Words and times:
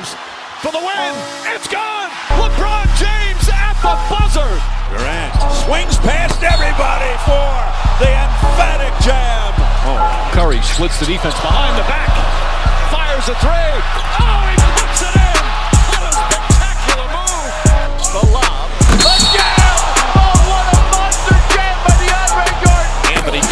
James 0.00 0.16
for 0.64 0.72
the 0.72 0.78
win. 0.78 1.12
It's 1.52 1.68
gone. 1.68 2.08
LeBron 2.40 2.88
James 2.96 3.44
at 3.52 3.76
the 3.84 3.92
buzzer. 4.08 4.48
Durant 4.88 5.32
swings 5.60 5.96
past 6.00 6.40
everybody 6.40 7.12
for 7.28 7.52
the 8.00 8.08
emphatic 8.08 8.96
jam. 9.04 9.52
Oh, 9.84 10.00
Curry 10.32 10.60
splits 10.62 10.98
the 11.00 11.06
defense 11.06 11.36
behind 11.44 11.76
the 11.76 11.84
back. 11.84 12.08
Fires 12.88 13.28
a 13.28 13.36
three. 13.44 13.76
Oh, 14.24 14.40
he 14.48 14.56
puts 14.80 15.04
it 15.04 15.16
in. 15.20 15.44
What 15.92 16.02
a 16.08 16.12
spectacular 16.16 17.08
move. 17.12 17.52
The 18.08 18.24
lob. 18.32 18.72
The 19.04 19.16
jam. 19.36 19.76
Oh, 20.16 20.32
what 20.48 20.64
a 20.64 20.80
monster 20.96 21.36
jam 21.52 21.76
by 21.84 21.92
DeAndre 22.00 22.48
Jordan. 22.64 23.20
Anthony 23.20 23.42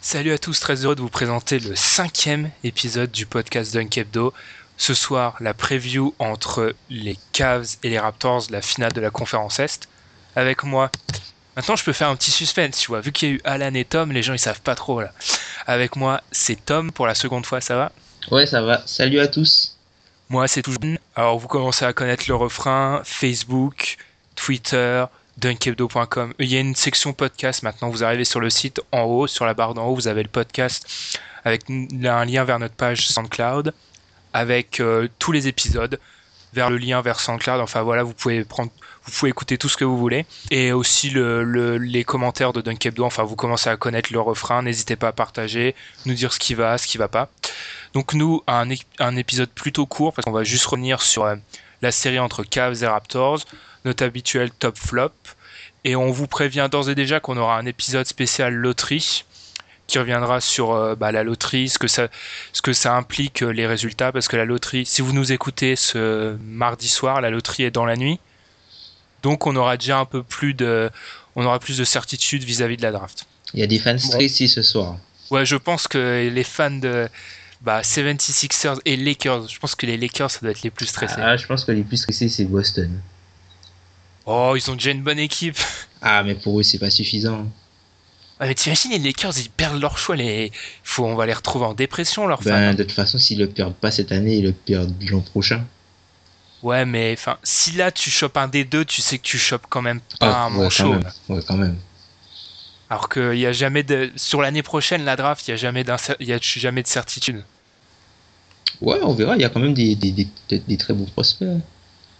Salut 0.00 0.32
à 0.32 0.38
tous, 0.38 0.60
très 0.60 0.84
heureux 0.84 0.94
de 0.94 1.00
vous 1.00 1.08
présenter 1.08 1.58
le 1.58 1.74
cinquième 1.74 2.52
épisode 2.62 3.10
du 3.10 3.26
podcast 3.26 3.74
Dunk 3.74 3.98
Hebdo. 3.98 4.32
Ce 4.76 4.94
soir, 4.94 5.36
la 5.40 5.54
preview 5.54 6.14
entre 6.20 6.76
les 6.88 7.18
Cavs 7.32 7.66
et 7.82 7.90
les 7.90 7.98
Raptors, 7.98 8.44
la 8.50 8.62
finale 8.62 8.92
de 8.92 9.00
la 9.00 9.10
conférence 9.10 9.58
Est. 9.58 9.88
Avec 10.36 10.62
moi, 10.62 10.92
maintenant 11.56 11.76
je 11.76 11.84
peux 11.84 11.92
faire 11.92 12.08
un 12.08 12.16
petit 12.16 12.30
suspense, 12.30 12.78
tu 12.78 12.88
vois, 12.88 13.00
vu 13.00 13.12
qu'il 13.12 13.28
y 13.28 13.32
a 13.32 13.34
eu 13.34 13.40
Alan 13.44 13.74
et 13.74 13.84
Tom, 13.84 14.12
les 14.12 14.22
gens 14.22 14.34
ils 14.34 14.38
savent 14.38 14.60
pas 14.60 14.74
trop 14.74 15.00
là. 15.00 15.12
Avec 15.66 15.96
moi, 15.96 16.22
c'est 16.30 16.64
Tom 16.64 16.92
pour 16.92 17.06
la 17.06 17.14
seconde 17.14 17.46
fois, 17.46 17.60
ça 17.60 17.76
va? 17.76 17.92
Ouais, 18.30 18.46
ça 18.46 18.62
va. 18.62 18.82
Salut 18.86 19.20
à 19.20 19.28
tous. 19.28 19.76
Moi, 20.28 20.48
c'est 20.48 20.62
toujours. 20.62 20.80
Alors, 21.14 21.38
vous 21.38 21.46
commencez 21.46 21.84
à 21.84 21.92
connaître 21.92 22.24
le 22.26 22.34
refrain 22.34 23.00
Facebook, 23.04 23.96
Twitter, 24.34 25.04
dunkebdo.com. 25.38 26.34
Il 26.38 26.52
y 26.52 26.56
a 26.56 26.60
une 26.60 26.74
section 26.74 27.12
podcast 27.12 27.62
maintenant. 27.62 27.90
Vous 27.90 28.02
arrivez 28.02 28.24
sur 28.24 28.40
le 28.40 28.50
site 28.50 28.80
en 28.90 29.02
haut, 29.02 29.26
sur 29.26 29.46
la 29.46 29.54
barre 29.54 29.74
d'en 29.74 29.86
haut, 29.86 29.94
vous 29.94 30.08
avez 30.08 30.22
le 30.22 30.28
podcast 30.28 31.18
avec 31.44 31.70
un 31.70 32.24
lien 32.24 32.42
vers 32.42 32.58
notre 32.58 32.74
page 32.74 33.06
SoundCloud, 33.06 33.72
avec 34.32 34.80
euh, 34.80 35.08
tous 35.20 35.30
les 35.30 35.46
épisodes, 35.46 36.00
vers 36.52 36.70
le 36.70 36.76
lien 36.76 37.00
vers 37.02 37.20
SoundCloud. 37.20 37.60
Enfin 37.60 37.82
voilà, 37.82 38.02
vous 38.02 38.14
pouvez 38.14 38.44
prendre, 38.44 38.72
vous 39.06 39.12
pouvez 39.12 39.30
écouter 39.30 39.56
tout 39.56 39.68
ce 39.68 39.76
que 39.76 39.84
vous 39.84 39.96
voulez. 39.96 40.26
Et 40.50 40.72
aussi 40.72 41.10
le, 41.10 41.44
le- 41.44 41.78
les 41.78 42.04
commentaires 42.04 42.52
de 42.52 42.60
Dunk 42.60 42.84
Hebdo. 42.84 43.04
Enfin, 43.04 43.22
vous 43.22 43.36
commencez 43.36 43.70
à 43.70 43.76
connaître 43.76 44.12
le 44.12 44.20
refrain. 44.20 44.62
N'hésitez 44.62 44.96
pas 44.96 45.08
à 45.08 45.12
partager, 45.12 45.74
nous 46.06 46.14
dire 46.14 46.32
ce 46.32 46.38
qui 46.38 46.54
va, 46.54 46.76
ce 46.76 46.86
qui 46.86 46.98
va 46.98 47.08
pas. 47.08 47.28
Donc 47.94 48.14
nous, 48.14 48.42
un, 48.46 48.68
épisode 49.16 49.48
plutôt 49.50 49.86
court 49.86 50.12
parce 50.12 50.24
qu'on 50.24 50.32
va 50.32 50.44
juste 50.44 50.66
revenir 50.66 51.00
sur 51.00 51.24
euh, 51.24 51.36
la 51.82 51.92
série 51.92 52.18
entre 52.18 52.42
Cavs 52.42 52.82
et 52.82 52.86
Raptors, 52.86 53.44
notre 53.84 54.04
habituel 54.04 54.50
top 54.50 54.76
flop. 54.76 55.12
Et 55.84 55.94
on 55.94 56.10
vous 56.10 56.26
prévient 56.26 56.68
d'ores 56.70 56.90
et 56.90 56.96
déjà 56.96 57.20
qu'on 57.20 57.36
aura 57.36 57.56
un 57.58 57.64
épisode 57.66 58.06
spécial 58.06 58.52
loterie 58.52 59.24
qui 59.86 60.00
reviendra 60.00 60.40
sur 60.40 60.72
euh, 60.72 60.96
bah, 60.96 61.12
la 61.12 61.22
loterie, 61.22 61.68
ce 61.68 61.78
que 61.78 61.86
ça, 61.86 62.08
ce 62.52 62.60
que 62.60 62.72
ça 62.72 62.96
implique 62.96 63.42
euh, 63.44 63.50
les 63.50 63.68
résultats, 63.68 64.10
parce 64.10 64.26
que 64.26 64.36
la 64.36 64.44
loterie, 64.44 64.84
si 64.84 65.00
vous 65.00 65.12
nous 65.12 65.30
écoutez 65.30 65.76
ce 65.76 66.36
mardi 66.42 66.88
soir, 66.88 67.20
la 67.20 67.30
loterie 67.30 67.62
est 67.62 67.70
dans 67.70 67.84
la 67.86 67.94
nuit, 67.96 68.18
donc 69.26 69.44
on 69.48 69.56
aura 69.56 69.76
déjà 69.76 69.98
un 69.98 70.04
peu 70.04 70.22
plus 70.22 70.54
de, 70.54 70.88
on 71.34 71.44
aura 71.44 71.58
plus 71.58 71.76
de 71.78 71.82
certitude 71.82 72.44
vis-à-vis 72.44 72.76
de 72.76 72.82
la 72.82 72.92
draft. 72.92 73.26
Il 73.54 73.58
y 73.58 73.62
a 73.64 73.66
des 73.66 73.80
fans 73.80 73.98
stressés 73.98 74.46
ce 74.46 74.62
soir. 74.62 74.98
Ouais, 75.32 75.44
je 75.44 75.56
pense 75.56 75.88
que 75.88 76.30
les 76.32 76.44
fans 76.44 76.70
de 76.70 77.08
bah, 77.60 77.80
76ers 77.80 78.78
et 78.84 78.96
Lakers, 78.96 79.48
je 79.48 79.58
pense 79.58 79.74
que 79.74 79.84
les 79.84 79.96
Lakers, 79.96 80.30
ça 80.30 80.38
doit 80.42 80.52
être 80.52 80.62
les 80.62 80.70
plus 80.70 80.86
stressés. 80.86 81.16
Ah, 81.18 81.36
je 81.36 81.44
pense 81.44 81.64
que 81.64 81.72
les 81.72 81.82
plus 81.82 81.96
stressés, 81.96 82.28
c'est 82.28 82.44
Boston. 82.44 83.00
Oh, 84.26 84.54
ils 84.56 84.70
ont 84.70 84.74
déjà 84.74 84.92
une 84.92 85.02
bonne 85.02 85.18
équipe. 85.18 85.58
Ah, 86.02 86.22
mais 86.22 86.36
pour 86.36 86.60
eux, 86.60 86.62
c'est 86.62 86.78
pas 86.78 86.90
suffisant. 86.90 87.50
Ah, 88.38 88.46
mais 88.46 88.54
t'imagines, 88.54 88.92
les 88.92 89.00
Lakers, 89.00 89.36
ils 89.38 89.50
perdent 89.50 89.80
leur 89.80 89.98
choix. 89.98 90.14
Les... 90.14 90.52
Faut, 90.84 91.04
on 91.04 91.16
va 91.16 91.26
les 91.26 91.32
retrouver 91.32 91.64
en 91.64 91.74
dépression, 91.74 92.28
leurs 92.28 92.42
Ben, 92.42 92.70
fans. 92.70 92.74
de 92.78 92.84
toute 92.84 92.92
façon, 92.92 93.18
s'ils 93.18 93.40
le 93.40 93.48
perdent 93.48 93.74
pas 93.74 93.90
cette 93.90 94.12
année, 94.12 94.36
ils 94.36 94.44
le 94.44 94.52
perdent 94.52 94.94
l'an 95.10 95.20
prochain. 95.20 95.64
Ouais, 96.62 96.84
mais 96.84 97.12
enfin, 97.12 97.38
si 97.44 97.72
là 97.72 97.92
tu 97.92 98.10
chopes 98.10 98.36
un 98.36 98.48
des 98.48 98.64
deux, 98.64 98.84
tu 98.84 99.00
sais 99.02 99.18
que 99.18 99.22
tu 99.22 99.38
chopes 99.38 99.66
quand 99.68 99.82
même 99.82 100.00
pas 100.18 100.26
Ah, 100.28 100.46
un 100.46 100.50
ouais, 100.50 100.64
manchot. 100.64 100.90
quand 100.90 101.00
même. 101.00 101.12
Ouais, 101.28 101.40
quand 101.46 101.56
même. 101.56 101.76
Alors 102.90 103.08
qu'il 103.08 103.34
y 103.38 103.46
a 103.46 103.52
jamais 103.52 103.82
de, 103.84 104.10
sur 104.16 104.42
l'année 104.42 104.62
prochaine, 104.62 105.04
la 105.04 105.16
draft, 105.16 105.46
il 105.46 105.50
y 105.52 105.54
a 105.54 105.56
jamais 105.56 105.84
y 106.20 106.32
a 106.32 106.38
jamais 106.40 106.82
de 106.82 106.88
certitude. 106.88 107.44
Ouais, 108.80 108.98
on 109.02 109.14
verra. 109.14 109.36
Il 109.36 109.42
y 109.42 109.44
a 109.44 109.48
quand 109.48 109.60
même 109.60 109.74
des, 109.74 109.94
des, 109.94 110.10
des, 110.12 110.28
des- 110.48 110.58
des 110.58 110.76
très 110.76 110.94
bons 110.94 111.06
prospects. 111.06 111.48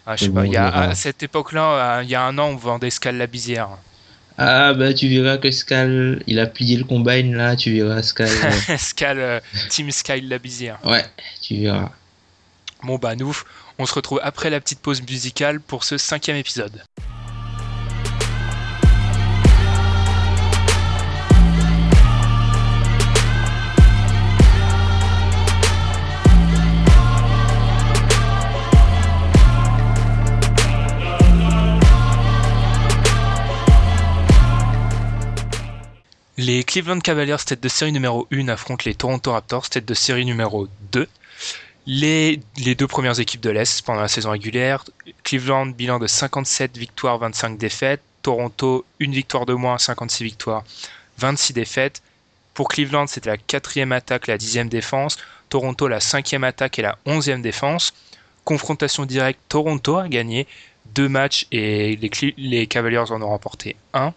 Ah, 0.06 0.16
je 0.16 0.24
sais 0.24 0.30
pas, 0.30 0.46
y 0.46 0.56
a, 0.56 0.68
à 0.68 0.94
cette 0.94 1.22
époque-là, 1.22 1.98
euh, 1.98 2.02
il 2.04 2.08
y 2.08 2.14
a 2.14 2.22
un 2.22 2.38
an, 2.38 2.48
on 2.50 2.56
vendait 2.56 2.90
Scal 2.90 3.16
la 3.16 3.26
Bizière. 3.26 3.70
Ah, 4.38 4.74
bah, 4.74 4.92
tu 4.92 5.08
verras 5.08 5.38
que 5.38 5.50
Scal, 5.50 6.22
il 6.26 6.38
a 6.38 6.46
plié 6.46 6.76
le 6.76 6.84
combine 6.84 7.34
là. 7.34 7.56
Tu 7.56 7.72
verras 7.72 8.02
Scal. 8.02 8.28
euh, 8.44 8.76
Scal, 8.78 9.18
euh, 9.18 9.40
Team 9.68 9.90
Sky 9.90 10.20
la 10.20 10.38
Bizière. 10.38 10.78
ouais, 10.84 11.04
tu 11.42 11.56
verras. 11.60 11.90
Bon 12.82 12.96
bah 12.98 13.16
nous, 13.16 13.36
on 13.78 13.86
se 13.86 13.94
retrouve 13.94 14.20
après 14.22 14.50
la 14.50 14.60
petite 14.60 14.80
pause 14.80 15.02
musicale 15.02 15.60
pour 15.60 15.84
ce 15.84 15.98
cinquième 15.98 16.36
épisode. 16.36 16.82
Les 36.38 36.64
Cleveland 36.64 37.00
Cavaliers 37.00 37.36
tête 37.46 37.62
de 37.62 37.68
série 37.68 37.92
numéro 37.92 38.28
1 38.30 38.48
affrontent 38.48 38.84
les 38.84 38.94
Toronto 38.94 39.32
Raptors 39.32 39.70
tête 39.70 39.86
de 39.86 39.94
série 39.94 40.26
numéro 40.26 40.68
2. 40.92 41.08
Les, 41.86 42.40
deux 42.56 42.86
premières 42.88 43.20
équipes 43.20 43.40
de 43.40 43.50
l'Est 43.50 43.82
pendant 43.82 44.00
la 44.00 44.08
saison 44.08 44.30
régulière. 44.30 44.84
Cleveland, 45.22 45.66
bilan 45.66 46.00
de 46.00 46.08
57 46.08 46.76
victoires, 46.76 47.18
25 47.18 47.56
défaites. 47.56 48.02
Toronto, 48.22 48.84
une 48.98 49.12
victoire 49.12 49.46
de 49.46 49.54
moins, 49.54 49.78
56 49.78 50.24
victoires, 50.24 50.64
26 51.18 51.52
défaites. 51.52 52.02
Pour 52.54 52.68
Cleveland, 52.68 53.06
c'était 53.06 53.30
la 53.30 53.36
quatrième 53.36 53.92
attaque, 53.92 54.26
la 54.26 54.36
dixième 54.36 54.68
défense. 54.68 55.16
Toronto, 55.48 55.86
la 55.86 56.00
cinquième 56.00 56.42
attaque 56.42 56.80
et 56.80 56.82
la 56.82 56.98
onzième 57.06 57.40
défense. 57.40 57.94
Confrontation 58.44 59.06
directe, 59.06 59.38
Toronto 59.48 59.96
a 59.98 60.08
gagné 60.08 60.48
deux 60.86 61.08
matchs 61.08 61.46
et 61.52 61.96
les, 61.96 62.34
les 62.36 62.66
Cavaliers 62.66 62.98
en 62.98 63.22
ont 63.22 63.28
remporté 63.28 63.76
un. 63.94 64.12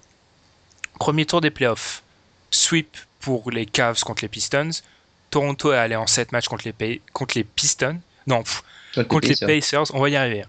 Premier 0.99 1.27
tour 1.27 1.39
des 1.39 1.51
playoffs, 1.51 2.01
sweep 2.49 2.97
pour 3.19 3.51
les 3.51 3.67
Cavs 3.67 3.99
contre 4.01 4.23
les 4.23 4.27
Pistons. 4.27 4.71
Toronto 5.29 5.73
est 5.73 5.77
allé 5.77 5.95
en 5.95 6.07
7 6.07 6.31
matchs 6.31 6.47
contre 6.47 6.65
les, 6.79 7.01
contre 7.13 7.37
les 7.37 7.43
Pistons. 7.43 7.99
Non, 8.27 8.43
pff, 8.43 8.63
contre 9.07 9.27
les 9.27 9.35
Pacers, 9.35 9.93
on 9.93 9.99
va 9.99 10.09
y 10.09 10.15
arriver. 10.15 10.45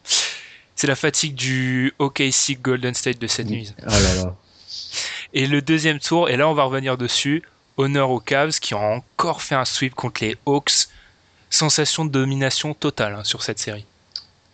C'est 0.75 0.87
la 0.87 0.97
fatigue 0.97 1.35
du 1.35 1.93
OKC 1.99 2.61
Golden 2.61 2.95
State 2.95 3.19
de 3.19 3.27
cette 3.27 3.49
nuit. 3.49 3.73
Oh 3.83 3.91
là 3.91 4.15
là. 4.15 4.37
Et 5.33 5.47
le 5.47 5.63
deuxième 5.63 6.01
tour, 6.01 6.29
et 6.29 6.37
là 6.37 6.49
on 6.49 6.55
va 6.55 6.65
revenir 6.65 6.99
dessus, 6.99 7.45
honneur 7.77 8.11
aux 8.11 8.19
Cavs 8.19 8.59
qui 8.59 8.75
ont 8.75 8.95
encore 8.95 9.43
fait 9.43 9.55
un 9.55 9.65
sweep 9.65 9.95
contre 9.95 10.25
les 10.25 10.37
Hawks. 10.45 10.89
Sensation 11.51 12.05
de 12.05 12.11
domination 12.11 12.75
totale 12.75 13.15
hein, 13.15 13.25
sur 13.25 13.43
cette 13.43 13.59
série. 13.59 13.85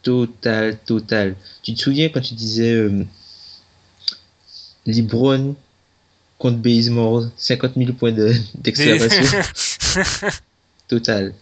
Total, 0.03 0.79
total. 0.79 1.37
Tu 1.63 1.75
te 1.75 1.81
souviens 1.81 2.09
quand 2.09 2.21
tu 2.21 2.35
disais 2.35 2.73
euh, 2.73 3.05
LeBron 4.87 5.55
contre 6.39 6.59
Bazemore, 6.59 7.25
50 7.37 7.73
000 7.77 7.93
points 7.93 8.13
de- 8.13 8.35
d'exclamation 8.55 9.41
Total. 10.89 11.35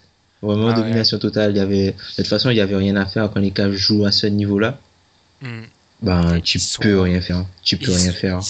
Vraiment 0.42 0.68
Ah 0.68 0.70
ouais. 0.70 0.82
domination 0.82 1.18
totale. 1.18 1.52
Il 1.52 1.56
y 1.56 1.60
avait, 1.60 1.86
de 1.92 1.94
toute 2.16 2.26
façon, 2.26 2.50
il 2.50 2.54
n'y 2.54 2.60
avait 2.60 2.76
rien 2.76 2.96
à 2.96 3.06
faire 3.06 3.30
quand 3.32 3.40
les 3.40 3.50
Cavs 3.50 3.72
jouent 3.72 4.04
à 4.04 4.12
ce 4.12 4.26
niveau-là. 4.26 4.78
Hmm. 5.42 5.62
Ben, 6.02 6.40
tu 6.40 6.58
Ils 6.58 6.60
sont- 6.60 6.82
peux 6.82 7.00
rien 7.00 7.20
faire. 7.20 7.44
Tu 7.62 7.76
peux 7.76 7.90
Ils- 7.92 7.96
rien 7.96 8.12
faire. 8.12 8.40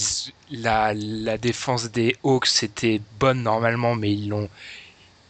la, 0.51 0.93
la 0.95 1.39
défense 1.39 1.91
des 1.91 2.17
Hawks 2.25 2.63
était 2.63 3.01
bonne 3.19 3.43
normalement, 3.43 3.95
mais 3.95 4.13
ils 4.13 4.29
l'ont 4.29 4.49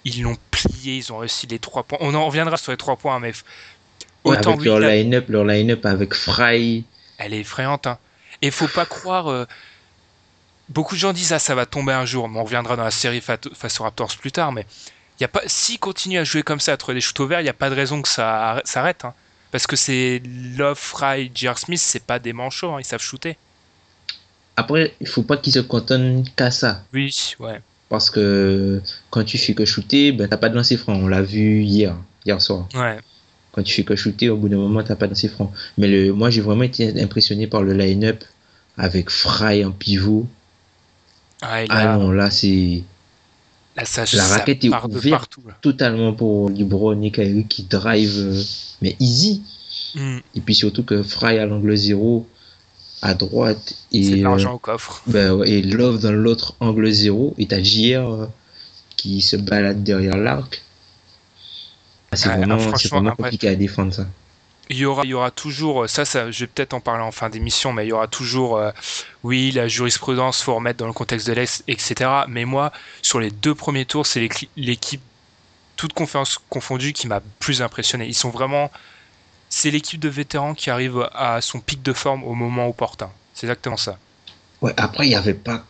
ils 0.06 0.20
l'ont 0.22 0.36
plié, 0.50 0.96
ils 0.98 1.12
ont 1.14 1.18
réussi 1.18 1.46
les 1.46 1.58
trois 1.58 1.82
points. 1.82 1.96
On 2.02 2.14
en 2.14 2.26
reviendra 2.26 2.58
sur 2.58 2.72
les 2.72 2.76
trois 2.76 2.96
points, 2.96 3.18
mais 3.20 3.30
f- 3.30 3.42
Ouais, 4.24 4.36
autant 4.38 4.52
avec 4.52 4.64
leur 4.66 4.78
line-up, 4.78 5.28
leur 5.30 5.44
line-up 5.46 5.84
avec 5.86 6.12
Fry. 6.14 6.84
elle 7.18 7.32
est 7.32 7.40
effrayante. 7.40 7.86
Hein. 7.86 7.98
Et 8.42 8.50
faut 8.50 8.68
pas 8.68 8.84
croire. 8.84 9.28
euh, 9.28 9.44
beaucoup 10.68 10.94
de 10.94 11.00
gens 11.00 11.12
disent 11.12 11.32
ah 11.32 11.38
ça 11.38 11.54
va 11.54 11.66
tomber 11.66 11.92
un 11.92 12.04
jour, 12.06 12.28
mais 12.28 12.38
on 12.38 12.44
reviendra 12.44 12.76
dans 12.76 12.84
la 12.84 12.90
série 12.90 13.20
fa- 13.20 13.38
face 13.54 13.80
aux 13.80 13.84
Raptors 13.84 14.16
plus 14.16 14.32
tard. 14.32 14.52
Mais 14.52 14.66
y 15.20 15.24
a 15.24 15.28
pas, 15.28 15.42
s'ils 15.46 15.78
continuent 15.78 16.18
à 16.20 16.24
jouer 16.24 16.42
comme 16.42 16.60
ça, 16.60 16.72
à 16.72 16.76
trouver 16.76 16.94
des 16.96 17.00
shoots 17.00 17.20
au 17.20 17.26
vert, 17.26 17.40
il 17.40 17.44
n'y 17.44 17.48
a 17.48 17.54
pas 17.54 17.70
de 17.70 17.74
raison 17.74 18.02
que 18.02 18.08
ça 18.08 18.56
arr- 18.56 18.62
s'arrête. 18.66 19.04
Hein. 19.04 19.14
Parce 19.52 19.66
que 19.66 19.76
c'est 19.76 20.20
Love, 20.56 20.78
Fry, 20.78 21.30
J.R. 21.34 21.58
Smith, 21.58 21.78
c'est 21.80 22.02
pas 22.02 22.18
des 22.18 22.32
manchots, 22.32 22.72
hein, 22.72 22.78
ils 22.80 22.84
savent 22.84 23.00
shooter. 23.02 23.36
Après, 24.56 24.94
il 25.00 25.06
faut 25.08 25.22
pas 25.22 25.36
qu'ils 25.36 25.52
se 25.52 25.58
cantonnent 25.60 26.24
qu'à 26.36 26.50
ça. 26.50 26.84
Oui, 26.92 27.34
ouais. 27.40 27.60
Parce 27.88 28.10
que 28.10 28.80
quand 29.10 29.24
tu 29.24 29.36
fais 29.38 29.54
que 29.54 29.64
shooter, 29.64 30.12
ben, 30.12 30.28
t'as 30.28 30.36
pas 30.36 30.48
de 30.48 30.54
lancer 30.56 30.76
franc. 30.76 30.94
On 30.94 31.08
l'a 31.08 31.22
vu 31.22 31.62
hier, 31.62 31.96
hier 32.24 32.40
soir. 32.40 32.68
Ouais. 32.74 32.98
Quand 33.52 33.62
tu 33.62 33.72
fais 33.74 33.84
que 33.84 33.94
shooter, 33.96 34.30
au 34.30 34.36
bout 34.36 34.48
d'un 34.48 34.56
moment, 34.56 34.82
t'as 34.82 34.96
pas 34.96 35.06
de 35.06 35.12
lancer 35.12 35.28
franc. 35.28 35.52
Mais 35.78 35.86
le, 35.88 36.12
moi, 36.12 36.30
j'ai 36.30 36.40
vraiment 36.40 36.62
été 36.64 37.00
impressionné 37.00 37.46
par 37.46 37.62
le 37.62 37.72
line-up 37.72 38.24
avec 38.76 39.10
Fry 39.10 39.64
en 39.64 39.70
pivot. 39.72 40.26
Ah, 41.42 41.64
Ah 41.68 41.96
non, 41.98 42.10
là, 42.10 42.30
c'est 42.30 42.82
la 44.12 44.26
raquette 44.28 44.64
est 44.64 44.70
part 44.70 44.88
ouverte. 44.88 45.10
partout. 45.10 45.42
totalement 45.60 46.12
pour 46.12 46.48
LeBron 46.50 47.00
et 47.02 47.10
Kyrie 47.10 47.46
qui 47.46 47.64
drive, 47.64 48.16
euh, 48.18 48.42
mais 48.82 48.96
easy. 49.00 49.42
Hmm, 49.94 50.18
Et 50.34 50.40
puis 50.40 50.54
surtout 50.54 50.84
que 50.84 51.02
Fry 51.02 51.38
à 51.38 51.46
l'angle 51.46 51.76
zéro 51.76 52.26
à 53.02 53.14
droite 53.14 53.74
et, 53.92 54.12
euh, 54.12 54.22
l'argent 54.22 54.54
au 54.54 54.58
coffre. 54.58 55.02
ben 55.06 55.32
ouais, 55.34 55.50
et 55.50 55.62
Love 55.62 56.00
dans 56.00 56.12
l'autre 56.12 56.54
angle 56.60 56.90
zéro 56.90 57.34
et 57.38 57.46
t'as 57.46 57.62
JR 57.62 58.08
euh, 58.12 58.26
qui 58.96 59.20
se 59.20 59.36
balade 59.36 59.82
derrière 59.82 60.16
l'arc. 60.16 60.62
Ah, 62.12 62.16
C'est 62.16 62.28
Ouais, 62.28 62.36
vraiment, 62.36 62.58
ah, 62.72 62.76
vraiment 62.88 63.14
compliqué 63.16 63.48
à 63.48 63.56
défendre 63.56 63.92
ça. 63.92 64.06
Il 64.70 64.78
y 64.78 64.84
aura, 64.86 65.02
il 65.04 65.10
y 65.10 65.14
aura 65.14 65.30
toujours, 65.30 65.88
ça, 65.90 66.04
ça, 66.06 66.30
je 66.30 66.40
vais 66.40 66.46
peut-être 66.46 66.72
en 66.72 66.80
parler 66.80 67.02
en 67.02 67.12
fin 67.12 67.28
d'émission, 67.28 67.72
mais 67.72 67.84
il 67.84 67.90
y 67.90 67.92
aura 67.92 68.06
toujours, 68.08 68.56
euh, 68.56 68.70
oui, 69.22 69.50
la 69.50 69.68
jurisprudence, 69.68 70.42
faut 70.42 70.54
remettre 70.54 70.78
dans 70.78 70.86
le 70.86 70.94
contexte 70.94 71.26
de 71.26 71.34
l'Est, 71.34 71.62
etc. 71.68 72.10
Mais 72.28 72.46
moi, 72.46 72.72
sur 73.02 73.20
les 73.20 73.30
deux 73.30 73.54
premiers 73.54 73.84
tours, 73.84 74.06
c'est 74.06 74.20
l'équi- 74.20 74.48
l'équipe, 74.56 75.02
toute 75.76 75.92
conférence 75.92 76.38
confondue, 76.48 76.94
qui 76.94 77.08
m'a 77.08 77.20
plus 77.40 77.60
impressionné. 77.60 78.06
Ils 78.06 78.14
sont 78.14 78.30
vraiment, 78.30 78.70
c'est 79.50 79.70
l'équipe 79.70 80.00
de 80.00 80.08
vétérans 80.08 80.54
qui 80.54 80.70
arrive 80.70 81.08
à 81.14 81.40
son 81.42 81.60
pic 81.60 81.82
de 81.82 81.92
forme 81.92 82.24
au 82.24 82.34
moment 82.34 82.66
opportun. 82.66 83.10
C'est 83.34 83.46
exactement 83.46 83.76
ça. 83.76 83.98
Ouais, 84.62 84.72
après 84.78 85.06
il 85.06 85.10
y 85.10 85.16
avait 85.16 85.34
pas, 85.34 85.64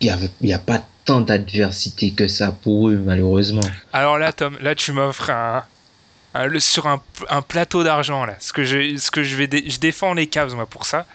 il 0.00 0.06
y 0.06 0.10
avait, 0.10 0.30
il 0.40 0.48
y 0.48 0.54
a 0.54 0.58
pas 0.58 0.82
tant 1.04 1.20
d'adversité 1.20 2.12
que 2.12 2.26
ça 2.26 2.52
pour 2.52 2.88
eux 2.88 2.96
malheureusement. 2.96 3.60
Alors 3.92 4.16
là, 4.18 4.32
Tom, 4.32 4.56
là, 4.60 4.74
tu 4.74 4.92
m'offres 4.92 5.28
un, 5.28 5.64
un- 6.34 6.46
le- 6.46 6.60
sur 6.60 6.86
un, 6.86 7.02
un 7.28 7.42
plateau 7.42 7.82
d'argent 7.84 8.24
là. 8.24 8.36
Ce 8.40 8.52
que 8.52 8.64
je, 8.64 8.96
ce 8.96 9.10
que 9.10 9.22
je 9.22 9.36
vais, 9.36 9.46
dé- 9.46 9.64
je 9.68 9.78
défends 9.78 10.14
les 10.14 10.26
Cavs 10.26 10.54
moi 10.54 10.66
pour 10.66 10.86
ça, 10.86 11.06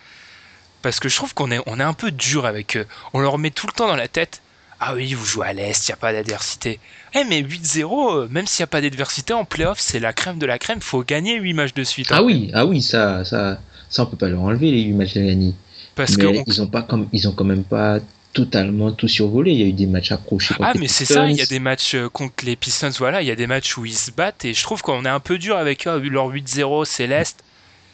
parce 0.81 0.99
que 0.99 1.09
je 1.09 1.15
trouve 1.15 1.33
qu'on 1.33 1.51
est, 1.51 1.59
on 1.65 1.79
est 1.79 1.83
un 1.83 1.93
peu 1.93 2.11
dur 2.11 2.45
avec 2.45 2.77
eux. 2.77 2.85
On 3.13 3.19
leur 3.19 3.37
met 3.37 3.51
tout 3.51 3.67
le 3.67 3.71
temps 3.73 3.87
dans 3.87 3.95
la 3.95 4.07
tête. 4.07 4.41
Ah 4.79 4.93
oui, 4.93 5.13
vous 5.13 5.25
jouez 5.25 5.47
à 5.47 5.53
l'est, 5.53 5.87
il 5.87 5.89
y 5.89 5.93
a 5.93 5.95
pas 5.95 6.11
d'adversité. 6.11 6.79
Eh 7.13 7.23
mais 7.23 7.41
8-0, 7.41 8.13
euh, 8.23 8.27
même 8.29 8.45
s'il 8.45 8.59
y 8.59 8.63
a 8.63 8.67
pas 8.67 8.81
d'adversité 8.81 9.33
en 9.33 9.45
playoff, 9.45 9.79
c'est 9.79 9.99
la 9.99 10.11
crème 10.13 10.37
de 10.37 10.45
la 10.45 10.59
crème. 10.59 10.81
Faut 10.81 11.01
gagner 11.03 11.39
8 11.39 11.53
matchs 11.53 11.73
de 11.73 11.83
suite. 11.85 12.11
hein. 12.11 12.17
Ah 12.19 12.23
oui, 12.23 12.51
ah 12.53 12.65
oui, 12.65 12.81
ça, 12.81 13.23
ça, 13.23 13.59
ça 13.89 14.03
on 14.03 14.05
peut 14.07 14.17
pas 14.17 14.27
leur 14.27 14.41
enlever 14.41 14.71
les 14.71 14.81
8 14.83 14.93
matchs 14.93 15.13
de 15.13 15.21
l'année. 15.21 15.53
parce 15.95 16.17
mais 16.17 16.23
que 16.23 16.27
on- 16.27 16.43
ils 16.45 16.61
ont 16.61 16.67
pas 16.67 16.81
comme, 16.83 17.07
ils 17.13 17.27
ont 17.27 17.31
quand 17.31 17.45
même 17.45 17.63
pas 17.63 17.99
totalement 18.35 18.91
tout 18.91 19.07
survolé. 19.07 19.51
Il 19.53 19.59
y 19.59 19.63
a 19.63 19.67
eu 19.67 19.73
des 19.73 19.87
matchs 19.87 20.11
accrochés. 20.11 20.53
Ah 20.59 20.73
mais 20.77 20.87
c'est 20.87 21.05
ça, 21.05 21.27
il 21.27 21.35
y 21.37 21.41
a 21.41 21.45
des 21.47 21.59
matchs 21.59 21.95
euh, 21.95 22.09
contre 22.09 22.45
les 22.45 22.55
Pistons, 22.55 22.91
voilà, 22.99 23.21
il 23.23 23.27
y 23.27 23.31
a 23.31 23.35
des 23.35 23.47
matchs 23.47 23.75
où 23.77 23.85
ils 23.85 23.95
se 23.95 24.11
battent 24.11 24.45
et 24.45 24.53
je 24.53 24.61
trouve 24.61 24.81
qu'on 24.83 25.03
est 25.05 25.09
un 25.09 25.19
peu 25.19 25.37
dur 25.39 25.57
avec 25.57 25.87
eux. 25.87 25.97
Leur 26.09 26.29
8-0, 26.29 26.85
c'est 26.85 27.07
l'est. 27.07 27.35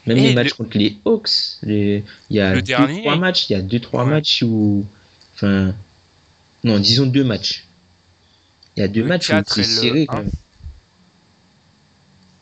Même 0.06 0.18
Et 0.18 0.20
les 0.20 0.28
le- 0.30 0.34
matchs 0.34 0.52
contre 0.54 0.76
les 0.76 0.98
Hawks, 1.06 1.30
les... 1.62 2.04
il 2.28 2.36
y 2.36 2.40
a 2.40 2.50
Le 2.50 2.56
deux, 2.56 2.62
dernier- 2.62 3.02
trois 3.02 3.16
matchs, 3.16 3.48
il 3.48 3.52
y 3.52 3.56
a 3.56 3.62
deux, 3.62 3.78
trois 3.80 4.04
Ouais. 4.04 4.10
matchs 4.10 4.42
où, 4.44 4.84
enfin, 5.36 5.72
non, 6.64 6.78
disons 6.80 7.06
deux 7.06 7.22
matchs. 7.24 7.64
Il 8.76 8.80
y 8.80 8.82
a 8.82 8.88
deux 8.88 9.02
Le 9.02 9.06
matchs 9.06 9.28
où 9.28 9.32
4 9.32 9.54
c'est 9.54 9.62
serré 9.64 10.06
quand 10.06 10.16
1. 10.18 10.20
même. 10.22 10.30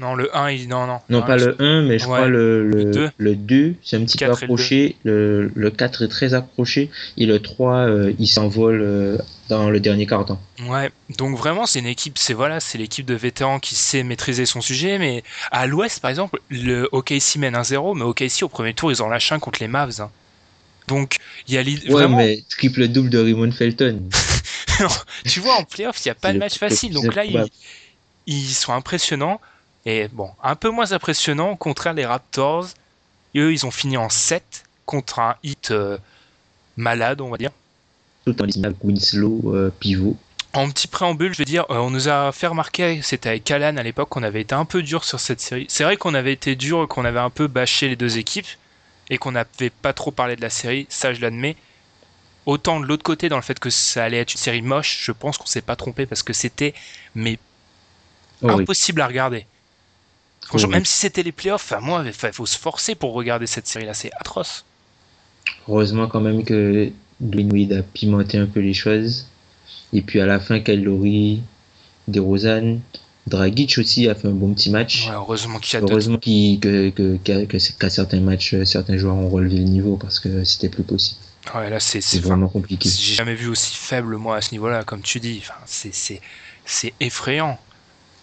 Non, 0.01 0.15
le 0.15 0.35
1, 0.37 0.51
il... 0.51 0.67
non, 0.69 0.87
non. 0.87 0.99
Non, 1.11 1.23
pas 1.23 1.37
le 1.37 1.55
1, 1.61 1.83
mais 1.83 1.99
je 1.99 2.07
Ouais, 2.07 2.17
crois 2.17 2.27
le, 2.29 2.67
le 2.67 2.85
le, 2.85 2.91
deux. 2.91 3.11
le 3.19 3.37
2, 3.37 3.75
c'est 3.85 3.97
un 3.97 4.05
petit 4.05 4.17
peu 4.19 4.27
4 4.27 4.43
et 4.43 4.47
le 4.47 4.53
accroché. 4.53 4.97
Le, 5.05 5.53
le 5.55 5.71
4 5.71 6.03
est 6.05 6.09
très 6.09 6.33
accroché. 6.35 6.91
Et 7.19 7.27
le 7.27 7.39
3, 7.41 7.75
euh, 7.77 8.13
il 8.19 8.27
s'envole 8.27 8.81
euh, 8.83 9.19
dans 9.51 9.69
le 9.69 9.79
dernier 9.79 10.07
quart 10.07 10.25
temps. 10.25 10.41
Ouais, 10.67 10.91
donc 11.19 11.37
vraiment 11.37 11.67
c'est 11.67 11.81
une 11.81 11.87
équipe, 11.87 12.17
c'est 12.19 12.33
voilà, 12.35 12.61
c'est 12.61 12.79
l'équipe 12.79 13.05
de 13.05 13.15
vétérans 13.15 13.59
qui 13.61 13.75
sait 13.75 14.03
maîtriser 14.03 14.47
son 14.47 14.61
sujet, 14.61 14.99
mais 14.99 15.23
à 15.51 15.67
l'Ouest 15.67 16.01
par 16.01 16.11
exemple, 16.11 16.41
le 16.51 16.89
OKC 16.93 17.37
mène 17.37 17.55
1-0, 17.55 17.97
mais 17.97 18.05
OKC 18.05 18.43
au 18.43 18.49
premier 18.49 18.73
tour 18.75 18.91
ils 18.93 19.03
en 19.03 19.09
lâchent 19.09 19.33
un 19.33 19.39
contre 19.39 19.61
les 19.61 19.69
Mavs. 19.69 20.01
hein. 20.01 20.11
Donc 20.89 21.17
il 21.49 21.55
y 21.55 21.59
a 21.59 21.63
l'idée- 21.63 21.89
Ouais, 21.89 21.93
vraiment, 21.95 22.17
mais 22.19 22.43
triple 22.49 22.89
double 22.89 23.11
de 23.11 23.19
Raymond 23.19 23.51
Felton. 23.53 24.01
tu 25.27 25.41
vois 25.41 25.57
en 25.57 25.65
playoff 25.65 25.97
il 26.05 26.09
n'y 26.09 26.13
a 26.13 26.15
pas 26.15 26.33
de 26.33 26.39
match 26.39 26.57
facile, 26.59 26.93
donc 26.95 27.15
là 27.15 27.25
ils 28.27 28.47
sont 28.49 28.73
impressionnants 28.73 29.41
et 29.87 30.09
bon 30.09 30.31
un 30.43 30.57
peu 30.57 30.71
moins 30.71 30.93
impressionnants 30.93 31.53
au 31.53 31.57
contraire 31.57 31.95
les 31.95 32.07
Raptors, 32.07 32.69
eux 33.37 33.53
ils 33.53 33.67
ont 33.67 33.71
fini 33.71 33.97
en 33.97 34.09
7 34.09 34.65
contre 34.87 35.19
un 35.21 35.37
hit 35.43 35.71
euh, 35.71 35.99
malade 36.77 37.21
on 37.21 37.31
va 37.31 37.37
dire. 37.37 37.51
Tout 38.27 38.41
en 38.43 38.45
avec 38.45 38.85
Winslow, 38.85 39.55
euh, 39.55 39.73
pivot. 39.81 40.17
En 40.53 40.69
petit 40.69 40.89
préambule, 40.89 41.33
je 41.33 41.39
veux 41.39 41.45
dire, 41.45 41.65
euh, 41.71 41.77
on 41.77 41.91
nous 41.91 42.09
a 42.09 42.33
fait 42.33 42.49
remarquer, 42.49 43.01
c'était 43.03 43.29
avec 43.29 43.49
Alan 43.51 43.77
à 43.77 43.83
l'époque, 43.85 44.09
qu'on 44.09 44.25
avait 44.25 44.41
été 44.41 44.55
un 44.55 44.65
peu 44.65 44.83
dur 44.83 45.05
sur 45.05 45.21
cette 45.21 45.41
série. 45.41 45.67
C'est 45.69 45.85
vrai 45.85 45.97
qu'on 45.97 46.13
avait 46.15 46.33
été 46.33 46.57
dur, 46.57 46.89
qu'on 46.89 47.05
avait 47.05 47.21
un 47.21 47.31
peu 47.31 47.47
bâché 47.47 47.89
les 47.89 47.95
deux 47.97 48.19
équipes 48.19 48.49
et 49.11 49.19
qu'on 49.19 49.33
n'avait 49.33 49.71
pas 49.71 49.93
trop 49.93 50.11
parlé 50.11 50.35
de 50.35 50.41
la 50.41 50.51
série, 50.51 50.87
ça 50.89 51.15
je 51.15 51.21
l'admets. 51.21 51.57
Autant 52.47 52.81
de 52.81 52.87
l'autre 52.87 53.05
côté, 53.05 53.29
dans 53.29 53.37
le 53.37 53.43
fait 53.43 53.61
que 53.61 53.71
ça 53.71 54.03
allait 54.05 54.19
être 54.19 54.33
une 54.33 54.41
série 54.41 54.63
moche, 54.63 55.03
je 55.05 55.13
pense 55.13 55.39
qu'on 55.39 55.47
s'est 55.47 55.61
pas 55.61 55.77
trompé 55.77 56.07
parce 56.07 56.23
que 56.23 56.33
c'était 56.33 56.75
mais 57.15 57.39
Horrible. 58.43 58.63
impossible 58.63 59.01
à 59.03 59.07
regarder. 59.07 59.47
Franchement, 60.51 60.69
même 60.71 60.85
si 60.85 60.97
c'était 60.97 61.23
les 61.23 61.33
playoffs, 61.33 61.73
enfin, 61.73 61.81
moi, 61.81 62.05
il 62.05 62.13
faut 62.33 62.47
se 62.47 62.59
forcer 62.59 62.95
pour 62.95 63.13
regarder 63.15 63.47
cette 63.47 63.67
série-là, 63.69 63.95
c'est 63.95 64.11
atroce. 64.19 64.65
Heureusement 65.69 66.09
quand 66.09 66.21
même 66.21 66.45
que 66.45 66.91
Wade 67.21 67.73
a 67.73 67.83
pimenté 67.83 68.37
un 68.39 68.47
peu 68.47 68.61
les 68.61 68.75
choses. 68.75 69.27
Et 69.93 70.03
puis 70.03 70.21
à 70.21 70.27
la 70.27 70.41
fin, 70.41 70.59
Lowry, 70.59 71.41
DeRozan, 72.09 72.79
Dragic 73.27 73.79
aussi 73.79 74.09
a 74.09 74.15
fait 74.15 74.29
un 74.29 74.33
bon 74.33 74.53
petit 74.55 74.71
match. 74.71 75.07
Ouais, 75.07 75.15
heureusement 75.15 75.59
qu'il 75.61 75.79
y 75.79 75.83
a 75.83 75.87
Heureusement 75.87 76.19
qu'il- 76.19 76.59
que, 76.59 76.91
que, 76.91 77.17
qu'à, 77.19 77.47
que- 77.47 77.89
certains 77.89 78.21
matchs, 78.21 78.57
certains 78.65 78.97
joueurs 78.97 79.15
ont 79.15 79.29
relevé 79.29 79.59
le 79.59 79.65
niveau 79.65 79.97
parce 79.97 80.19
que 80.19 80.43
c'était 80.45 80.69
plus 80.69 80.83
possible. 80.83 81.21
Ouais, 81.55 81.71
là, 81.71 81.81
c'est 81.81 82.01
C'est 82.01 82.19
vraiment 82.21 82.49
compliqué. 82.49 82.89
J'ai 82.89 83.15
jamais 83.15 83.35
vu 83.35 83.49
aussi 83.49 83.75
faible 83.75 84.17
moi 84.17 84.37
à 84.37 84.41
ce 84.41 84.53
niveau-là, 84.53 84.83
comme 84.85 85.03
tu 85.03 85.21
dis. 85.21 85.39
Enfin, 85.43 85.55
c'est 85.67 85.95
c'est 85.95 86.21
c'est 86.65 86.93
effrayant. 87.01 87.59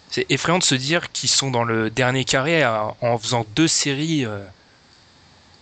C'est 0.09 0.25
effrayant 0.29 0.57
de 0.59 0.63
se 0.63 0.75
dire 0.75 1.11
qu'ils 1.11 1.29
sont 1.29 1.51
dans 1.51 1.63
le 1.63 1.89
dernier 1.89 2.23
carré 2.23 2.65
en 2.65 3.17
faisant 3.17 3.45
deux 3.55 3.67
séries 3.67 4.25
euh, 4.25 4.39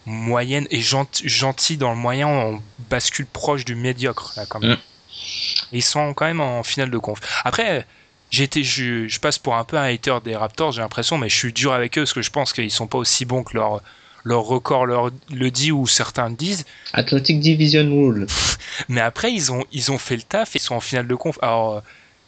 moyennes 0.06 0.68
et 0.70 0.82
gent- 0.82 1.22
gentilles 1.24 1.78
dans 1.78 1.92
le 1.92 1.98
moyen, 1.98 2.28
on 2.28 2.62
bascule 2.90 3.26
proche 3.26 3.66
du 3.66 3.76
médiocre 3.76 4.34
là 4.38 4.46
quand 4.48 4.60
même. 4.60 4.72
Mm. 4.72 5.74
Et 5.74 5.78
ils 5.78 5.84
sont 5.84 6.14
quand 6.14 6.26
même 6.26 6.42
en 6.42 6.64
finale 6.64 6.92
de 6.92 6.98
conf. 6.98 7.20
Après, 7.44 7.86
été, 8.32 8.64
je, 8.64 9.08
je 9.08 9.20
passe 9.20 9.40
pour 9.40 9.56
un 9.56 9.64
peu 9.64 9.78
un 9.78 9.84
hater 9.84 10.18
des 10.24 10.36
Raptors, 10.36 10.74
j'ai 10.74 10.82
l'impression, 10.82 11.18
mais 11.18 11.30
je 11.30 11.36
suis 11.36 11.54
dur 11.54 11.74
avec 11.74 11.98
eux 11.98 12.02
parce 12.02 12.14
que 12.14 12.22
je 12.22 12.30
pense 12.30 12.54
qu'ils 12.54 12.72
sont 12.72 12.88
pas 12.88 12.98
aussi 12.98 13.26
bons 13.26 13.44
que 13.44 13.58
leur 13.58 13.82
leur 14.24 14.42
record 14.42 14.88
leur, 14.88 15.12
le 15.32 15.52
dit 15.52 15.72
ou 15.72 15.86
certains 15.86 16.30
le 16.30 16.36
disent. 16.36 16.66
Atlantic 16.94 17.40
Division 17.40 17.84
Rule. 17.84 18.26
Mais 18.90 19.02
après, 19.02 19.32
ils 19.32 19.52
ont, 19.52 19.64
ils 19.72 19.92
ont 19.92 20.00
fait 20.00 20.16
le 20.16 20.24
taf, 20.24 20.56
ils 20.56 20.60
sont 20.62 20.74
en 20.74 20.80
finale 20.80 21.08
de 21.08 21.14
conf. 21.14 21.38
Alors, 21.44 21.84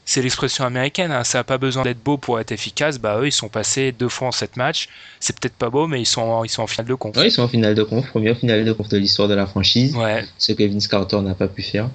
c'est 0.10 0.22
l'expression 0.22 0.64
américaine, 0.64 1.12
hein, 1.12 1.26
ça 1.26 1.40
n'a 1.40 1.44
pas 1.44 1.58
besoin 1.58 1.84
d'être 1.84 2.02
beau 2.02 2.18
pour 2.18 2.40
être 2.40 2.54
efficace. 2.54 2.98
Bah, 2.98 3.20
eux, 3.20 3.28
ils 3.28 3.32
sont 3.34 3.50
passés 3.50 3.92
deux 3.92 4.08
fois 4.08 4.30
en 4.30 4.32
sept 4.32 4.56
matchs. 4.56 4.88
C'est 5.20 5.38
peut-être 5.38 5.56
pas 5.58 5.70
beau, 5.70 5.86
mais 5.86 6.00
ils 6.02 6.06
sont, 6.06 6.22
en- 6.22 6.44
ils 6.46 6.50
sont 6.50 6.64
en 6.64 6.68
finale 6.68 6.88
de 6.88 6.94
conf. 6.96 7.18
Ouais, 7.18 7.28
ils 7.28 7.32
sont 7.32 7.42
en 7.42 7.50
finale 7.50 7.76
de 7.76 7.84
conf, 7.84 8.08
première 8.08 8.38
finale 8.38 8.64
de 8.64 8.72
conf 8.72 8.88
de 8.88 8.98
l'histoire 8.98 9.28
de 9.28 9.34
la 9.34 9.46
franchise. 9.46 9.94
Ouais. 9.98 10.26
Ce 10.38 10.54
que 10.54 10.64
Vince 10.64 10.88
Carter 10.88 11.20
n'a 11.20 11.36
pas 11.36 11.50
pu 11.50 11.62
faire. 11.62 11.90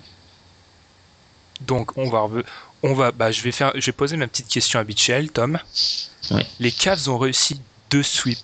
Donc 1.63 1.97
on 1.97 2.11
va 2.11 2.29
on 2.83 2.93
va 2.95 3.13
bah, 3.13 3.31
je 3.31 3.41
vais 3.43 3.53
faire 3.53 3.73
je 3.77 3.87
vais 3.87 3.93
poser 3.93 4.17
ma 4.19 4.27
petite 4.27 4.49
question 4.49 4.79
habituelle 4.79 5.31
Tom. 5.31 5.59
Ouais. 6.33 6.47
Les 6.61 6.71
Cavs 6.73 7.09
ont 7.09 7.19
réussi 7.19 7.61
deux 7.91 8.03
sweeps. 8.03 8.43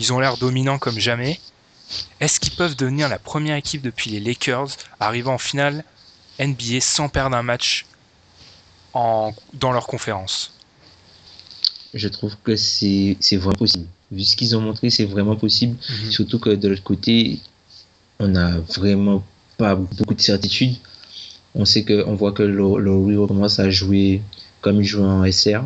Ils 0.00 0.12
ont 0.12 0.18
l'air 0.18 0.38
dominants 0.38 0.78
comme 0.78 0.98
jamais. 0.98 1.38
Est-ce 2.20 2.40
qu'ils 2.40 2.54
peuvent 2.56 2.74
devenir 2.76 3.08
la 3.08 3.18
première 3.20 3.54
équipe 3.56 3.82
depuis 3.82 4.10
les 4.10 4.18
Lakers 4.20 4.68
arrivant 4.98 5.34
en 5.34 5.38
finale 5.38 5.84
NBA 6.40 6.80
sans 6.80 7.08
perdre 7.08 7.36
un 7.36 7.42
match 7.42 7.84
en, 8.94 9.32
dans 9.54 9.72
leur 9.72 9.86
conférence 9.86 10.52
Je 11.94 12.08
trouve 12.08 12.36
que 12.42 12.56
c'est 12.56 13.16
vraiment 13.32 13.52
possible. 13.52 13.86
Vu 14.12 14.24
ce 14.24 14.36
qu'ils 14.36 14.56
ont 14.56 14.60
montré, 14.60 14.90
c'est 14.90 15.04
vraiment 15.04 15.36
possible. 15.36 15.76
Mhm. 15.88 16.10
Surtout 16.10 16.38
que 16.38 16.50
de 16.50 16.68
l'autre 16.68 16.82
côté, 16.82 17.40
on 18.18 18.28
n'a 18.28 18.58
vraiment 18.58 19.22
pas 19.56 19.74
beaucoup 19.74 20.14
de 20.14 20.20
certitude. 20.20 20.76
On 21.54 21.64
sait 21.64 21.82
que, 21.82 22.04
on 22.06 22.14
voit 22.14 22.32
que 22.32 22.42
Lowry 22.42 23.16
commence 23.26 23.58
à 23.58 23.70
jouer 23.70 24.22
comme 24.60 24.80
il 24.80 24.84
jouait 24.84 25.04
en 25.04 25.30
SR. 25.30 25.62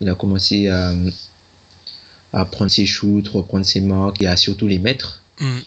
Il 0.00 0.08
a 0.08 0.14
commencé 0.14 0.68
à, 0.68 0.92
à 2.32 2.44
prendre 2.44 2.70
ses 2.70 2.86
shoots, 2.86 3.28
reprendre 3.28 3.64
ses 3.64 3.80
marques 3.80 4.22
et 4.22 4.26
à 4.26 4.36
surtout 4.36 4.66
les 4.66 4.78
mettre. 4.78 5.22
Mm. 5.40 5.60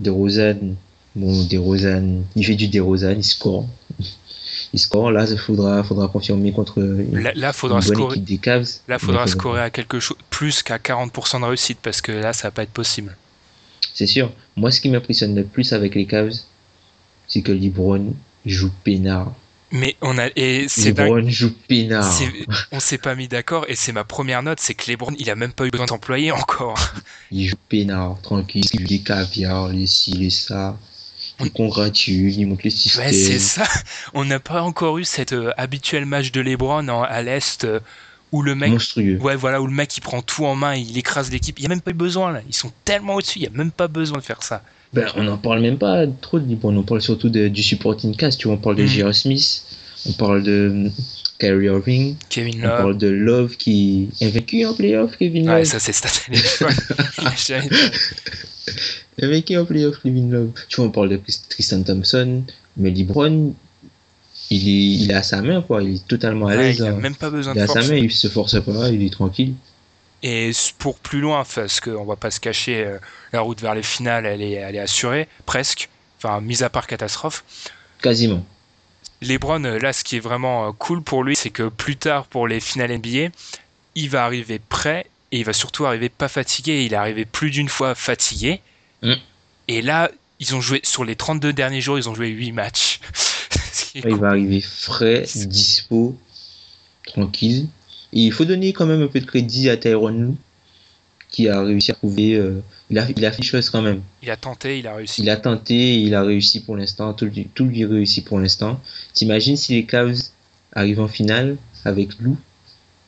DeRozan, 0.00 0.76
bon, 1.14 1.44
DeRozan, 1.44 2.22
il 2.36 2.44
fait 2.44 2.54
du 2.54 2.68
DeRozan, 2.68 3.16
il 3.16 3.24
score. 3.24 3.66
Il 4.72 4.78
score, 4.78 5.10
là, 5.10 5.26
il 5.28 5.36
faudra, 5.36 5.82
faudra 5.82 6.06
confirmer 6.08 6.52
contre 6.52 6.78
une, 6.78 7.18
Là, 7.18 7.32
là, 7.34 7.52
faudra 7.52 7.80
une 7.80 7.86
bonne 7.86 7.94
scorer. 7.96 8.14
équipe 8.14 8.24
des 8.24 8.38
Cavs. 8.38 8.68
Là, 8.86 8.98
faudra 8.98 9.24
Mais 9.24 9.30
scorer 9.30 9.62
à 9.62 9.70
quelque 9.70 9.98
chose 9.98 10.16
plus 10.30 10.62
qu'à 10.62 10.78
40% 10.78 11.40
de 11.40 11.44
réussite 11.46 11.78
parce 11.82 12.00
que 12.00 12.12
là, 12.12 12.32
ça 12.32 12.48
va 12.48 12.52
pas 12.52 12.62
être 12.62 12.70
possible. 12.70 13.16
C'est 13.94 14.06
sûr. 14.06 14.32
Moi, 14.56 14.70
ce 14.70 14.80
qui 14.80 14.88
m'impressionne 14.88 15.34
le 15.34 15.44
plus 15.44 15.72
avec 15.72 15.94
les 15.94 16.06
Cavs, 16.06 16.34
c'est 17.26 17.42
que 17.42 17.52
LeBron 17.52 18.14
joue 18.46 18.70
peinard. 18.84 19.32
Mais 19.72 19.96
on 20.00 20.18
a 20.18 20.28
et 20.36 20.66
c'est. 20.68 20.96
LeBron 20.96 21.28
joue 21.28 21.52
peinard. 21.68 22.12
On 22.72 22.80
s'est 22.80 22.98
pas 22.98 23.14
mis 23.14 23.28
d'accord 23.28 23.66
et 23.68 23.76
c'est 23.76 23.92
ma 23.92 24.04
première 24.04 24.42
note, 24.42 24.58
c'est 24.60 24.74
que 24.74 24.90
LeBron, 24.90 25.12
il 25.18 25.30
a 25.30 25.36
même 25.36 25.52
pas 25.52 25.66
eu 25.66 25.70
besoin 25.70 25.86
d'employer 25.86 26.32
encore. 26.32 26.78
Il 27.30 27.46
joue 27.46 27.56
peinard, 27.68 28.18
tranquille, 28.22 28.64
il 28.72 28.80
joue 28.80 28.86
les 28.88 29.00
caviar, 29.00 29.68
les 29.68 29.86
ci, 29.86 30.12
les 30.12 30.30
ça. 30.30 30.76
Il 31.44 31.52
congratule, 31.52 32.32
il 32.32 32.46
montre 32.46 32.62
les 32.64 32.70
systèmes. 32.70 33.06
Ouais, 33.06 33.12
c'est 33.12 33.38
ça. 33.38 33.64
On 34.14 34.24
n'a 34.24 34.40
pas 34.40 34.62
encore 34.62 34.98
eu 34.98 35.04
cet 35.04 35.32
euh, 35.32 35.50
habituel 35.56 36.06
match 36.06 36.32
de 36.32 36.40
LeBron 36.40 36.88
en- 36.88 37.02
à 37.02 37.22
l'est 37.22 37.64
euh, 37.64 37.80
où 38.32 38.42
le 38.42 38.54
mec, 38.54 38.70
monstrueux. 38.70 39.18
ouais, 39.20 39.36
voilà, 39.36 39.60
où 39.60 39.66
le 39.66 39.72
mec 39.72 39.96
il 39.96 40.00
prend 40.00 40.22
tout 40.22 40.44
en 40.46 40.54
main, 40.54 40.74
il 40.74 40.96
écrase 40.96 41.30
l'équipe. 41.30 41.58
Il 41.58 41.62
y 41.62 41.66
a 41.66 41.68
même 41.68 41.80
pas 41.80 41.90
eu 41.90 41.94
besoin 41.94 42.32
là. 42.32 42.40
Ils 42.48 42.54
sont 42.54 42.72
tellement 42.84 43.14
au-dessus, 43.16 43.38
il 43.40 43.42
y 43.44 43.46
a 43.46 43.50
même 43.50 43.72
pas 43.72 43.88
besoin 43.88 44.18
de 44.18 44.22
faire 44.24 44.42
ça. 44.42 44.62
Ben, 44.92 45.06
on 45.16 45.22
n'en 45.24 45.38
parle 45.38 45.60
même 45.60 45.78
pas 45.78 46.04
trop 46.20 46.38
de 46.40 46.48
LeBron, 46.48 46.76
on 46.76 46.82
parle 46.82 47.00
surtout 47.02 47.28
de- 47.28 47.48
du 47.48 47.62
supporting 47.62 48.14
cast. 48.16 48.38
Tu 48.40 48.46
vois, 48.48 48.56
on 48.56 48.60
parle 48.60 48.76
de 48.76 48.82
Mm. 48.84 48.86
J.R. 48.88 49.14
Smith, 49.14 49.62
on 50.06 50.12
parle 50.12 50.42
de 50.42 50.50
euh, 50.86 50.90
Kyrie 51.38 51.66
Irving, 51.66 52.16
Kevin 52.28 52.60
on 52.64 52.68
Love. 52.68 52.76
parle 52.76 52.98
de 52.98 53.06
Love 53.08 53.56
qui 53.56 54.08
est 54.20 54.28
vaincu 54.30 54.64
en 54.66 54.74
playoff, 54.74 55.16
Kevin 55.16 55.48
Ouais, 55.48 55.58
Love. 55.58 55.64
ça 55.64 55.78
c'est 55.78 55.92
stat 59.20 59.26
J'avais- 59.26 59.40
Vaincu 59.40 59.56
en 59.58 59.64
playoff, 59.64 59.96
Kevin 60.02 60.30
Love. 60.30 60.50
Tu 60.68 60.76
vois, 60.76 60.86
on 60.86 60.90
parle 60.90 61.08
de 61.10 61.20
Tristan 61.48 61.82
Thompson, 61.82 62.42
mais 62.76 62.90
LeBron, 62.90 63.54
il 64.50 64.68
est, 64.68 65.02
il 65.02 65.10
est 65.10 65.14
à 65.14 65.22
sa 65.22 65.42
main, 65.42 65.62
quoi. 65.62 65.82
Il 65.82 65.96
est 65.96 66.06
totalement 66.08 66.46
à 66.46 66.50
Ouais, 66.50 66.56
l'aise. 66.58 66.76
il 66.78 66.84
a 66.84 66.88
hein. 66.88 66.92
même 66.92 67.14
pas 67.16 67.30
besoin 67.30 67.52
Il 67.54 67.58
est 67.58 67.60
de 67.60 67.64
à 67.64 67.66
sa 67.68 67.74
force. 67.80 67.88
main, 67.88 67.96
il 67.96 68.10
se 68.10 68.28
force 68.28 68.60
pas, 68.64 68.88
il 68.88 69.02
est 69.04 69.10
tranquille. 69.12 69.54
Et 70.22 70.50
pour 70.78 70.98
plus 70.98 71.20
loin, 71.20 71.44
parce 71.54 71.80
qu'on 71.80 72.04
va 72.04 72.16
pas 72.16 72.30
se 72.30 72.40
cacher, 72.40 72.84
euh, 72.84 72.98
la 73.32 73.40
route 73.40 73.60
vers 73.60 73.74
les 73.74 73.82
finales, 73.82 74.26
elle 74.26 74.42
est, 74.42 74.52
elle 74.52 74.74
est 74.76 74.80
assurée, 74.80 75.28
presque. 75.46 75.88
Enfin, 76.18 76.40
mis 76.42 76.62
à 76.62 76.68
part 76.68 76.86
catastrophe. 76.86 77.42
Quasiment. 78.02 78.44
LeBron, 79.22 79.64
euh, 79.64 79.78
là, 79.78 79.92
ce 79.94 80.04
qui 80.04 80.16
est 80.16 80.20
vraiment 80.20 80.68
euh, 80.68 80.72
cool 80.72 81.02
pour 81.02 81.24
lui, 81.24 81.36
c'est 81.36 81.48
que 81.50 81.68
plus 81.68 81.96
tard, 81.96 82.26
pour 82.26 82.46
les 82.48 82.60
finales 82.60 82.90
NBA, 82.98 83.28
il 83.94 84.10
va 84.10 84.24
arriver 84.24 84.58
prêt 84.58 85.06
et 85.32 85.38
il 85.38 85.44
va 85.44 85.52
surtout 85.54 85.86
arriver 85.86 86.08
pas 86.10 86.28
fatigué. 86.28 86.84
Il 86.84 86.92
est 86.92 86.96
arrivé 86.96 87.24
plus 87.24 87.50
d'une 87.50 87.68
fois 87.70 87.94
fatigué. 87.94 88.60
Mm. 89.02 89.12
Et 89.68 89.82
là, 89.82 90.10
ils 90.38 90.54
ont 90.54 90.60
joué, 90.60 90.80
sur 90.84 91.04
les 91.04 91.16
32 91.16 91.52
derniers 91.52 91.80
jours, 91.80 91.98
ils 91.98 92.08
ont 92.08 92.14
joué 92.14 92.28
8 92.28 92.52
matchs. 92.52 93.00
Il 93.94 94.02
cool. 94.02 94.14
va 94.20 94.28
arriver 94.28 94.60
frais, 94.60 95.24
dispo, 95.46 96.16
tranquille. 97.06 97.66
Et 98.12 98.20
il 98.22 98.32
faut 98.32 98.44
donner 98.44 98.72
quand 98.72 98.86
même 98.86 99.02
un 99.02 99.08
peu 99.08 99.20
de 99.20 99.26
crédit 99.26 99.68
à 99.70 99.76
Tyron 99.76 100.08
Lue, 100.08 100.34
qui 101.28 101.48
a 101.48 101.62
réussi 101.62 101.90
à 101.92 101.94
trouver. 101.94 102.34
euh, 102.34 102.62
il, 102.90 102.98
a, 102.98 103.06
il 103.16 103.24
a 103.24 103.32
fait 103.32 103.42
des 103.42 103.46
choses 103.46 103.70
quand 103.70 103.82
même. 103.82 104.02
Il 104.22 104.30
a 104.30 104.36
tenté, 104.36 104.78
il 104.78 104.86
a 104.86 104.94
réussi. 104.96 105.22
Il 105.22 105.30
a 105.30 105.36
tenté 105.36 106.00
il 106.00 106.14
a 106.14 106.22
réussi 106.22 106.60
pour 106.60 106.76
l'instant. 106.76 107.12
Tout, 107.14 107.24
lui- 107.26 107.48
tout 107.54 107.64
lui 107.64 107.84
réussit 107.84 108.24
pour 108.24 108.38
l'instant. 108.38 108.80
T'imagines 109.14 109.56
si 109.56 109.74
les 109.74 109.86
Cavs 109.86 110.16
arrivent 110.72 111.00
en 111.00 111.08
finale 111.08 111.56
avec 111.84 112.18
Lou? 112.20 112.36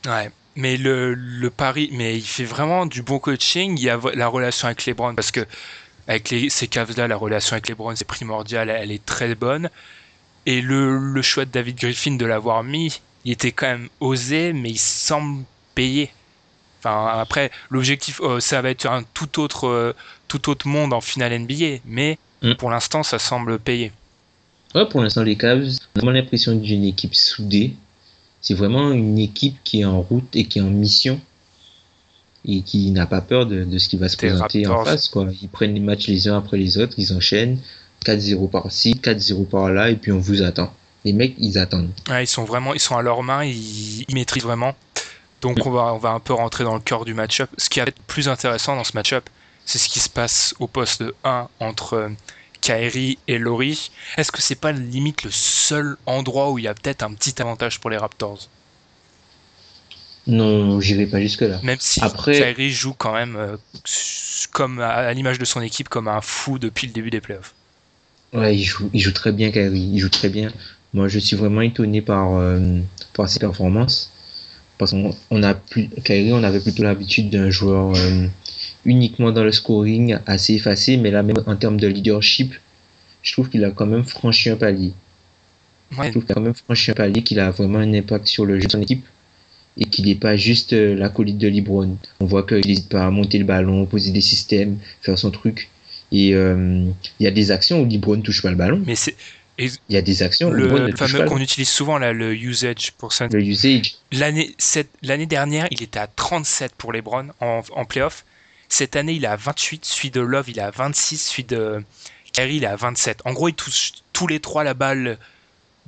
Ouais. 0.06 0.30
Mais 0.54 0.76
le, 0.76 1.14
le 1.14 1.50
pari, 1.50 1.88
mais 1.92 2.16
il 2.16 2.22
fait 2.24 2.44
vraiment 2.44 2.86
du 2.86 3.02
bon 3.02 3.18
coaching. 3.18 3.76
Il 3.78 3.82
y 3.84 3.90
a 3.90 3.98
la 4.14 4.28
relation 4.28 4.66
avec 4.66 4.84
LeBron 4.84 5.14
parce 5.14 5.30
que 5.30 5.46
avec 6.08 6.30
les, 6.30 6.50
ces 6.50 6.68
Cavs-là, 6.68 7.08
la 7.08 7.16
relation 7.16 7.54
avec 7.54 7.68
LeBron 7.68 7.94
c'est 7.96 8.06
primordial, 8.06 8.70
elle 8.70 8.90
est 8.90 9.04
très 9.04 9.34
bonne. 9.34 9.70
Et 10.46 10.60
le, 10.60 10.98
le 10.98 11.22
choix 11.22 11.44
de 11.44 11.50
David 11.50 11.76
Griffin 11.76 12.12
de 12.16 12.26
l'avoir 12.26 12.64
mis, 12.64 13.00
il 13.24 13.32
était 13.32 13.52
quand 13.52 13.66
même 13.66 13.88
osé, 14.00 14.52
mais 14.52 14.70
il 14.70 14.78
semble 14.78 15.44
payer. 15.74 16.10
Enfin, 16.80 17.06
après, 17.18 17.50
l'objectif, 17.70 18.20
euh, 18.22 18.40
ça 18.40 18.60
va 18.60 18.70
être 18.70 18.86
un 18.86 19.04
tout 19.14 19.40
autre, 19.40 19.68
euh, 19.68 19.94
tout 20.26 20.50
autre 20.50 20.66
monde 20.66 20.92
en 20.92 21.00
finale 21.00 21.32
NBA, 21.32 21.78
mais 21.84 22.18
Mm. 22.42 22.54
pour 22.54 22.70
l'instant, 22.70 23.02
ça 23.02 23.18
semble 23.18 23.58
payer. 23.58 23.92
Ouais, 24.74 24.86
pour 24.88 25.00
l'instant, 25.00 25.22
les 25.22 25.36
Cavs, 25.36 25.62
on 25.62 25.98
a 25.98 26.00
vraiment 26.00 26.12
l'impression 26.12 26.54
d'une 26.54 26.84
équipe 26.84 27.14
soudée. 27.14 27.74
C'est 28.40 28.54
vraiment 28.54 28.90
une 28.90 29.18
équipe 29.18 29.56
qui 29.62 29.82
est 29.82 29.84
en 29.84 30.00
route 30.00 30.34
et 30.34 30.46
qui 30.46 30.58
est 30.58 30.62
en 30.62 30.70
mission 30.70 31.20
et 32.44 32.62
qui 32.62 32.90
n'a 32.90 33.06
pas 33.06 33.20
peur 33.20 33.46
de, 33.46 33.64
de 33.64 33.78
ce 33.78 33.88
qui 33.88 33.96
va 33.96 34.08
se 34.08 34.16
Des 34.16 34.28
présenter 34.28 34.66
en 34.66 34.84
face. 34.84 35.08
Quoi. 35.08 35.26
Ils 35.40 35.48
prennent 35.48 35.74
les 35.74 35.80
matchs 35.80 36.08
les 36.08 36.28
uns 36.28 36.36
après 36.36 36.58
les 36.58 36.78
autres, 36.78 36.94
ils 36.98 37.12
enchaînent 37.12 37.58
4-0 38.04 38.50
par-ci, 38.50 38.94
4-0 38.94 39.46
par-là, 39.46 39.90
et 39.90 39.96
puis 39.96 40.12
on 40.12 40.18
vous 40.18 40.42
attend. 40.42 40.72
Les 41.04 41.12
mecs, 41.12 41.34
ils 41.38 41.58
attendent. 41.58 41.90
Ouais, 42.08 42.24
ils 42.24 42.28
sont 42.28 42.44
vraiment, 42.44 42.74
ils 42.74 42.80
sont 42.80 42.96
à 42.96 43.02
leurs 43.02 43.22
mains, 43.22 43.44
ils, 43.44 44.04
ils 44.08 44.14
maîtrisent 44.14 44.42
vraiment. 44.42 44.74
Donc 45.40 45.66
on 45.66 45.70
va, 45.70 45.92
on 45.92 45.98
va 45.98 46.10
un 46.10 46.20
peu 46.20 46.32
rentrer 46.32 46.62
dans 46.62 46.74
le 46.74 46.80
cœur 46.80 47.04
du 47.04 47.14
match-up. 47.14 47.50
Ce 47.58 47.68
qui 47.68 47.80
est 47.80 47.94
plus 48.06 48.28
intéressant 48.28 48.76
dans 48.76 48.84
ce 48.84 48.92
match-up, 48.94 49.28
c'est 49.64 49.78
ce 49.78 49.88
qui 49.88 49.98
se 49.98 50.08
passe 50.08 50.54
au 50.60 50.68
poste 50.68 51.04
1 51.24 51.48
entre 51.60 51.94
euh, 51.94 52.08
Kyrie 52.60 53.18
et 53.26 53.38
Laurie. 53.38 53.90
Est-ce 54.16 54.30
que 54.30 54.40
c'est 54.40 54.54
pas 54.54 54.72
limite 54.72 55.24
le 55.24 55.30
seul 55.32 55.96
endroit 56.06 56.50
où 56.50 56.58
il 56.58 56.64
y 56.64 56.68
a 56.68 56.74
peut-être 56.74 57.02
un 57.02 57.12
petit 57.12 57.42
avantage 57.42 57.80
pour 57.80 57.90
les 57.90 57.96
Raptors? 57.96 58.48
Non, 60.26 60.80
j'irai 60.80 61.06
pas 61.06 61.20
jusque-là. 61.20 61.58
Même 61.62 61.78
si 61.80 62.00
Après- 62.02 62.32
Kyrie 62.38 62.70
joue 62.70 62.94
quand 62.94 63.12
même 63.12 63.36
euh, 63.36 63.56
comme 64.52 64.80
à, 64.80 64.88
à 64.90 65.12
l'image 65.12 65.38
de 65.38 65.44
son 65.44 65.60
équipe 65.60 65.88
comme 65.88 66.08
un 66.08 66.20
fou 66.20 66.58
depuis 66.58 66.86
le 66.86 66.92
début 66.92 67.10
des 67.10 67.20
playoffs. 67.20 67.54
Ouais, 68.32 68.56
il 68.56 68.62
joue, 68.64 68.88
il 68.92 69.00
joue 69.00 69.12
très 69.12 69.32
bien, 69.32 69.50
Kyrie. 69.50 69.90
Il 69.92 69.98
joue 69.98 70.08
très 70.08 70.28
bien. 70.28 70.52
Moi, 70.94 71.08
je 71.08 71.18
suis 71.18 71.36
vraiment 71.36 71.60
étonné 71.60 72.02
par, 72.02 72.34
euh, 72.36 72.78
par 73.14 73.28
ses 73.28 73.40
performances. 73.40 74.10
Parce 74.78 74.92
qu'on 74.92 75.14
on 75.30 75.42
a 75.42 75.54
plus, 75.54 75.88
Kyrie, 76.04 76.32
on 76.32 76.42
avait 76.42 76.60
plutôt 76.60 76.82
l'habitude 76.82 77.30
d'un 77.30 77.50
joueur 77.50 77.94
euh, 77.96 78.26
uniquement 78.84 79.32
dans 79.32 79.44
le 79.44 79.52
scoring, 79.52 80.18
assez 80.26 80.54
effacé, 80.54 80.96
mais 80.96 81.10
là, 81.10 81.22
même 81.22 81.36
en 81.46 81.56
termes 81.56 81.78
de 81.78 81.86
leadership, 81.86 82.54
je 83.22 83.32
trouve 83.32 83.48
qu'il 83.50 83.64
a 83.64 83.70
quand 83.70 83.86
même 83.86 84.04
franchi 84.04 84.50
un 84.50 84.56
palier. 84.56 84.92
Je 85.90 85.98
Ouais, 86.00 86.10
trouve 86.10 86.22
qu'il 86.24 86.32
a 86.32 86.34
quand 86.36 86.40
même 86.40 86.54
franchi 86.54 86.90
un 86.90 86.94
palier, 86.94 87.22
qu'il 87.22 87.38
a 87.38 87.50
vraiment 87.50 87.78
un 87.78 87.92
impact 87.94 88.26
sur 88.26 88.46
le 88.46 88.58
jeu 88.58 88.66
de 88.66 88.72
son 88.72 88.80
équipe 88.80 89.04
et 89.78 89.84
qu'il 89.86 90.06
n'est 90.06 90.14
pas 90.14 90.36
juste 90.36 90.72
euh, 90.72 90.94
l'acolyte 90.94 91.38
de 91.38 91.48
LeBron. 91.48 91.96
On 92.20 92.26
voit 92.26 92.42
qu'il 92.46 92.66
n'hésite 92.66 92.88
pas 92.88 93.06
à 93.06 93.10
monter 93.10 93.38
le 93.38 93.44
ballon, 93.44 93.86
poser 93.86 94.10
des 94.10 94.20
systèmes, 94.20 94.78
faire 95.02 95.18
son 95.18 95.30
truc. 95.30 95.68
Et 96.12 96.34
euh, 96.34 96.84
il 97.20 97.24
y 97.24 97.26
a 97.26 97.30
des 97.30 97.50
actions 97.50 97.80
où 97.80 97.86
LeBron 97.88 98.20
touche 98.20 98.42
pas 98.42 98.50
le 98.50 98.56
ballon. 98.56 98.82
mais 98.86 98.94
c'est 98.96 99.16
Il 99.58 99.70
y 99.88 99.96
a 99.96 100.02
des 100.02 100.22
actions 100.22 100.48
où 100.48 100.52
le, 100.52 100.66
ne 100.68 100.90
touche 100.92 101.10
fameux 101.12 101.24
qu'on 101.24 101.38
utilise 101.40 101.68
souvent 101.70 101.96
là, 101.98 102.12
le 102.12 102.34
usage 102.34 102.92
pour 102.98 103.12
ça. 103.14 103.28
Le 103.28 103.42
usage. 103.42 103.94
L'année 104.12 104.54
cette- 104.58 104.90
l'année 105.02 105.26
dernière, 105.26 105.68
il 105.70 105.82
était 105.82 105.98
à 105.98 106.06
37 106.06 106.72
pour 106.76 106.92
LeBron 106.92 107.28
en, 107.40 107.62
en 107.74 107.84
playoff. 107.86 108.24
Cette 108.68 108.96
année, 108.96 109.12
il 109.14 109.24
est 109.24 109.28
à 109.28 109.36
28. 109.36 109.84
Celui 109.84 110.10
de 110.10 110.20
Love, 110.20 110.48
il 110.48 110.58
est 110.58 110.62
à 110.62 110.70
26. 110.70 111.16
Celui 111.18 111.44
de 111.44 111.82
Kyrie, 112.32 112.56
il 112.56 112.64
est 112.64 112.66
à 112.66 112.76
27. 112.76 113.20
En 113.24 113.32
gros, 113.32 113.48
ils 113.48 113.54
touchent 113.54 113.92
tous 114.12 114.26
les 114.26 114.40
trois 114.40 114.64
la 114.64 114.74
balle 114.74 115.18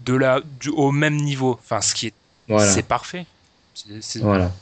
de 0.04 0.14
la, 0.14 0.40
du, 0.60 0.68
au 0.70 0.90
même 0.92 1.16
niveau. 1.16 1.58
Enfin, 1.62 1.80
ce 1.80 1.94
qui 1.94 2.08
est, 2.08 2.14
Voilà. 2.48 2.70
c'est 2.70 2.82
parfait. 2.82 3.24
C'est 3.74 4.20
Voilà. 4.20 4.52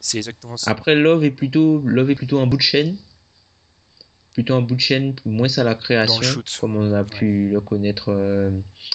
c'est 0.00 0.18
exactement 0.18 0.56
ça. 0.56 0.70
Après, 0.70 0.94
Love 0.94 1.24
est 1.24 1.30
plutôt, 1.30 1.82
Love 1.84 2.10
est 2.10 2.14
plutôt 2.14 2.40
en 2.40 2.46
bout 2.46 2.56
de 2.56 2.62
chaîne. 2.62 2.96
Plutôt 4.34 4.54
en 4.54 4.62
bout 4.62 4.74
de 4.74 4.80
chaîne, 4.80 5.14
moins 5.24 5.48
à 5.56 5.64
la 5.64 5.74
création, 5.74 6.20
le 6.20 6.26
shoot. 6.26 6.58
comme 6.60 6.76
on 6.76 6.92
a 6.92 7.04
pu 7.04 7.48
le 7.48 7.60
connaître 7.62 8.12
euh, 8.12 8.50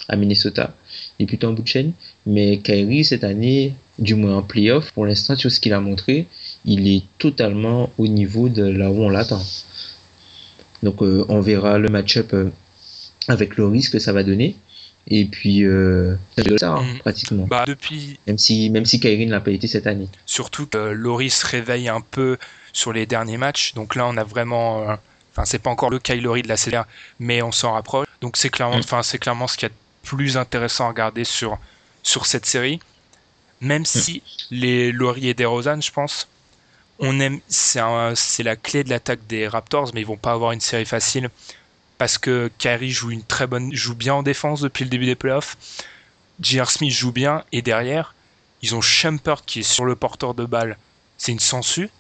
à 0.08 0.16
Minnesota. 0.16 0.76
Il 1.18 1.24
est 1.24 1.26
plutôt 1.26 1.48
en 1.48 1.54
bout 1.54 1.64
de 1.64 1.68
chaîne. 1.68 1.94
Mais 2.28 2.60
Kyrie, 2.60 3.04
cette 3.04 3.24
année, 3.24 3.74
du 3.98 4.14
moins 4.14 4.38
en 4.38 4.44
playoff, 4.44 4.92
pour 4.92 5.08
l'instant, 5.08 5.36
sur 5.36 5.52
ce 5.52 5.60
qu'il 5.60 5.74
a 5.74 5.80
montré, 5.80 6.28
il 6.64 6.88
est 6.88 7.04
totalement 7.18 7.90
au 7.98 8.08
niveau 8.08 8.50
de 8.50 8.64
là 8.64 8.92
où 8.92 9.02
on 9.02 9.10
l'attend. 9.10 9.42
Donc, 10.84 11.02
euh, 11.02 11.26
on 11.28 11.42
verra 11.42 11.80
le 11.80 11.90
match-up 11.90 12.34
euh, 12.34 12.52
avec 13.28 13.58
Loris 13.58 13.90
que 13.90 13.98
ça 13.98 14.14
va 14.14 14.24
donner. 14.24 14.56
Et 15.08 15.26
puis, 15.26 15.64
euh, 15.66 16.16
c'est 16.36 16.44
le 16.46 16.54
All-Star, 16.54 16.82
Mm. 16.84 17.00
pratiquement. 17.00 17.48
Bah, 17.48 17.64
depuis, 17.68 18.20
Même 18.28 18.38
si, 18.38 18.70
même 18.70 18.86
si 18.86 19.00
Kyrie 19.00 19.26
ne 19.26 19.32
l'a 19.32 19.42
pas 19.42 19.52
été 19.52 19.68
cette 19.68 19.88
année. 19.88 20.08
surtout 20.26 20.68
que 20.68 20.78
Laurie 20.78 21.30
se 21.32 21.46
réveille 21.46 21.90
un 21.90 22.02
peu 22.02 22.38
sur 22.74 22.94
les 22.94 23.06
derniers 23.06 23.38
matchs. 23.38 23.74
Donc 23.74 23.96
là, 23.96 24.06
on 24.08 24.18
a 24.18 24.24
vraiment. 24.24 24.90
euh, 24.90 24.96
Enfin, 25.34 25.46
c'est 25.46 25.60
pas 25.60 25.70
encore 25.70 25.90
le 25.90 25.98
Kylori 26.00 26.42
de 26.42 26.50
la 26.50 26.58
série, 26.58 26.76
mais 27.20 27.42
on 27.42 27.54
s'en 27.54 27.72
rapproche. 27.72 28.06
Donc 28.20 28.36
c'est 28.36 28.50
clairement, 28.50 28.78
Mm. 28.80 29.02
c'est 29.04 29.18
clairement 29.18 29.48
ce 29.48 29.56
qu'il 29.56 29.64
y 29.70 29.72
a 29.72 29.74
de 29.74 29.76
plus 30.04 30.36
intéressant 30.36 30.86
à 30.86 30.90
regarder 30.90 31.24
sur, 31.24 31.58
sur 32.04 32.26
cette 32.26 32.46
série. 32.46 32.82
Même 33.62 33.86
si 33.86 34.24
les 34.50 34.92
Laurie 34.92 35.30
et 35.30 35.34
DeRozan, 35.34 35.80
je 35.80 35.90
pense, 35.92 36.28
on 37.00 37.18
aime, 37.22 37.40
c'est 37.48 38.44
la 38.44 38.56
clé 38.58 38.84
de 38.84 38.90
l'attaque 38.90 39.26
des 39.28 39.48
Raptors, 39.48 39.92
mais 39.94 40.02
ils 40.02 40.06
vont 40.08 40.18
pas 40.18 40.34
avoir 40.34 40.52
une 40.52 40.60
série 40.60 40.86
facile 40.86 41.30
parce 42.02 42.18
que 42.18 42.50
Kyrie 42.58 42.90
joue 42.90 43.12
une 43.12 43.22
très 43.22 43.46
bonne, 43.46 43.72
joue 43.76 43.94
bien 43.94 44.16
en 44.16 44.24
défense 44.24 44.60
depuis 44.62 44.84
le 44.84 44.90
début 44.90 45.06
des 45.06 45.14
playoffs. 45.14 45.56
J.R. 46.40 46.72
Smith 46.72 46.92
joue 46.92 47.12
bien 47.12 47.44
et 47.52 47.62
derrière, 47.62 48.16
ils 48.64 48.74
ont 48.74 48.82
Shumpert 48.82 49.46
qui 49.46 49.60
est 49.60 49.72
sur 49.72 49.86
le 49.86 49.96
porteur 49.96 50.34
de 50.34 50.44
balle. 50.46 50.80
C'est 51.20 51.32
une 51.32 51.40
sangsue. 51.40 51.92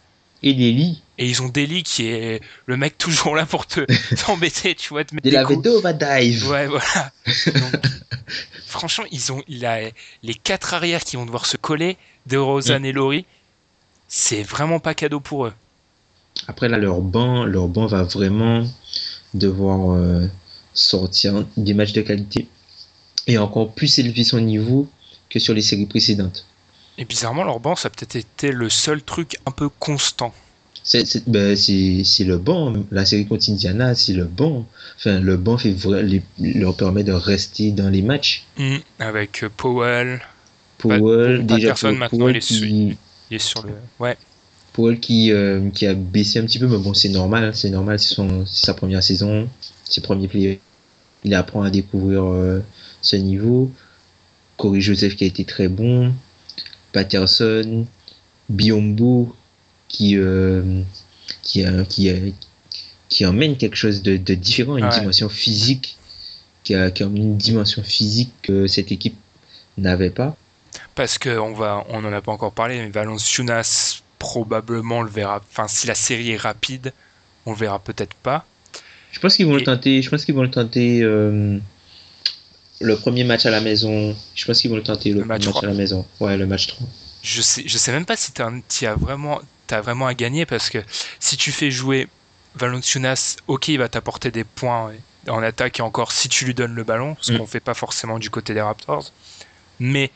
Et 0.41 0.53
Lily, 0.53 1.03
Et 1.19 1.27
ils 1.27 1.43
ont 1.43 1.49
Deli 1.49 1.83
qui 1.83 2.07
est 2.07 2.41
le 2.65 2.77
mec 2.77 2.97
toujours 2.97 3.35
là 3.35 3.45
pour 3.45 3.67
te 3.67 3.81
t'embêter, 4.25 4.73
tu 4.73 4.89
vois, 4.89 5.03
te 5.03 5.13
mettre 5.13 5.25
de 5.25 5.29
des 5.29 5.35
la 5.35 5.43
coups. 5.43 5.59
Vedo 5.59 5.79
va 5.81 5.93
dive. 5.93 6.49
Ouais, 6.49 6.65
voilà. 6.65 7.11
Donc, 7.45 7.85
franchement, 8.65 9.05
ils 9.11 9.31
ont 9.31 9.43
il 9.47 9.67
a 9.67 9.81
les 10.23 10.33
quatre 10.33 10.73
arrières 10.73 11.03
qui 11.03 11.15
vont 11.15 11.27
devoir 11.27 11.45
se 11.45 11.57
coller, 11.57 11.95
de 12.25 12.37
Rosanne 12.37 12.85
et 12.85 12.91
Laurie. 12.91 13.27
C'est 14.07 14.41
vraiment 14.41 14.79
pas 14.79 14.95
cadeau 14.95 15.19
pour 15.19 15.45
eux. 15.45 15.53
Après, 16.47 16.69
là, 16.69 16.79
leur 16.79 17.01
banc, 17.01 17.45
leur 17.45 17.67
banc 17.67 17.85
va 17.85 18.01
vraiment 18.01 18.65
devoir 19.33 19.91
euh, 19.91 20.27
sortir 20.73 21.45
des 21.57 21.73
matchs 21.73 21.93
de 21.93 22.01
qualité 22.01 22.47
et 23.27 23.37
encore 23.37 23.73
plus 23.73 23.99
élever 23.99 24.23
son 24.23 24.41
niveau 24.41 24.87
que 25.29 25.39
sur 25.39 25.53
les 25.53 25.61
séries 25.61 25.85
précédentes. 25.85 26.45
Et 26.97 27.05
bizarrement, 27.05 27.43
leur 27.43 27.59
banc, 27.59 27.75
ça 27.75 27.87
a 27.87 27.89
peut-être 27.89 28.15
été 28.15 28.51
le 28.51 28.69
seul 28.69 29.01
truc 29.01 29.37
un 29.45 29.51
peu 29.51 29.69
constant. 29.69 30.33
C'est 30.83 31.27
ben, 31.29 31.55
le 31.55 32.37
banc. 32.37 32.73
La 32.89 33.05
série 33.05 33.27
contre 33.27 33.49
Indiana, 33.49 33.93
c'est 33.95 34.13
le 34.13 34.25
banc. 34.25 34.65
Enfin, 34.97 35.19
le 35.19 35.37
banc 35.37 35.57
fait 35.57 35.75
les- 36.03 36.23
leur 36.39 36.75
permet 36.75 37.03
de 37.03 37.11
rester 37.13 37.71
dans 37.71 37.89
les 37.89 38.01
matchs. 38.01 38.45
Hmm, 38.57 38.77
Avec 38.99 39.43
euh, 39.43 39.49
Powell, 39.55 40.21
Powell, 40.79 41.37
Pat- 41.39 41.45
déjà 41.45 41.67
Patterson, 41.69 41.87
Powell, 41.87 41.99
maintenant, 41.99 42.27
il 42.29 42.35
est 42.37 42.39
qui, 42.39 42.97
il 43.29 43.35
est 43.35 43.39
sur 43.39 43.63
le. 43.63 43.73
Ouais. 43.99 44.17
Powell 44.73 44.99
qui, 44.99 45.31
euh, 45.31 45.69
qui 45.71 45.85
a 45.85 45.93
baissé 45.93 46.39
un 46.39 46.45
petit 46.45 46.59
peu, 46.59 46.67
mais 46.67 46.77
bon, 46.77 46.93
c'est 46.93 47.09
normal. 47.09 47.55
C'est 47.55 47.69
normal, 47.69 47.99
c'est 47.99 48.15
sa 48.45 48.73
première 48.73 49.03
saison, 49.03 49.49
ses 49.83 50.01
premiers 50.01 50.27
playoffs. 50.27 50.59
Il 51.23 51.33
apprend 51.35 51.61
à 51.63 51.69
découvrir 51.69 52.23
euh, 52.23 52.61
ce 53.01 53.15
niveau. 53.17 53.71
Corey 54.57 54.79
Joseph 54.81 55.15
qui 55.15 55.23
a 55.23 55.27
été 55.27 55.43
très 55.43 55.67
bon. 55.67 56.13
Patterson, 56.93 57.85
Biombo 58.49 59.35
qui, 59.87 60.15
euh, 60.17 60.81
qui, 61.43 61.63
a- 61.65 61.83
qui, 61.85 62.09
a- 62.09 62.15
qui 63.09 63.25
emmène 63.25 63.57
quelque 63.57 63.75
chose 63.75 64.01
de, 64.01 64.17
de 64.17 64.33
différent, 64.35 64.77
une 64.77 64.85
Ouais. 64.85 64.99
dimension 64.99 65.29
physique, 65.29 65.97
qui 66.63 66.75
a, 66.75 66.91
qui 66.91 67.03
a 67.03 67.07
une 67.07 67.37
dimension 67.37 67.83
physique 67.83 68.31
que 68.41 68.67
cette 68.67 68.91
équipe 68.91 69.17
n'avait 69.77 70.09
pas. 70.11 70.37
Parce 70.95 71.17
que 71.17 71.37
on 71.37 71.53
va, 71.53 71.85
on 71.89 72.03
en 72.05 72.13
a 72.13 72.21
pas 72.21 72.31
encore 72.31 72.53
parlé, 72.53 72.77
mais 72.77 72.89
Valenciunas 72.89 74.01
probablement 74.21 75.01
le 75.01 75.09
verra. 75.09 75.41
Enfin, 75.51 75.67
si 75.67 75.87
la 75.87 75.95
série 75.95 76.29
est 76.31 76.37
rapide, 76.37 76.93
on 77.47 77.51
le 77.53 77.57
verra 77.57 77.79
peut-être 77.79 78.13
pas. 78.13 78.45
Je 79.11 79.19
pense 79.19 79.35
qu'ils 79.35 79.47
vont 79.47 79.55
Et- 79.55 79.59
le 79.59 79.63
tenter. 79.65 80.01
Je 80.03 80.09
pense 80.11 80.25
qu'ils 80.25 80.35
vont 80.35 80.43
le 80.43 80.51
tenter 80.51 81.01
euh, 81.01 81.57
le 82.79 82.95
premier 82.97 83.23
match 83.23 83.47
à 83.47 83.49
la 83.49 83.61
maison. 83.61 84.15
Je 84.35 84.45
pense 84.45 84.59
qu'ils 84.61 84.69
vont 84.69 84.77
le 84.77 84.83
tenter 84.83 85.11
le, 85.11 85.21
Le 85.21 85.25
match 85.25 85.41
premier 85.41 85.47
match 85.47 85.55
3. 85.55 85.63
à 85.63 85.71
la 85.71 85.77
maison. 85.77 86.05
Ouais, 86.19 86.37
le 86.37 86.45
match 86.45 86.67
3. 86.67 86.87
Je 87.23 87.41
sais, 87.41 87.63
je 87.65 87.77
sais 87.79 87.91
même 87.91 88.05
pas 88.05 88.15
si 88.15 88.31
t'as, 88.31 88.51
t'y 88.67 88.85
as 88.85 88.93
vraiment, 88.95 89.41
t'as 89.67 89.81
vraiment 89.81 90.05
à 90.05 90.13
gagner 90.13 90.45
parce 90.45 90.69
que 90.69 90.77
si 91.19 91.35
tu 91.35 91.51
fais 91.51 91.71
jouer 91.71 92.07
Valenciunas, 92.55 93.37
ok, 93.47 93.69
il 93.69 93.77
va 93.79 93.89
t'apporter 93.89 94.29
des 94.29 94.43
points 94.43 94.91
en 95.27 95.41
attaque 95.41 95.79
et 95.79 95.83
encore 95.83 96.11
si 96.11 96.29
tu 96.29 96.45
lui 96.45 96.53
donnes 96.53 96.73
le 96.75 96.83
ballon, 96.83 97.17
ce 97.21 97.33
Mm. 97.33 97.37
qu'on 97.39 97.47
fait 97.47 97.59
pas 97.59 97.73
forcément 97.73 98.19
du 98.19 98.29
côté 98.29 98.53
des 98.53 98.61
Raptors, 98.61 99.11
mais 99.79 100.11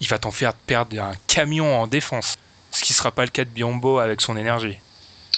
il 0.00 0.08
va 0.08 0.18
t'en 0.18 0.30
faire 0.32 0.54
perdre 0.54 1.00
un 1.00 1.12
camion 1.28 1.76
en 1.80 1.86
défense, 1.86 2.36
ce 2.72 2.82
qui 2.82 2.92
sera 2.92 3.12
pas 3.12 3.24
le 3.24 3.30
cas 3.30 3.44
de 3.44 3.50
Biombo 3.50 3.98
avec 3.98 4.20
son 4.20 4.36
énergie. 4.36 4.78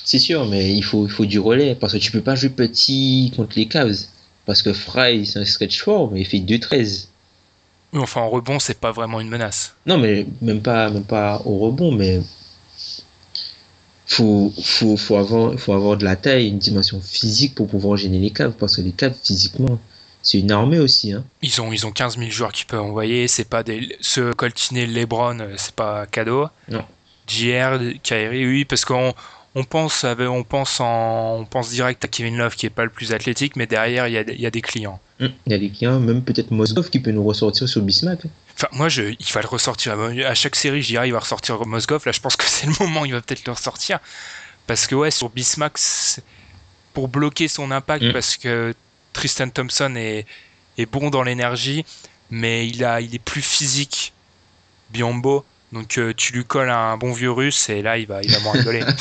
C'est 0.04 0.18
sûr, 0.18 0.46
mais 0.46 0.74
il 0.74 0.82
faut, 0.82 1.06
il 1.06 1.10
faut 1.10 1.26
du 1.26 1.38
relais 1.38 1.74
parce 1.74 1.92
que 1.92 1.98
tu 1.98 2.10
peux 2.10 2.20
pas 2.20 2.34
jouer 2.34 2.50
petit 2.50 3.32
contre 3.36 3.56
les 3.56 3.66
Cavs. 3.66 4.06
Parce 4.46 4.62
que 4.62 4.72
Fry, 4.72 5.24
c'est 5.26 5.38
un 5.38 5.44
stretch 5.44 5.82
fort, 5.82 6.10
mais 6.10 6.20
il 6.20 6.26
fait 6.26 6.38
2-13. 6.38 7.06
Mais 7.94 8.00
Enfin, 8.00 8.20
en 8.20 8.28
rebond, 8.28 8.58
c'est 8.58 8.78
pas 8.78 8.92
vraiment 8.92 9.20
une 9.20 9.28
menace. 9.28 9.74
Non, 9.86 9.96
mais 9.96 10.26
même 10.42 10.60
pas, 10.60 10.90
même 10.90 11.04
pas 11.04 11.40
au 11.46 11.58
rebond, 11.58 11.92
mais 11.92 12.20
faut, 14.06 14.52
faut, 14.62 14.96
faut, 14.98 15.16
avoir, 15.16 15.58
faut 15.58 15.72
avoir 15.72 15.96
de 15.96 16.04
la 16.04 16.16
taille, 16.16 16.48
une 16.48 16.58
dimension 16.58 17.00
physique 17.00 17.54
pour 17.54 17.68
pouvoir 17.68 17.96
gêner 17.96 18.18
les 18.18 18.30
Cavs. 18.30 18.52
Parce 18.52 18.76
que 18.76 18.82
les 18.82 18.92
Cavs, 18.92 19.14
physiquement, 19.24 19.78
c'est 20.22 20.38
une 20.38 20.50
armée 20.50 20.78
aussi. 20.78 21.12
Hein. 21.12 21.24
Ils 21.40 21.60
ont, 21.62 21.72
ils 21.72 21.86
ont 21.86 21.92
15 21.92 22.18
000 22.18 22.30
joueurs 22.30 22.52
qui 22.52 22.64
peuvent 22.66 22.82
envoyer. 22.82 23.28
C'est 23.28 23.48
pas 23.48 23.62
des, 23.62 23.96
se 24.00 24.32
coltiner 24.32 24.86
LeBron, 24.86 25.38
euh, 25.40 25.54
c'est 25.56 25.74
pas 25.74 26.06
cadeau. 26.06 26.48
Non. 26.68 26.84
JR, 27.26 27.78
Kyrie, 28.02 28.46
oui, 28.46 28.64
parce 28.64 28.84
qu'on 28.84 29.14
on 29.54 29.64
pense, 29.64 30.04
avec- 30.04 30.28
on 30.28 30.42
pense 30.42 30.80
en, 30.80 31.38
on 31.40 31.44
pense 31.44 31.70
direct 31.70 32.04
à 32.04 32.08
Kevin 32.08 32.36
Love 32.36 32.56
qui 32.56 32.66
est 32.66 32.70
pas 32.70 32.84
le 32.84 32.90
plus 32.90 33.12
athlétique, 33.12 33.56
mais 33.56 33.66
derrière 33.66 34.08
il 34.08 34.14
y 34.14 34.18
a, 34.18 34.22
il 34.22 34.40
y 34.40 34.46
a 34.46 34.50
des 34.50 34.60
clients. 34.62 35.00
Hum, 35.20 35.30
Il 35.46 35.52
y 35.52 35.54
a 35.54 35.58
des 35.58 35.70
clients, 35.70 36.00
même 36.00 36.22
peut-être 36.22 36.50
Mosgov 36.50 36.90
qui 36.90 36.98
peut 37.00 37.12
nous 37.12 37.22
ressortir 37.24 37.68
sur 37.68 37.80
Bismack. 37.82 38.20
Enfin, 38.56 38.68
moi, 38.72 38.88
je, 38.88 39.02
il 39.02 39.32
va 39.32 39.40
le 39.42 39.48
ressortir. 39.48 39.98
À 39.98 40.34
chaque 40.34 40.56
série, 40.56 40.82
je 40.82 40.88
dirais, 40.88 41.08
il 41.08 41.12
va 41.12 41.20
ressortir 41.20 41.64
Mosgov. 41.66 42.02
Là, 42.06 42.12
je 42.12 42.20
pense 42.20 42.36
que 42.36 42.44
c'est 42.48 42.66
le 42.66 42.72
moment 42.80 43.02
où 43.02 43.06
il 43.06 43.12
va 43.12 43.20
peut-être 43.20 43.46
le 43.46 43.52
ressortir. 43.52 43.98
Parce 44.66 44.86
que, 44.86 44.94
ouais, 44.96 45.10
sur 45.12 45.28
Bismack, 45.30 45.74
pour 46.92 47.08
bloquer 47.08 47.48
son 47.48 47.70
impact, 47.70 48.04
Mm. 48.06 48.12
parce 48.12 48.36
que 48.36 48.74
Tristan 49.12 49.48
Thompson 49.50 49.94
est, 49.96 50.26
est 50.78 50.86
bon 50.86 51.10
dans 51.10 51.22
l'énergie, 51.22 51.84
mais 52.30 52.66
il, 52.68 52.84
a, 52.84 53.00
il 53.00 53.14
est 53.14 53.18
plus 53.20 53.42
physique, 53.42 54.12
Biombo. 54.90 55.44
Donc, 55.74 55.98
euh, 55.98 56.14
tu 56.16 56.32
lui 56.32 56.44
colles 56.44 56.70
un 56.70 56.96
bon 56.96 57.12
vieux 57.12 57.32
russe 57.32 57.68
et 57.68 57.82
là, 57.82 57.98
il 57.98 58.06
va, 58.06 58.22
il 58.22 58.30
va 58.30 58.40
m'en 58.40 58.52
rigoler. 58.52 58.80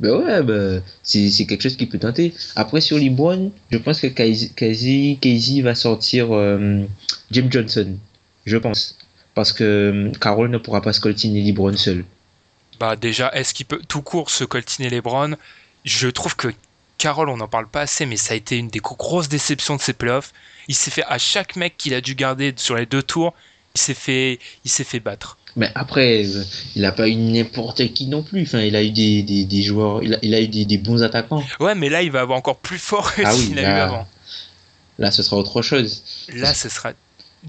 Ben 0.00 0.10
ouais, 0.10 0.42
ben, 0.42 0.82
c'est 1.02 1.46
quelque 1.46 1.62
chose 1.62 1.76
qui 1.76 1.86
peut 1.86 1.98
tenter. 1.98 2.34
Après, 2.56 2.80
sur 2.80 2.98
LeBron, 2.98 3.52
je 3.70 3.78
pense 3.78 4.00
que 4.00 4.08
Casey, 4.08 5.60
va 5.62 5.74
sortir 5.74 6.28
euh, 6.30 6.84
Jim 7.30 7.46
Johnson. 7.48 7.96
Je 8.44 8.56
pense. 8.56 8.98
Parce 9.34 9.52
que 9.52 9.64
euh, 9.64 10.12
Carroll 10.20 10.50
ne 10.50 10.58
pourra 10.58 10.80
pas 10.80 10.92
scoltiner 10.92 11.42
LeBron 11.42 11.76
seul. 11.76 12.04
Bah 12.80 12.96
déjà, 12.96 13.30
est-ce 13.34 13.54
qu'il 13.54 13.66
peut 13.66 13.80
tout 13.86 14.02
court 14.02 14.30
se 14.30 14.44
coltiner 14.44 14.90
LeBron 14.90 15.34
Je 15.84 16.08
trouve 16.08 16.34
que 16.34 16.48
Carroll, 16.98 17.28
on 17.28 17.36
n'en 17.36 17.48
parle 17.48 17.68
pas 17.68 17.82
assez, 17.82 18.04
mais 18.04 18.16
ça 18.16 18.34
a 18.34 18.36
été 18.36 18.56
une 18.56 18.68
des 18.68 18.80
gros- 18.80 18.96
grosses 18.96 19.28
déceptions 19.28 19.76
de 19.76 19.80
ces 19.80 19.92
playoffs. 19.92 20.32
Il 20.66 20.74
s'est 20.74 20.90
fait 20.90 21.04
à 21.04 21.18
chaque 21.18 21.56
mec 21.56 21.76
qu'il 21.76 21.94
a 21.94 22.00
dû 22.00 22.14
garder 22.14 22.52
sur 22.56 22.74
les 22.74 22.86
deux 22.86 23.02
tours, 23.02 23.32
il 23.74 23.80
s'est 23.80 23.94
fait, 23.94 24.38
il 24.64 24.70
s'est 24.70 24.84
fait 24.84 25.00
battre. 25.00 25.38
Mais 25.56 25.70
après, 25.76 26.24
il 26.74 26.82
n'a 26.82 26.90
pas 26.90 27.08
eu 27.08 27.14
n'importe 27.14 27.92
qui 27.92 28.06
non 28.06 28.22
plus. 28.22 28.42
Enfin, 28.42 28.60
il 28.60 28.74
a 28.74 28.82
eu 28.82 28.90
des, 28.90 29.22
des, 29.22 29.44
des 29.44 29.62
joueurs, 29.62 30.02
il 30.02 30.14
a, 30.14 30.18
il 30.22 30.34
a 30.34 30.40
eu 30.40 30.48
des, 30.48 30.64
des 30.64 30.78
bons 30.78 31.02
attaquants. 31.02 31.44
Ouais, 31.60 31.74
mais 31.76 31.88
là, 31.88 32.02
il 32.02 32.10
va 32.10 32.22
avoir 32.22 32.36
encore 32.38 32.56
plus 32.56 32.78
fort 32.78 33.14
que 33.14 33.22
Ah 33.24 33.32
oui, 33.34 33.40
s'il 33.40 33.58
a 33.60 33.62
eu 33.62 33.64
avant. 33.66 34.08
Là, 34.98 35.10
ce 35.12 35.22
sera 35.22 35.36
autre 35.36 35.62
chose. 35.62 36.02
Là, 36.32 36.54
ce 36.54 36.68
sera 36.68 36.92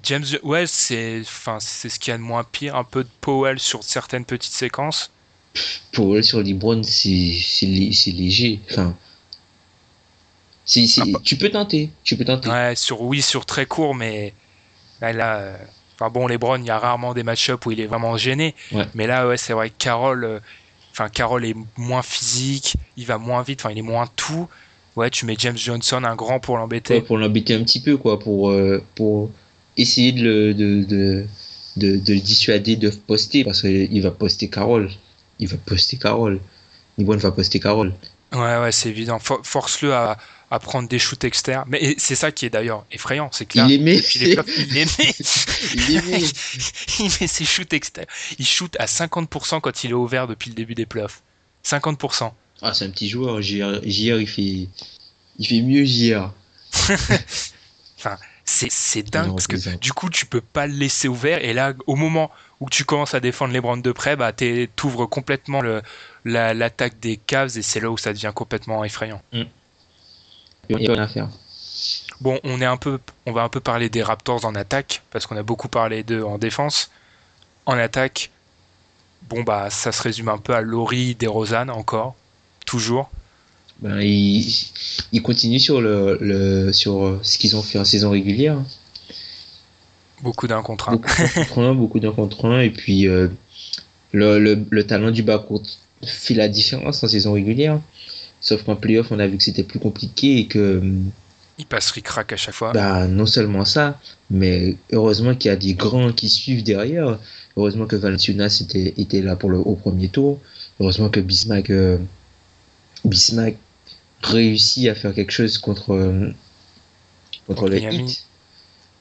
James. 0.03 0.25
Ouais, 0.43 0.67
c'est, 0.67 1.21
enfin, 1.21 1.57
c'est 1.59 1.89
ce 1.89 1.97
qu'il 1.99 2.11
y 2.11 2.13
a 2.13 2.17
de 2.17 2.23
moins 2.23 2.43
pire. 2.43 2.75
Un 2.75 2.83
peu 2.83 3.03
de 3.03 3.09
Powell 3.21 3.59
sur 3.59 3.83
certaines 3.83 4.25
petites 4.25 4.53
séquences. 4.53 5.09
Eux, 5.97 6.21
sur 6.21 6.41
LeBron, 6.41 6.83
c'est 6.83 7.39
c'est 7.41 7.65
lé- 7.65 7.93
c'est 7.93 8.11
léger. 8.11 8.59
Enfin, 8.69 8.95
Ah 10.97 11.03
bah. 11.07 11.19
tu 11.23 11.37
peux 11.37 11.49
tenter. 11.49 11.89
Tu 12.03 12.17
peux 12.17 12.25
tenter. 12.25 12.49
Ouais, 12.49 12.75
sur 12.75 13.01
oui, 13.01 13.21
sur 13.21 13.45
très 13.45 13.65
court, 13.65 13.95
mais 13.95 14.33
là, 15.01 15.13
là, 15.13 15.35
euh, 15.37 15.57
enfin 15.95 16.10
bon, 16.10 16.27
LeBron, 16.27 16.58
il 16.60 16.65
y 16.65 16.69
a 16.69 16.77
rarement 16.79 17.13
des 17.13 17.23
match-up 17.23 17.65
où 17.65 17.71
il 17.71 17.79
est 17.79 17.86
vraiment 17.88 18.17
gêné. 18.17 18.53
Ouais. 18.71 18.86
Mais 18.93 19.08
là, 19.08 19.27
ouais, 19.27 19.38
c'est 19.38 19.53
vrai 19.53 19.69
que 19.69 19.75
Carroll, 19.77 20.23
euh, 20.23 20.39
enfin 20.91 21.10
Carroll 21.10 21.45
est 21.45 21.55
moins 21.77 22.01
physique, 22.01 22.75
il 22.97 23.05
va 23.05 23.17
moins 23.17 23.41
vite, 23.43 23.62
enfin 23.62 23.71
il 23.71 23.77
est 23.79 23.81
moins 23.81 24.08
tout. 24.15 24.47
Ouais, 24.95 25.10
tu 25.10 25.25
mets 25.25 25.36
James 25.38 25.58
Johnson, 25.58 26.03
un 26.05 26.15
grand 26.15 26.39
pour 26.39 26.58
l'embêter. 26.58 26.95
Ouais, 26.95 27.01
pour 27.01 27.17
l'embêter 27.17 27.53
un 27.53 27.63
petit 27.63 27.81
peu, 27.81 27.97
quoi, 27.97 28.17
pour, 28.19 28.49
euh, 28.49 28.81
pour 28.95 29.29
essayer 29.75 30.13
de 30.13 30.23
le, 30.23 30.53
de, 30.53 30.84
de, 30.86 31.25
de, 31.75 31.97
de 31.97 32.13
le 32.13 32.19
dissuader 32.21 32.77
de 32.77 32.89
poster, 32.89 33.43
parce 33.43 33.62
qu'il 33.62 34.01
va 34.01 34.12
poster 34.12 34.47
Carole. 34.49 34.89
Il 35.39 35.49
va 35.49 35.58
poster 35.58 35.97
Carole. 35.97 36.39
LeBron 36.97 37.17
va 37.17 37.31
poster 37.31 37.60
Carole. 37.60 37.93
Ouais, 38.34 38.58
ouais, 38.58 38.71
c'est 38.71 38.88
évident. 38.88 39.19
For- 39.19 39.41
Force-le 39.43 39.93
à, 39.93 40.17
à 40.51 40.60
prendre 40.60 40.88
des 40.88 40.99
shoots 40.99 41.23
externes. 41.23 41.65
Mais 41.67 41.95
c'est 41.97 42.15
ça 42.15 42.31
qui 42.31 42.45
est 42.45 42.49
d'ailleurs 42.49 42.86
effrayant, 42.91 43.29
c'est 43.31 43.45
que 43.45 43.58
là, 43.58 43.65
Il 43.67 43.73
aimait. 43.73 44.01
les 44.15 44.36
playoffs, 44.36 44.58
il 44.58 44.73
met. 44.73 44.86
Il 45.75 45.95
aimait. 45.97 46.23
il 46.99 47.05
met 47.21 47.27
ses 47.27 47.45
shoots 47.45 47.73
externes. 47.73 48.08
Il 48.39 48.45
shoot 48.45 48.75
à 48.79 48.86
50% 48.86 49.62
quand 49.62 49.84
il 49.84 49.91
est 49.91 49.93
ouvert 49.93 50.27
depuis 50.27 50.49
le 50.49 50.55
début 50.55 50.75
des 50.75 50.86
playoffs. 50.86 51.21
50%. 51.65 52.31
Ah, 52.62 52.73
c'est 52.73 52.86
un 52.86 52.89
petit 52.89 53.10
joueur. 53.10 53.41
JR, 53.41 53.81
JR, 53.84 54.19
il 54.19 54.27
fait, 54.27 54.67
il 55.39 55.47
fait 55.47 55.62
mieux 55.62 55.84
JR. 55.86 56.31
C'est 58.47 58.69
c'est 58.69 59.01
dingue 59.01 59.29
Non, 59.29 59.34
parce 59.36 59.47
que 59.47 59.77
du 59.77 59.91
coup, 59.91 60.08
tu 60.12 60.27
peux 60.27 60.39
pas 60.41 60.67
le 60.67 60.73
laisser 60.75 61.08
ouvert. 61.08 61.43
Et 61.43 61.51
là, 61.53 61.73
au 61.88 61.95
moment 61.95 62.29
où 62.60 62.69
tu 62.69 62.86
commences 62.86 63.15
à 63.15 63.19
défendre 63.19 63.51
les 63.53 63.60
Browns 63.60 63.81
de 63.81 63.91
près, 63.91 64.15
bah, 64.15 64.31
t'ouvres 64.75 65.08
complètement 65.08 65.63
la- 66.23 66.53
l'attaque 66.53 66.99
des 66.99 67.17
Cavs 67.17 67.58
et 67.58 67.63
c'est 67.63 67.79
là 67.79 67.89
où 67.89 67.97
ça 67.97 68.13
devient 68.13 68.31
complètement 68.36 68.84
effrayant. 68.86 69.19
Il 70.69 70.78
n'y 70.78 70.88
a 70.88 70.93
rien 70.93 71.04
à 71.04 71.08
faire. 71.08 71.30
Bon, 72.21 72.39
on 72.43 72.62
est 72.62 72.65
un 72.65 72.78
peu, 72.78 72.99
on 73.25 73.34
va 73.34 73.43
un 73.43 73.49
peu 73.49 73.60
parler 73.60 73.89
des 73.89 74.01
Raptors 74.01 74.45
en 74.45 74.56
attaque 74.56 75.04
parce 75.12 75.25
qu'on 75.25 75.38
a 75.38 75.43
beaucoup 75.43 75.67
parlé 75.67 76.04
d'eux 76.04 76.23
en 76.23 76.38
défense. 76.38 76.89
En 77.65 77.78
attaque, 77.78 78.32
bon 79.30 79.43
bah 79.43 79.69
ça 79.69 79.91
se 79.91 80.01
résume 80.01 80.30
un 80.30 80.38
peu 80.38 80.54
à 80.54 80.62
Laurie, 80.62 81.15
DeRozan 81.15 81.69
encore, 81.69 82.15
toujours. 82.65 83.10
Ben, 83.82 83.99
ils, 83.99 84.71
ils 85.12 85.21
continuent 85.21 85.60
sur, 85.60 85.82
le, 85.82 86.17
le, 86.21 86.71
sur 86.71 87.19
ce 87.21 87.38
qu'ils 87.38 87.58
ont 87.58 87.62
fait 87.63 87.78
en 87.78 87.84
saison 87.86 88.12
régulière. 88.12 88.58
Beaucoup 90.21 90.47
d'un 90.47 90.62
contre 90.62 90.89
un. 90.89 90.93
Beaucoup 90.93 91.12
d'un 91.17 91.28
contre 91.28 91.60
un, 91.60 91.73
beaucoup 91.73 91.99
d'un 91.99 92.12
contre 92.13 92.45
un. 92.45 92.60
Et 92.62 92.69
puis, 92.69 93.08
euh, 93.08 93.28
le, 94.13 94.39
le, 94.39 94.65
le 94.69 94.88
talent 94.88 95.12
du 95.12 95.23
bas 95.23 95.39
court 95.39 95.63
fait 96.06 96.36
la 96.36 96.47
différence 96.47 97.04
en 97.04 97.08
saison 97.10 97.34
régulière. 97.34 97.82
Sauf 98.47 98.62
qu'en 98.63 98.75
playoff, 98.75 99.12
on 99.12 99.17
a 99.17 99.25
vu 99.27 99.38
que 99.38 99.43
c'était 99.43 99.63
plus 99.63 99.79
compliqué 99.79 100.38
et 100.38 100.45
que, 100.47 100.79
Il 101.58 101.65
passe 101.65 101.89
ric-rac 101.89 102.31
à 102.31 102.38
chaque 102.38 102.53
fois. 102.53 102.71
bah, 102.73 103.08
non 103.08 103.25
seulement 103.25 103.65
ça, 103.65 103.99
mais 104.29 104.77
heureusement 104.91 105.34
qu'il 105.34 105.49
y 105.49 105.51
a 105.51 105.55
des 105.55 105.73
grands 105.73 106.12
qui 106.13 106.29
suivent 106.29 106.62
derrière. 106.63 107.17
Heureusement 107.58 107.88
que 107.88 107.95
Valanciunas 107.95 108.60
était, 108.62 108.93
était 108.97 109.21
là 109.21 109.36
pour 109.36 109.49
le, 109.49 109.58
au 109.58 109.75
premier 109.75 110.10
tour. 110.10 110.39
Heureusement 110.79 111.10
que 111.10 111.21
Bismack, 111.21 111.69
euh, 111.71 111.97
Bismack 113.03 113.58
réussit 114.21 114.89
à 114.89 114.95
faire 114.95 115.13
quelque 115.13 115.31
chose 115.31 115.58
contre, 115.58 115.91
euh, 115.93 116.29
contre 117.47 117.62
Contre 117.62 117.69
le 117.69 117.79
Miami. 117.79 117.97
Heat. 118.12 118.25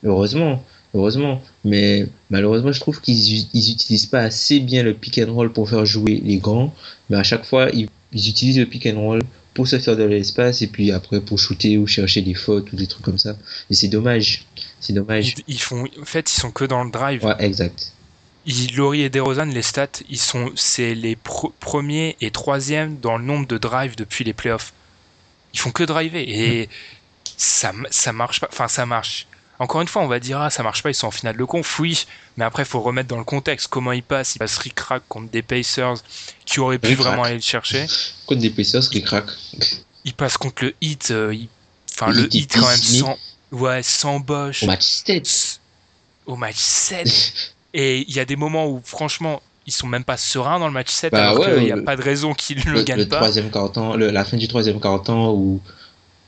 Heureusement, 0.04 0.62
heureusement. 0.94 1.42
Mais 1.64 2.06
malheureusement, 2.30 2.72
je 2.72 2.80
trouve 2.80 3.00
qu'ils 3.00 3.40
u- 3.40 3.46
ils 3.52 3.72
utilisent 3.72 4.06
pas 4.06 4.20
assez 4.20 4.60
bien 4.60 4.82
le 4.82 4.94
pick 4.94 5.18
and 5.18 5.32
roll 5.34 5.52
pour 5.52 5.68
faire 5.68 5.84
jouer 5.84 6.20
les 6.24 6.36
grands. 6.38 6.72
Mais 7.10 7.16
à 7.16 7.22
chaque 7.22 7.44
fois, 7.44 7.70
ils, 7.72 7.88
ils 8.14 8.28
utilisent 8.28 8.58
le 8.58 8.66
pick 8.66 8.86
and 8.86 9.00
roll 9.00 9.20
pour 9.52 9.68
se 9.68 9.78
faire 9.78 9.96
de 9.96 10.02
l'espace 10.04 10.62
et 10.62 10.66
puis 10.66 10.90
après 10.92 11.20
pour 11.20 11.38
shooter 11.38 11.78
ou 11.78 11.86
chercher 11.86 12.22
des 12.22 12.34
fautes 12.34 12.72
ou 12.72 12.76
des 12.76 12.86
trucs 12.86 13.04
comme 13.04 13.18
ça. 13.18 13.36
Et 13.70 13.74
c'est 13.74 13.88
dommage. 13.88 14.44
C'est 14.80 14.92
dommage. 14.92 15.34
Ils, 15.46 15.54
ils 15.54 15.60
font, 15.60 15.84
en 16.00 16.04
fait, 16.04 16.30
ils 16.30 16.40
sont 16.40 16.50
que 16.50 16.64
dans 16.64 16.82
le 16.84 16.90
drive. 16.90 17.24
Ouais, 17.24 17.36
exact. 17.38 17.92
Ils, 18.46 18.74
Laurie 18.76 19.02
et 19.02 19.10
DeRozan, 19.10 19.46
les 19.46 19.62
stats, 19.62 20.02
ils 20.08 20.18
sont, 20.18 20.50
c'est 20.56 20.94
les 20.94 21.16
pro- 21.16 21.54
premiers 21.60 22.16
et 22.20 22.30
troisièmes 22.30 22.98
dans 23.00 23.16
le 23.16 23.24
nombre 23.24 23.46
de 23.46 23.56
drives 23.58 23.96
depuis 23.96 24.24
les 24.24 24.32
playoffs. 24.32 24.72
Ils 25.54 25.60
font 25.60 25.70
que 25.70 25.84
driver 25.84 26.22
et 26.28 26.68
ça, 27.36 27.70
m- 27.70 27.86
ça 27.90 28.12
marche 28.12 28.40
pas. 28.40 28.48
Enfin, 28.52 28.68
ça 28.68 28.86
marche. 28.86 29.26
Encore 29.58 29.80
une 29.82 29.88
fois, 29.88 30.02
on 30.02 30.08
va 30.08 30.18
dire 30.20 30.40
ah 30.40 30.50
ça 30.50 30.62
marche 30.62 30.82
pas, 30.82 30.90
ils 30.90 30.94
sont 30.94 31.06
en 31.06 31.10
finale 31.12 31.36
de 31.36 31.44
conf, 31.44 31.78
oui, 31.78 32.06
mais 32.36 32.44
après 32.44 32.64
faut 32.64 32.80
remettre 32.80 33.08
dans 33.08 33.18
le 33.18 33.24
contexte 33.24 33.68
comment 33.68 33.92
ils 33.92 34.02
passent. 34.02 34.34
Ils 34.34 34.38
passent 34.40 34.58
ric-rac 34.58 35.02
contre 35.08 35.30
des 35.30 35.42
Pacers 35.42 35.94
qui 36.44 36.58
auraient 36.60 36.78
pu 36.78 36.88
Ric-rac. 36.88 37.06
vraiment 37.06 37.22
aller 37.24 37.36
le 37.36 37.40
chercher. 37.40 37.86
Contre 38.26 38.40
des 38.40 38.50
Pacers 38.50 38.82
craquent. 39.04 39.30
Ils 40.04 40.14
passent 40.14 40.36
contre 40.36 40.64
le 40.64 40.74
hit, 40.80 41.10
euh, 41.12 41.34
enfin 41.92 42.08
Le 42.10 42.22
le 42.22 42.24
Heat 42.26 42.34
hit 42.34 42.52
quand 42.54 42.66
même 42.68 42.76
sans, 42.78 43.16
ouais, 43.52 43.82
sans 43.82 44.18
Bosch 44.20 44.62
Au 44.64 44.66
match 44.66 44.82
7. 44.82 45.60
au 46.26 46.36
match 46.36 46.56
7. 46.56 47.32
Et 47.74 48.00
il 48.08 48.14
y 48.14 48.20
a 48.20 48.24
des 48.24 48.36
moments 48.36 48.66
où, 48.68 48.80
franchement, 48.84 49.40
ils 49.66 49.72
sont 49.72 49.86
même 49.86 50.04
pas 50.04 50.16
sereins 50.16 50.58
dans 50.58 50.66
le 50.68 50.72
match 50.72 50.90
7, 50.90 51.10
Bah 51.12 51.30
alors 51.30 51.38
ouais, 51.40 51.54
qu'il 51.54 51.64
n'y 51.64 51.72
a 51.72 51.76
le- 51.76 51.84
pas 51.84 51.96
de 51.96 52.02
raison 52.02 52.34
qu'ils 52.34 52.58
ne 52.58 52.64
le, 52.64 52.72
le, 52.72 52.82
gagnent 52.82 52.98
le 53.00 53.08
pas. 53.08 53.16
troisième 53.16 53.50
quart-temps, 53.50 53.96
le- 53.96 54.10
la 54.10 54.24
fin 54.24 54.36
du 54.36 54.46
troisième 54.46 54.78
quart-temps 54.80 55.30
où 55.32 55.60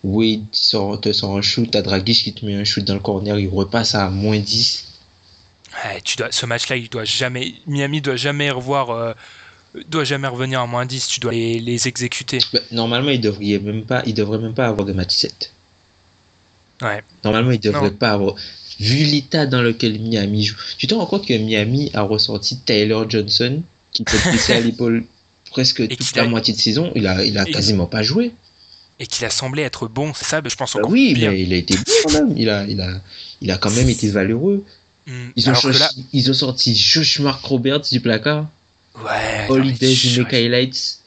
Wade 0.04 0.44
sort, 0.52 1.00
te 1.00 1.12
sort 1.12 1.36
un 1.36 1.42
shoot, 1.42 1.70
t'as 1.70 1.82
Dragic 1.82 2.22
qui 2.24 2.32
te 2.34 2.44
met 2.46 2.54
un 2.54 2.64
shoot 2.64 2.84
dans 2.84 2.94
le 2.94 3.00
corner, 3.00 3.38
il 3.38 3.48
repasse 3.48 3.94
à 3.94 4.08
moins 4.08 4.38
10. 4.38 4.84
Ouais, 5.84 6.00
tu 6.02 6.16
dois, 6.16 6.28
ce 6.30 6.46
match-là, 6.46 6.76
il 6.76 6.88
doit 6.88 7.04
jamais, 7.04 7.54
Miami 7.66 8.00
doit 8.00 8.16
jamais 8.16 8.50
revoir, 8.50 8.90
euh, 8.90 9.12
doit 9.88 10.04
jamais 10.04 10.28
revenir 10.28 10.60
à 10.60 10.66
moins 10.66 10.86
10. 10.86 11.08
Tu 11.08 11.20
dois 11.20 11.32
les, 11.32 11.58
les 11.58 11.88
exécuter. 11.88 12.38
Bah, 12.52 12.60
normalement, 12.72 13.10
il 13.10 13.20
devrait 13.20 13.58
même 13.58 13.82
pas, 13.84 14.02
il 14.06 14.14
devrait 14.14 14.38
même 14.38 14.54
pas 14.54 14.66
avoir 14.68 14.86
de 14.86 14.92
match 14.92 15.14
7. 15.14 15.52
Ouais. 16.82 17.02
Normalement, 17.24 17.50
il 17.52 17.60
devrait 17.60 17.90
Non. 17.90 17.96
pas 17.96 18.12
avoir. 18.12 18.34
Vu 18.78 19.04
l'état 19.04 19.46
dans 19.46 19.62
lequel 19.62 19.98
Miami 20.00 20.44
joue. 20.44 20.56
Tu 20.78 20.86
te 20.86 20.94
rends 20.94 21.06
compte 21.06 21.26
que 21.26 21.32
Miami 21.34 21.90
a 21.94 22.02
ressorti 22.02 22.58
Tyler 22.58 23.02
Johnson, 23.08 23.62
qui 23.92 24.02
était 24.02 24.18
blessé 24.30 24.52
à 24.54 24.60
l'épaule 24.60 25.04
presque 25.50 25.80
Et 25.80 25.88
toute 25.96 26.14
la 26.14 26.24
a- 26.24 26.28
moitié 26.28 26.52
de 26.54 26.58
saison. 26.60 26.92
Il 26.94 27.06
a, 27.06 27.24
il 27.24 27.36
a 27.38 27.48
Et- 27.48 27.52
quasiment 27.52 27.86
pas 27.86 28.02
joué. 28.02 28.32
Et 28.98 29.06
qu'il 29.06 29.24
a 29.26 29.30
semblé 29.30 29.62
être 29.62 29.88
bon, 29.88 30.14
c'est 30.14 30.24
ça, 30.24 30.40
je 30.44 30.54
pense 30.56 30.72
Bah 30.74 30.80
encore 30.80 30.90
oui, 30.90 31.12
pire. 31.14 31.30
mais 31.30 31.42
il 31.42 31.52
a 31.52 31.56
été 31.56 31.76
bon 31.76 31.82
quand 32.04 32.12
même. 32.12 32.34
Il 32.36 32.48
a, 32.48 32.64
il 32.64 32.80
a, 32.80 33.00
il 33.42 33.50
a 33.50 33.58
quand 33.58 33.70
même 33.70 33.88
été 33.90 34.10
valeureux. 34.10 34.64
Hmm, 35.06 35.28
Ils 35.36 35.50
ont, 35.50 35.54
sorti, 35.54 35.78
là, 35.78 35.90
ils 36.12 36.30
ont 36.30 36.34
sorti 36.34 36.74
Josh 36.74 37.20
Mark 37.20 37.44
Roberts 37.44 37.82
du 37.92 38.00
placard, 38.00 38.46
ouais, 39.04 39.46
Holiday 39.48 39.94
du 39.94 40.18
Make 40.20 40.32
Highlights. 40.32 41.00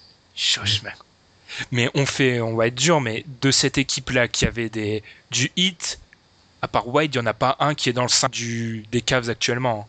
Mais 1.72 1.90
on 1.96 2.06
fait, 2.06 2.40
on 2.40 2.56
va 2.56 2.68
être 2.68 2.76
dur, 2.76 3.02
mais 3.02 3.26
de 3.42 3.52
cette 3.52 3.78
équipe-là 3.78 4.28
qui 4.30 4.46
avait 4.46 4.70
des, 4.70 5.04
du 5.32 5.52
hit, 5.58 6.00
à 6.62 6.68
part 6.70 6.88
White, 6.88 7.14
il 7.16 7.18
n'y 7.18 7.24
en 7.24 7.26
a 7.28 7.34
pas 7.34 7.58
un 7.60 7.74
qui 7.74 7.90
est 7.90 7.94
dans 7.94 8.04
le 8.04 8.08
sein 8.10 8.30
du, 8.30 8.86
des 8.92 9.02
Cavs 9.02 9.30
actuellement. 9.30 9.88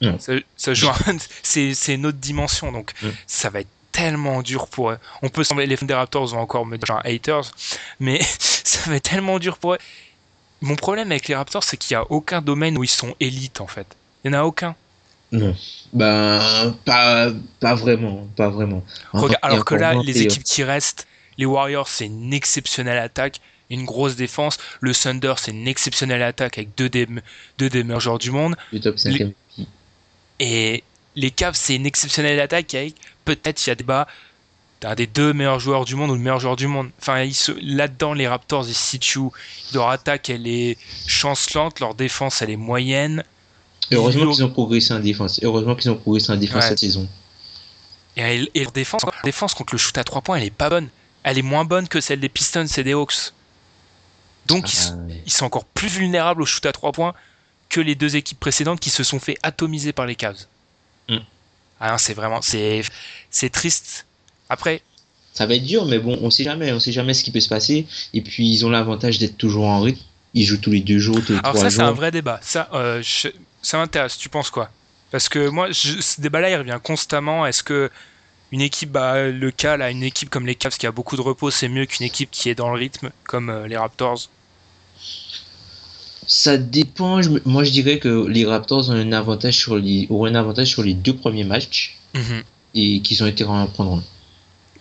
Non. 0.00 0.18
Ça, 0.18 0.32
ça 0.56 0.74
joue 0.74 0.88
c'est 1.42 1.74
une 1.88 2.06
autre 2.06 2.18
dimension, 2.18 2.72
donc 2.72 2.92
Mm. 3.02 3.08
ça 3.26 3.50
va 3.50 3.60
être 3.60 3.68
tellement 3.92 4.42
dur 4.42 4.66
pour 4.68 4.90
eux. 4.90 4.98
On 5.22 5.28
peut 5.28 5.44
sembler, 5.44 5.66
les 5.66 5.76
Raptors 5.94 6.26
vont 6.26 6.40
encore 6.40 6.66
me 6.66 6.76
dire 6.76 6.86
genre 6.86 7.02
haters, 7.04 7.52
mais 8.00 8.20
ça 8.38 8.90
va 8.90 8.96
être 8.96 9.08
tellement 9.10 9.38
dur 9.38 9.58
pour 9.58 9.74
eux. 9.74 9.78
Mon 10.60 10.76
problème 10.76 11.10
avec 11.10 11.28
les 11.28 11.34
Raptors, 11.34 11.64
c'est 11.64 11.76
qu'il 11.76 11.96
n'y 11.96 12.02
a 12.02 12.06
aucun 12.10 12.40
domaine 12.40 12.78
où 12.78 12.84
ils 12.84 12.88
sont 12.88 13.14
élites, 13.20 13.60
en 13.60 13.66
fait. 13.66 13.86
Il 14.24 14.30
n'y 14.30 14.36
en 14.36 14.40
a 14.40 14.44
aucun. 14.44 14.74
Non. 15.32 15.54
Ben, 15.92 16.76
pas, 16.84 17.30
pas 17.58 17.74
vraiment. 17.74 18.26
Pas 18.36 18.48
vraiment. 18.48 18.84
Regarde, 19.12 19.38
alors 19.42 19.64
que 19.64 19.74
là, 19.74 19.94
les 20.06 20.12
équipes 20.26 20.44
qui 20.44 20.62
restent, 20.62 21.06
les 21.38 21.46
Warriors, 21.46 21.88
c'est 21.88 22.06
une 22.06 22.32
exceptionnelle 22.32 22.98
attaque, 22.98 23.40
une 23.70 23.84
grosse 23.84 24.14
défense. 24.14 24.58
Le 24.80 24.94
Thunder, 24.94 25.34
c'est 25.38 25.50
une 25.50 25.66
exceptionnelle 25.66 26.22
attaque 26.22 26.58
avec 26.58 26.76
deux 26.76 26.88
des, 26.88 27.08
deux 27.58 27.68
des 27.70 27.82
meilleurs 27.82 28.00
joueurs 28.00 28.18
du 28.18 28.30
monde. 28.30 28.56
Du 28.72 28.80
top 28.80 28.98
5 28.98 29.10
les- 29.18 29.34
Et 30.38 30.84
les 31.16 31.30
Cavs, 31.30 31.54
c'est 31.56 31.74
une 31.76 31.86
exceptionnelle 31.86 32.40
attaque 32.40 32.74
avec 32.74 32.94
peut-être 33.24 33.66
il 33.66 33.70
y 33.70 33.72
a 33.72 33.74
des 33.74 33.84
bas 33.84 34.06
un 34.84 34.96
des 34.96 35.06
deux 35.06 35.32
meilleurs 35.32 35.60
joueurs 35.60 35.84
du 35.84 35.94
monde 35.94 36.10
ou 36.10 36.14
le 36.14 36.18
meilleur 36.20 36.40
joueur 36.40 36.56
du 36.56 36.66
monde. 36.66 36.90
Enfin, 37.00 37.24
là-dedans, 37.62 38.14
les 38.14 38.26
Raptors, 38.26 38.66
ils 38.66 38.74
se 38.74 38.82
situent. 38.82 39.28
Leur 39.72 39.90
attaque, 39.90 40.28
elle 40.28 40.48
est 40.48 40.76
chancelante. 41.06 41.78
Leur 41.78 41.94
défense, 41.94 42.42
elle 42.42 42.50
est 42.50 42.56
moyenne. 42.56 43.22
Heureusement 43.92 44.24
Ils- 44.30 44.34
qu'ils 44.34 44.44
ont 44.44 44.50
progressé 44.50 44.92
en 44.92 44.98
défense. 44.98 45.38
Heureusement 45.44 45.76
qu'ils 45.76 45.92
ont 45.92 45.96
progressé 45.96 46.32
en 46.32 46.36
défense 46.36 46.64
Ouais. 46.64 46.68
cette 46.70 46.80
saison. 46.80 47.08
Et, 48.16 48.50
leur 48.56 48.72
défense, 48.72 49.04
leur 49.04 49.14
défense 49.22 49.54
contre 49.54 49.72
le 49.74 49.78
shoot 49.78 49.96
à 49.98 50.02
3 50.02 50.20
points, 50.20 50.38
elle 50.38 50.44
est 50.44 50.50
pas 50.50 50.68
bonne. 50.68 50.88
Elle 51.22 51.38
est 51.38 51.42
moins 51.42 51.64
bonne 51.64 51.86
que 51.86 52.00
celle 52.00 52.18
des 52.18 52.28
Pistons 52.28 52.66
et 52.66 52.82
des 52.82 52.92
Hawks. 52.94 53.32
Donc, 54.46 54.72
ils, 54.72 54.76
sont- 54.76 54.98
Ah, 55.08 55.12
ils 55.26 55.32
sont 55.32 55.44
encore 55.44 55.64
plus 55.64 55.88
vulnérables 55.90 56.42
au 56.42 56.46
shoot 56.46 56.66
à 56.66 56.72
3 56.72 56.90
points 56.90 57.14
que 57.68 57.80
les 57.80 57.94
deux 57.94 58.16
équipes 58.16 58.40
précédentes 58.40 58.80
qui 58.80 58.90
se 58.90 59.04
sont 59.04 59.20
fait 59.20 59.38
atomiser 59.44 59.92
par 59.92 60.06
les 60.06 60.16
Cavs. 60.16 60.44
Ah 61.84 61.98
c'est 61.98 62.14
vraiment, 62.14 62.40
c'est, 62.42 62.82
c'est 63.30 63.50
triste. 63.50 64.06
Après, 64.48 64.82
Ça 65.34 65.46
va 65.46 65.54
être 65.54 65.64
dur, 65.64 65.84
mais 65.86 65.98
bon, 65.98 66.18
on 66.22 66.30
sait 66.30 66.44
jamais. 66.44 66.72
On 66.72 66.78
sait 66.80 66.92
jamais 66.92 67.14
ce 67.14 67.24
qui 67.24 67.30
peut 67.32 67.40
se 67.40 67.48
passer. 67.48 67.86
Et 68.14 68.20
puis, 68.20 68.48
ils 68.48 68.64
ont 68.66 68.70
l'avantage 68.70 69.18
d'être 69.18 69.36
toujours 69.36 69.64
en 69.66 69.80
rythme. 69.80 70.00
Ils 70.34 70.44
jouent 70.44 70.58
tous 70.60 70.70
les 70.70 70.80
deux 70.80 70.98
jours, 70.98 71.22
tous 71.24 71.32
les 71.32 71.38
alors 71.38 71.52
trois 71.54 71.62
ça, 71.64 71.70
c'est 71.70 71.82
un 71.82 71.92
vrai 71.92 72.10
débat. 72.10 72.38
Ça, 72.42 72.68
euh, 72.74 73.02
je- 73.02 73.28
ça 73.62 73.78
m'intéresse. 73.78 74.16
Tu 74.16 74.28
penses 74.28 74.50
quoi? 74.50 74.70
Parce 75.10 75.28
que 75.28 75.48
moi, 75.48 75.70
je- 75.70 76.00
ce 76.00 76.20
débat-là, 76.20 76.50
il 76.50 76.56
revient 76.56 76.78
constamment. 76.82 77.46
Est-ce 77.46 77.62
que 77.62 77.90
une 78.52 78.60
équipe, 78.60 78.90
bah, 78.92 79.28
le 79.28 79.50
cas 79.50 79.76
là, 79.76 79.90
une 79.90 80.02
équipe 80.02 80.30
comme 80.30 80.46
les 80.46 80.54
Cavs 80.54 80.76
qui 80.76 80.86
a 80.86 80.92
beaucoup 80.92 81.16
de 81.16 81.22
repos, 81.22 81.50
c'est 81.50 81.68
mieux 81.68 81.86
qu'une 81.86 82.06
équipe 82.06 82.30
qui 82.30 82.48
est 82.50 82.54
dans 82.54 82.68
le 82.70 82.78
rythme, 82.78 83.10
comme 83.24 83.50
euh, 83.50 83.66
les 83.66 83.76
Raptors? 83.76 84.28
Ça 86.26 86.56
dépend. 86.56 87.20
je 87.22 87.30
Moi, 87.44 87.64
je 87.64 87.70
dirais 87.70 87.98
que 87.98 88.26
les 88.26 88.44
Raptors 88.44 88.90
ont 88.90 88.92
un 88.92 89.12
avantage 89.12 89.56
sur 89.58 89.76
les, 89.76 90.06
auront 90.10 90.26
un 90.26 90.34
avantage 90.34 90.68
sur 90.68 90.82
les 90.82 90.94
deux 90.94 91.14
premiers 91.16 91.44
matchs 91.44 91.98
Mhm. 92.14 92.42
et 92.74 93.00
qu'ils 93.00 93.22
ont 93.22 93.26
été 93.26 93.44
en 93.44 93.66
prendre 93.66 93.96
un. 93.98 94.02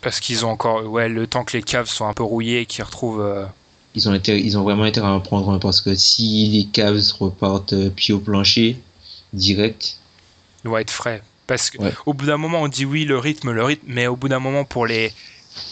Parce 0.02 0.20
qu'ils 0.20 0.46
ont 0.46 0.50
encore, 0.50 0.84
ouais, 0.86 1.10
le 1.10 1.28
temps 1.28 1.44
que 1.44 1.56
les 1.56 1.64
Cavs 1.64 1.88
sont 1.88 2.08
un 2.08 2.14
peu 2.14 2.24
rouillés 2.24 2.62
et 2.62 2.66
qu'ils 2.66 2.84
retrouvent. 2.84 3.22
euh, 3.22 3.46
Ils 3.94 4.08
ont, 4.10 4.14
été, 4.14 4.40
ils 4.40 4.58
ont 4.58 4.64
vraiment 4.64 4.84
intérêt 4.84 5.08
à 5.08 5.12
en 5.12 5.20
prendre 5.20 5.50
un 5.52 5.60
parce 5.60 5.82
que 5.82 5.94
si 5.96 6.48
les 6.48 6.66
Cavs 6.66 7.12
repartent 7.20 7.74
euh, 7.74 7.90
pied 7.90 8.14
au 8.14 8.20
plancher 8.20 8.78
direct, 9.34 9.98
doit 10.64 10.82
être 10.82 10.92
frais. 10.92 11.22
Parce 11.48 11.70
que 11.70 11.78
Ouais. 11.82 11.94
au 12.06 12.14
bout 12.14 12.26
d'un 12.26 12.38
moment, 12.38 12.62
on 12.62 12.68
dit 12.68 12.86
oui, 12.86 13.04
le 13.04 13.18
rythme, 13.18 13.52
le 13.52 13.64
rythme, 13.64 13.86
mais 13.88 14.08
au 14.08 14.16
bout 14.16 14.30
d'un 14.30 14.40
moment, 14.40 14.64
pour 14.64 14.86
les, 14.86 15.12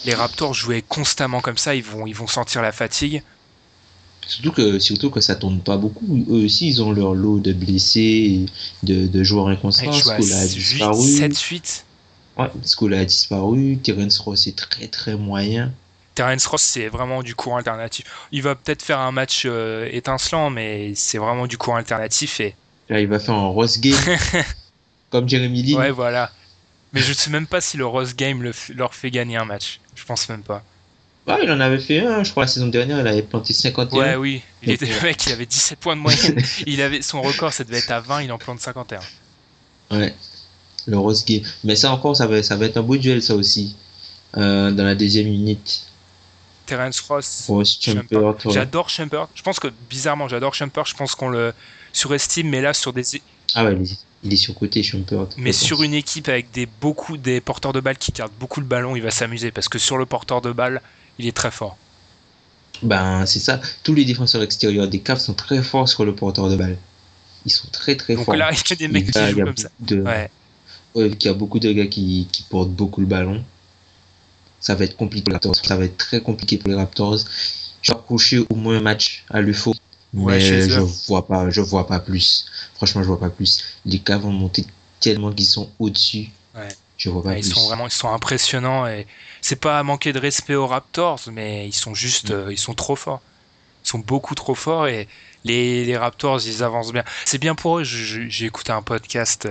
les 0.04 0.14
Raptors 0.14 0.52
jouer 0.54 0.82
constamment 0.82 1.40
comme 1.40 1.56
ça, 1.56 1.74
ils 1.74 1.82
vont, 1.82 2.06
ils 2.06 2.14
vont 2.14 2.26
sentir 2.26 2.60
la 2.62 2.72
fatigue. 2.72 3.22
Surtout 4.30 4.52
que, 4.52 4.78
surtout 4.78 5.10
que 5.10 5.20
ça 5.20 5.34
tourne 5.34 5.60
pas 5.60 5.76
beaucoup. 5.76 6.24
Eux 6.30 6.44
aussi, 6.44 6.68
ils 6.68 6.82
ont 6.82 6.92
leur 6.92 7.14
lot 7.14 7.40
de 7.40 7.52
blessés, 7.52 8.46
de, 8.82 9.06
de 9.06 9.22
joueurs 9.24 9.48
inconstants. 9.48 9.90
Jouent 9.90 10.10
à 10.10 10.20
Scola 10.20 10.38
a 10.38 10.46
8, 10.46 10.54
disparu. 10.54 11.02
7 11.02 11.40
8 11.40 11.84
Ouais, 12.38 12.50
Scola 12.62 13.00
a 13.00 13.04
disparu. 13.04 13.78
Terence 13.82 14.18
Ross 14.18 14.46
est 14.46 14.56
très 14.56 14.86
très 14.86 15.16
moyen. 15.16 15.72
Terence 16.14 16.46
Ross, 16.46 16.62
c'est 16.62 16.88
vraiment 16.88 17.22
du 17.22 17.34
cours 17.34 17.56
alternatif. 17.56 18.06
Il 18.30 18.42
va 18.42 18.54
peut-être 18.54 18.82
faire 18.82 19.00
un 19.00 19.12
match 19.12 19.42
euh, 19.46 19.88
étincelant, 19.90 20.50
mais 20.50 20.92
c'est 20.94 21.18
vraiment 21.18 21.46
du 21.46 21.58
cours 21.58 21.76
alternatif. 21.76 22.40
Et... 22.40 22.54
Là, 22.88 23.00
il 23.00 23.08
va 23.08 23.18
faire 23.18 23.34
un 23.34 23.48
Ross 23.48 23.80
game. 23.80 23.98
comme 25.10 25.28
Jeremy 25.28 25.62
Lin. 25.62 25.78
Ouais, 25.78 25.90
voilà. 25.90 26.30
Mais 26.92 27.00
je 27.00 27.10
ne 27.10 27.14
sais 27.14 27.30
même 27.30 27.46
pas 27.46 27.60
si 27.60 27.76
le 27.76 27.86
Ross 27.86 28.14
game 28.14 28.42
le 28.42 28.52
leur 28.74 28.94
fait 28.94 29.10
gagner 29.10 29.36
un 29.36 29.44
match. 29.44 29.80
Je 29.94 30.04
pense 30.04 30.28
même 30.28 30.42
pas. 30.42 30.62
Il 31.42 31.50
en 31.50 31.60
avait 31.60 31.78
fait 31.78 32.00
un, 32.00 32.22
je 32.22 32.30
crois, 32.30 32.44
la 32.44 32.48
saison 32.48 32.68
dernière, 32.68 33.00
il 33.00 33.06
avait 33.06 33.22
planté 33.22 33.52
51. 33.52 33.98
Ouais, 33.98 34.16
oui. 34.16 34.42
Il 34.62 34.70
était, 34.70 34.86
le 34.86 35.02
mec, 35.02 35.26
il 35.26 35.32
avait 35.32 35.46
17 35.46 35.78
points 35.78 35.96
de 35.96 36.00
moyenne. 36.00 36.42
Il 36.66 36.82
avait, 36.82 37.02
son 37.02 37.22
record, 37.22 37.52
ça 37.52 37.64
devait 37.64 37.78
être 37.78 37.90
à 37.90 38.00
20, 38.00 38.22
il 38.22 38.32
en 38.32 38.38
plante 38.38 38.60
51. 38.60 39.00
Ouais, 39.90 40.14
le 40.86 40.98
Rose 40.98 41.24
Game. 41.24 41.42
Mais 41.64 41.76
ça 41.76 41.92
encore, 41.92 42.16
ça 42.16 42.26
va, 42.26 42.42
ça 42.42 42.56
va 42.56 42.66
être 42.66 42.76
un 42.76 42.82
beau 42.82 42.96
duel, 42.96 43.22
ça 43.22 43.34
aussi. 43.34 43.76
Euh, 44.36 44.70
dans 44.70 44.84
la 44.84 44.94
deuxième 44.94 45.26
unité. 45.26 45.80
Terence 46.66 47.00
Ross. 47.00 47.50
J'adore 48.46 48.88
Shumpert. 48.88 49.28
Je 49.34 49.42
pense 49.42 49.58
que, 49.58 49.68
bizarrement, 49.88 50.28
j'adore 50.28 50.54
Shumpert. 50.54 50.86
Je 50.86 50.94
pense 50.94 51.16
qu'on 51.16 51.28
le 51.28 51.52
surestime, 51.92 52.48
mais 52.48 52.60
là, 52.60 52.72
sur 52.72 52.92
des, 52.92 53.02
Ah 53.56 53.64
ouais, 53.64 53.76
il 54.22 54.32
est, 54.32 54.36
surcoté, 54.36 54.84
Chumpert. 54.84 55.26
mais 55.36 55.52
sur 55.52 55.78
pense. 55.78 55.86
une 55.86 55.94
équipe 55.94 56.28
avec 56.28 56.52
des, 56.52 56.66
beaucoup, 56.66 57.16
des 57.16 57.40
porteurs 57.40 57.72
de 57.72 57.80
balles 57.80 57.98
qui 57.98 58.12
gardent 58.12 58.32
beaucoup 58.38 58.60
le 58.60 58.66
ballon, 58.66 58.94
il 58.94 59.02
va 59.02 59.10
s'amuser 59.10 59.50
parce 59.50 59.68
que 59.68 59.80
sur 59.80 59.98
le 59.98 60.06
porteur 60.06 60.40
de 60.40 60.52
balle, 60.52 60.80
il 61.20 61.28
est 61.28 61.32
très 61.36 61.50
fort. 61.50 61.76
Ben, 62.82 63.26
c'est 63.26 63.40
ça. 63.40 63.60
Tous 63.82 63.94
les 63.94 64.04
défenseurs 64.04 64.42
extérieurs 64.42 64.88
des 64.88 65.00
Cavs 65.00 65.18
sont 65.20 65.34
très 65.34 65.62
forts 65.62 65.88
sur 65.88 66.04
le 66.04 66.14
porteur 66.14 66.48
de 66.48 66.56
balle. 66.56 66.78
Ils 67.44 67.50
sont 67.52 67.68
très 67.70 67.96
très 67.96 68.14
Donc 68.16 68.24
forts. 68.24 68.36
là, 68.36 68.50
il 68.52 68.56
y 68.56 68.72
a 68.72 68.76
des 68.76 68.88
mecs 68.88 69.10
qui 69.10 69.30
jouent 69.30 69.44
comme 69.44 69.56
ça. 69.56 69.68
beaucoup 69.78 69.94
de- 69.94 70.02
Ouais. 70.02 70.30
Ouais, 70.94 71.08
il 71.08 71.24
y 71.24 71.28
a 71.28 71.34
beaucoup 71.34 71.58
de 71.60 71.70
gars 71.72 71.86
qui, 71.86 72.26
qui 72.32 72.42
portent 72.44 72.70
beaucoup 72.70 73.00
le 73.00 73.06
ballon. 73.06 73.44
Ça 74.60 74.74
va 74.74 74.84
être 74.84 74.96
compliqué 74.96 75.22
pour 75.24 75.30
les 75.30 75.34
Raptors. 75.36 75.56
Ça 75.56 75.76
va 75.76 75.84
être 75.84 75.96
très 75.96 76.20
compliqué 76.20 76.58
pour 76.58 76.68
les 76.68 76.74
Raptors. 76.74 77.18
Je 77.82 77.92
vais 77.92 77.98
accrocher 77.98 78.38
au 78.50 78.54
moins 78.56 78.76
un 78.78 78.80
match 78.82 79.24
à 79.30 79.40
l'UFO. 79.40 79.74
Ouais, 80.12 80.38
mais 80.38 80.68
je 80.68 80.80
vois 80.80 81.26
pas, 81.26 81.48
je 81.50 81.60
vois 81.60 81.86
pas 81.86 82.00
plus. 82.00 82.44
Franchement, 82.74 83.02
je 83.02 83.06
vois 83.08 83.20
pas 83.20 83.30
plus. 83.30 83.62
Les 83.86 84.00
Cavs 84.00 84.22
vont 84.22 84.32
monter 84.32 84.66
tellement 84.98 85.32
qu'ils 85.32 85.46
sont 85.46 85.70
au-dessus. 85.78 86.30
Ouais. 86.54 86.68
Je 87.00 87.10
vois 87.10 87.22
pas 87.22 87.30
Ouais, 87.30 87.38
ils 87.40 87.42
plus. 87.42 87.50
sont 87.54 87.66
vraiment 87.66 87.86
ils 87.86 87.90
sont 87.92 88.12
impressionnants 88.12 88.86
et 88.86 89.06
c'est 89.40 89.56
pas 89.60 89.78
à 89.78 89.82
manquer 89.82 90.12
de 90.12 90.18
respect 90.18 90.54
aux 90.54 90.66
Raptors 90.66 91.20
mais 91.32 91.66
ils 91.68 91.72
sont 91.74 91.94
Mm. 91.94 91.94
juste 91.94 92.30
euh, 92.30 92.52
ils 92.52 92.58
sont 92.58 92.74
trop 92.74 92.96
forts 92.96 93.22
ils 93.84 93.88
sont 93.90 93.98
beaucoup 94.00 94.34
trop 94.34 94.54
forts 94.56 94.88
et 94.88 95.08
les, 95.44 95.84
les 95.84 95.96
Raptors 95.98 96.40
ils 96.46 96.62
avancent 96.64 96.92
bien 96.92 97.04
c'est 97.26 97.38
bien 97.38 97.54
pour 97.54 97.78
eux 97.80 97.84
j'ai 97.84 98.46
écouté 98.46 98.72
un 98.72 98.82
podcast 98.82 99.48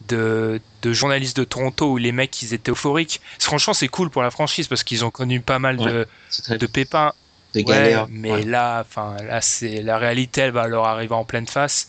de, 0.00 0.60
de 0.82 0.92
journalistes 0.92 1.36
de 1.36 1.44
Toronto 1.44 1.90
où 1.92 1.96
les 1.96 2.12
mecs 2.12 2.42
ils 2.42 2.52
étaient 2.54 2.70
euphoriques 2.72 3.20
franchement 3.38 3.74
c'est 3.74 3.88
cool 3.88 4.10
pour 4.10 4.22
la 4.22 4.30
franchise 4.30 4.68
parce 4.68 4.84
qu'ils 4.84 5.04
ont 5.04 5.10
connu 5.10 5.40
pas 5.40 5.58
mal 5.58 5.78
de, 5.78 6.06
pépins 6.72 7.12
de 7.54 7.62
Ouais, 7.66 8.04
mais 8.08 8.30
Ouais. 8.32 8.44
là, 8.44 8.80
enfin, 8.80 9.16
là, 9.22 9.40
c'est 9.40 9.80
la 9.82 9.96
réalité, 9.98 10.42
elle 10.42 10.50
va 10.52 10.66
leur 10.68 10.84
arriver 10.86 11.14
en 11.14 11.24
pleine 11.24 11.46
face. 11.46 11.88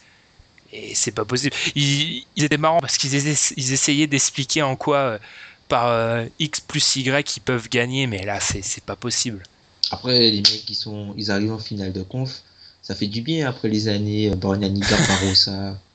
Et 0.71 0.95
c'est 0.95 1.11
pas 1.11 1.25
possible. 1.25 1.55
Ils, 1.75 2.25
ils 2.35 2.43
étaient 2.43 2.57
marrants 2.57 2.79
parce 2.79 2.97
qu'ils 2.97 3.15
essa- 3.15 3.53
ils 3.57 3.73
essayaient 3.73 4.07
d'expliquer 4.07 4.61
en 4.63 4.75
quoi, 4.75 4.97
euh, 4.97 5.19
par 5.67 5.87
euh, 5.87 6.25
X 6.39 6.59
plus 6.61 6.95
Y, 6.97 7.37
ils 7.37 7.41
peuvent 7.41 7.69
gagner, 7.69 8.07
mais 8.07 8.23
là, 8.25 8.39
c'est 8.39 8.61
c'est 8.63 8.83
pas 8.83 8.95
possible. 8.95 9.43
Après, 9.91 10.19
les 10.31 10.37
mecs 10.37 10.65
qui 10.65 10.75
sont, 10.75 11.13
ils 11.17 11.31
arrivent 11.31 11.53
en 11.53 11.59
finale 11.59 11.93
de 11.93 12.01
conf. 12.03 12.41
Ça 12.81 12.93
fait 12.95 13.07
du 13.07 13.21
bien 13.21 13.47
après 13.49 13.69
les 13.69 13.87
années 13.87 14.29
euh, 14.31 14.35
Borgnaniga, 14.35 14.95
Barrosa. 15.07 15.79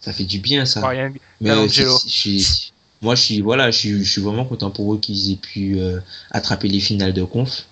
Ça 0.00 0.12
fait 0.12 0.24
du 0.24 0.38
bien 0.38 0.64
ça. 0.64 0.80
Marian- 0.80 1.12
Mais 1.40 1.50
D'Angelo. 1.50 1.98
je- 2.06 2.08
je- 2.08 2.38
je- 2.38 2.70
moi, 3.02 3.14
je 3.16 3.22
suis, 3.22 3.40
voilà, 3.40 3.70
je 3.70 3.78
suis, 3.78 4.04
je 4.04 4.10
suis 4.10 4.20
vraiment 4.20 4.44
content 4.44 4.70
pour 4.70 4.94
eux 4.94 4.98
qu'ils 4.98 5.32
aient 5.32 5.36
pu 5.36 5.78
euh, 5.80 6.00
attraper 6.30 6.68
les 6.68 6.80
finales 6.80 7.12
de 7.12 7.24
conf. 7.24 7.64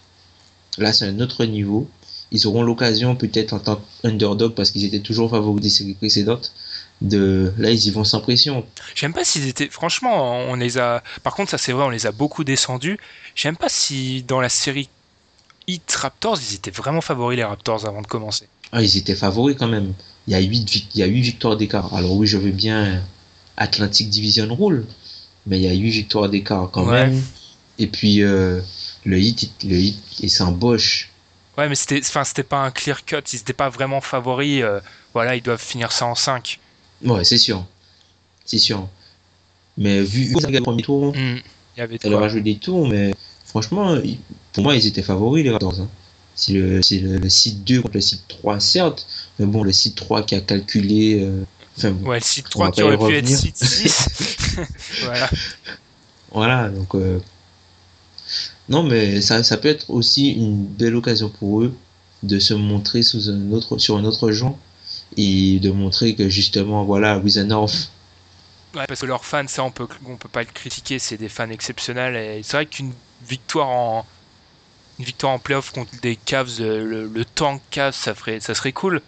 Là, 0.78 0.92
c'est 0.92 1.06
un 1.06 1.20
autre 1.20 1.44
niveau. 1.44 1.88
Ils 2.32 2.46
auront 2.46 2.62
l'occasion, 2.62 3.14
peut-être 3.14 3.52
en 3.52 3.60
tant 3.60 3.80
qu'underdog, 4.02 4.54
parce 4.54 4.70
qu'ils 4.70 4.84
étaient 4.84 5.00
toujours 5.00 5.30
favoris 5.30 5.62
des 5.62 5.70
séries 5.70 5.94
précédentes. 5.94 6.52
De, 7.02 7.52
là, 7.58 7.70
ils 7.70 7.86
y 7.86 7.90
vont 7.90 8.04
sans 8.04 8.20
pression. 8.20 8.64
J'aime 8.94 9.12
pas 9.12 9.22
s'ils 9.24 9.46
étaient. 9.46 9.68
Franchement, 9.68 10.38
on 10.48 10.54
les 10.54 10.78
a. 10.78 11.02
Par 11.22 11.34
contre, 11.34 11.50
ça 11.50 11.58
c'est 11.58 11.72
vrai, 11.72 11.84
on 11.84 11.90
les 11.90 12.06
a 12.06 12.12
beaucoup 12.12 12.42
descendus. 12.42 12.98
J'aime 13.34 13.56
pas 13.56 13.68
si 13.68 14.22
dans 14.22 14.40
la 14.40 14.48
série 14.48 14.88
Heat 15.68 15.92
Raptors, 15.92 16.38
ils 16.50 16.54
étaient 16.54 16.70
vraiment 16.70 17.02
favoris 17.02 17.36
les 17.36 17.44
Raptors 17.44 17.86
avant 17.86 18.00
de 18.00 18.06
commencer. 18.06 18.48
Ah, 18.72 18.82
ils 18.82 18.96
étaient 18.96 19.14
favoris 19.14 19.56
quand 19.58 19.68
même. 19.68 19.92
Il 20.26 20.32
y 20.32 20.36
a 20.36 20.40
8, 20.40 20.86
il 20.94 21.00
y 21.00 21.02
a 21.02 21.06
huit 21.06 21.20
victoires 21.20 21.56
d'écart. 21.56 21.94
Alors 21.94 22.12
oui, 22.12 22.26
je 22.26 22.38
veux 22.38 22.50
bien 22.50 23.02
Atlantic 23.56 24.08
Division 24.08 24.48
Rule, 24.54 24.86
mais 25.46 25.58
il 25.58 25.64
y 25.64 25.68
a 25.68 25.72
8 25.74 25.90
victoires 25.90 26.28
d'écart 26.28 26.70
quand 26.72 26.86
Ouais. 26.86 27.08
même. 27.08 27.22
Et 27.78 27.86
puis 27.88 28.22
euh, 28.22 28.60
le 29.04 29.20
hit, 29.20 29.50
le 29.64 29.76
hit, 29.76 29.98
et 30.22 30.28
Bosch. 30.52 31.10
Ouais, 31.58 31.68
mais 31.68 31.74
c'était, 31.74 32.00
enfin, 32.00 32.24
c'était 32.24 32.42
pas 32.42 32.58
un 32.58 32.70
clear 32.70 33.04
cut. 33.04 33.16
Ils 33.32 33.36
étaient 33.36 33.52
pas 33.52 33.68
vraiment 33.70 34.00
favoris. 34.00 34.62
euh, 34.62 34.80
voilà, 35.14 35.36
ils 35.36 35.42
doivent 35.42 35.62
finir 35.62 35.92
ça 35.92 36.06
en 36.06 36.14
5. 36.14 36.58
Ouais, 37.04 37.24
c'est 37.24 37.38
sûr. 37.38 37.64
C'est 38.44 38.58
sûr. 38.58 38.88
Mais 39.78 40.00
vu 40.02 40.24
vu 40.24 40.34
le 40.50 40.60
premier 40.60 40.82
tour, 40.82 41.12
Il 41.16 41.42
y 41.76 41.80
avait 41.80 41.98
ça 41.98 42.08
leur 42.08 42.18
quoi. 42.20 42.26
a 42.26 42.30
joué 42.30 42.40
des 42.40 42.56
tours, 42.56 42.86
mais 42.88 43.14
franchement, 43.44 43.96
pour 44.52 44.62
moi, 44.64 44.74
ils 44.74 44.86
étaient 44.86 45.02
favoris, 45.02 45.44
les 45.44 45.50
Raptors. 45.50 45.80
hein. 45.80 45.88
C'est 46.34 46.52
le, 46.52 46.80
le, 46.80 47.16
le 47.18 47.28
site 47.30 47.64
2 47.64 47.80
contre 47.80 47.94
le 47.94 48.00
site 48.02 48.24
3, 48.28 48.60
certes, 48.60 49.06
mais 49.38 49.46
bon, 49.46 49.62
le 49.62 49.72
site 49.72 49.94
3 49.96 50.22
qui 50.22 50.34
a 50.34 50.40
calculé. 50.40 51.20
euh, 51.22 51.44
enfin, 51.78 51.90
bon, 51.92 52.10
Ouais, 52.10 52.18
le 52.18 52.24
site 52.24 52.46
On 52.48 52.50
3 52.50 52.66
va 52.66 52.72
qui 52.72 52.82
aurait 52.82 52.98
pu 52.98 53.16
être 53.16 53.28
site 53.28 53.56
6. 53.56 54.56
voilà. 55.02 55.30
Voilà, 56.32 56.68
donc. 56.68 56.94
euh, 56.94 57.18
Non, 58.68 58.82
mais 58.82 59.20
ça, 59.20 59.42
ça 59.42 59.56
peut 59.56 59.68
être 59.68 59.90
aussi 59.90 60.32
une 60.32 60.64
belle 60.64 60.96
occasion 60.96 61.28
pour 61.28 61.62
eux 61.62 61.74
de 62.22 62.38
se 62.38 62.54
montrer 62.54 63.02
sous 63.02 63.30
un 63.30 63.52
autre, 63.52 63.78
sur 63.78 63.96
un 63.96 64.04
autre 64.04 64.32
genre 64.32 64.58
et 65.16 65.60
de 65.60 65.70
montrer 65.70 66.14
que 66.14 66.28
justement, 66.28 66.84
voilà, 66.84 67.18
with 67.18 67.38
an. 67.38 67.66
Ouais, 68.74 68.84
parce 68.86 69.00
que 69.00 69.06
leurs 69.06 69.24
fans, 69.24 69.46
ça, 69.46 69.62
on 69.64 69.70
peut, 69.70 69.86
on 70.06 70.16
peut 70.16 70.28
pas 70.28 70.42
le 70.42 70.48
critiquer. 70.52 70.98
C'est 70.98 71.16
des 71.16 71.28
fans 71.28 71.50
exceptionnels. 71.50 72.16
Et 72.16 72.42
c'est 72.42 72.56
vrai 72.56 72.66
qu'une 72.66 72.92
victoire 73.26 73.68
en, 73.68 74.06
une 74.98 75.04
victoire 75.04 75.32
en 75.32 75.38
playoff 75.38 75.72
contre 75.72 75.92
des 76.00 76.16
Cavs, 76.16 76.60
euh, 76.60 76.84
le, 76.84 77.06
le 77.06 77.24
tank 77.24 77.62
Cavs, 77.70 77.94
ça 77.94 78.14
ferait, 78.14 78.40
ça 78.40 78.54
serait 78.54 78.72
cool. 78.72 79.00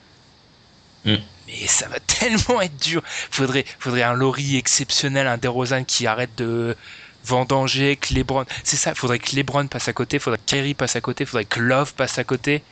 Mm. 1.04 1.16
Mais 1.46 1.66
ça 1.66 1.88
va 1.88 1.98
tellement 2.06 2.60
être 2.60 2.76
dur. 2.76 3.02
Faudrait, 3.30 3.64
faudrait 3.78 4.02
un 4.02 4.14
Laurie 4.14 4.56
exceptionnel, 4.56 5.26
un 5.26 5.38
DeRozan 5.38 5.84
qui 5.84 6.06
arrête 6.06 6.34
de 6.36 6.76
vendanger, 7.24 7.96
que 7.96 8.14
LeBron. 8.14 8.44
C'est 8.64 8.76
ça. 8.76 8.94
Faudrait 8.94 9.18
que 9.18 9.34
LeBron 9.36 9.66
passe 9.66 9.88
à 9.88 9.92
côté. 9.92 10.18
Faudrait 10.18 10.38
que 10.38 10.44
Kyrie 10.46 10.74
passe 10.74 10.96
à 10.96 11.00
côté. 11.00 11.24
Faudrait 11.26 11.44
que 11.44 11.60
Love 11.60 11.94
passe 11.94 12.18
à 12.18 12.24
côté. 12.24 12.62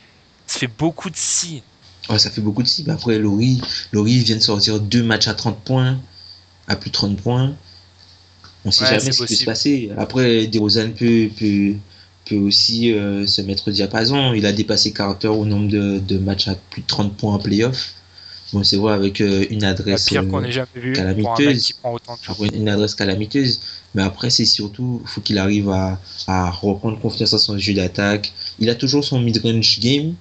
Ça 0.47 0.59
fait 0.59 0.67
beaucoup 0.79 1.09
de 1.09 1.15
si. 1.17 1.61
Ouais, 2.09 2.19
ça 2.19 2.29
fait 2.31 2.41
beaucoup 2.41 2.63
de 2.63 2.67
cibles. 2.67 2.91
Après, 2.91 3.19
Laurie, 3.19 3.61
Laurie 3.91 4.19
vient 4.19 4.37
de 4.37 4.41
sortir 4.41 4.79
deux 4.79 5.03
matchs 5.03 5.27
à 5.27 5.33
30 5.33 5.59
points, 5.59 5.99
à 6.67 6.75
plus 6.77 6.89
de 6.89 6.93
30 6.95 7.17
points. 7.21 7.53
On 8.65 8.71
sait 8.71 8.85
Ouais, 8.85 8.99
jamais 8.99 9.11
ce 9.11 9.23
qui 9.23 9.33
peut 9.33 9.35
se 9.35 9.45
passer. 9.45 9.91
Après, 9.97 10.47
DeRozan 10.47 10.91
peut, 10.91 11.29
peut, 11.37 11.73
peut 12.25 12.35
aussi 12.37 12.93
euh, 12.93 13.27
se 13.27 13.41
mettre 13.41 13.67
au 13.67 13.71
diapason. 13.71 14.33
Il 14.33 14.45
a 14.45 14.53
dépassé 14.53 14.93
Carter 14.93 15.27
au 15.27 15.45
nombre 15.45 15.67
de, 15.69 15.99
de 15.99 16.17
matchs 16.17 16.47
à 16.47 16.55
plus 16.55 16.81
de 16.81 16.87
30 16.87 17.15
points 17.17 17.33
en 17.35 17.39
playoff. 17.39 17.93
Bon, 18.53 18.63
c'est 18.63 18.77
vrai, 18.77 18.93
avec 18.93 19.19
euh, 19.19 19.45
une 19.49 19.61
La 19.61 19.69
adresse. 19.69 20.05
pire 20.05 20.21
euh, 20.21 20.25
qu'on 20.25 20.49
jamais 20.49 20.67
vu 20.75 20.93
pour 20.93 21.03
un 21.03 21.13
mec 21.13 21.25
calamiteuse. 21.25 21.63
qui 21.65 21.73
prend 21.73 21.93
autant 21.93 22.15
de 22.15 22.19
choses. 22.23 22.35
avoir 22.35 22.53
une 22.53 22.69
adresse 22.69 22.95
calamiteuse. 22.95 23.59
Mais 23.97 24.03
après, 24.03 24.29
c'est 24.29 24.45
surtout, 24.45 25.01
faut 25.07 25.21
qu'il 25.21 25.39
arrive 25.39 25.71
à, 25.71 25.99
à 26.27 26.51
reprendre 26.51 26.99
confiance 26.99 27.33
à 27.33 27.39
son 27.39 27.57
jeu 27.57 27.73
d'attaque. 27.73 28.31
Il 28.59 28.69
a 28.69 28.75
toujours 28.75 29.03
son 29.03 29.19
mid-range 29.19 29.79
game, 29.79 30.13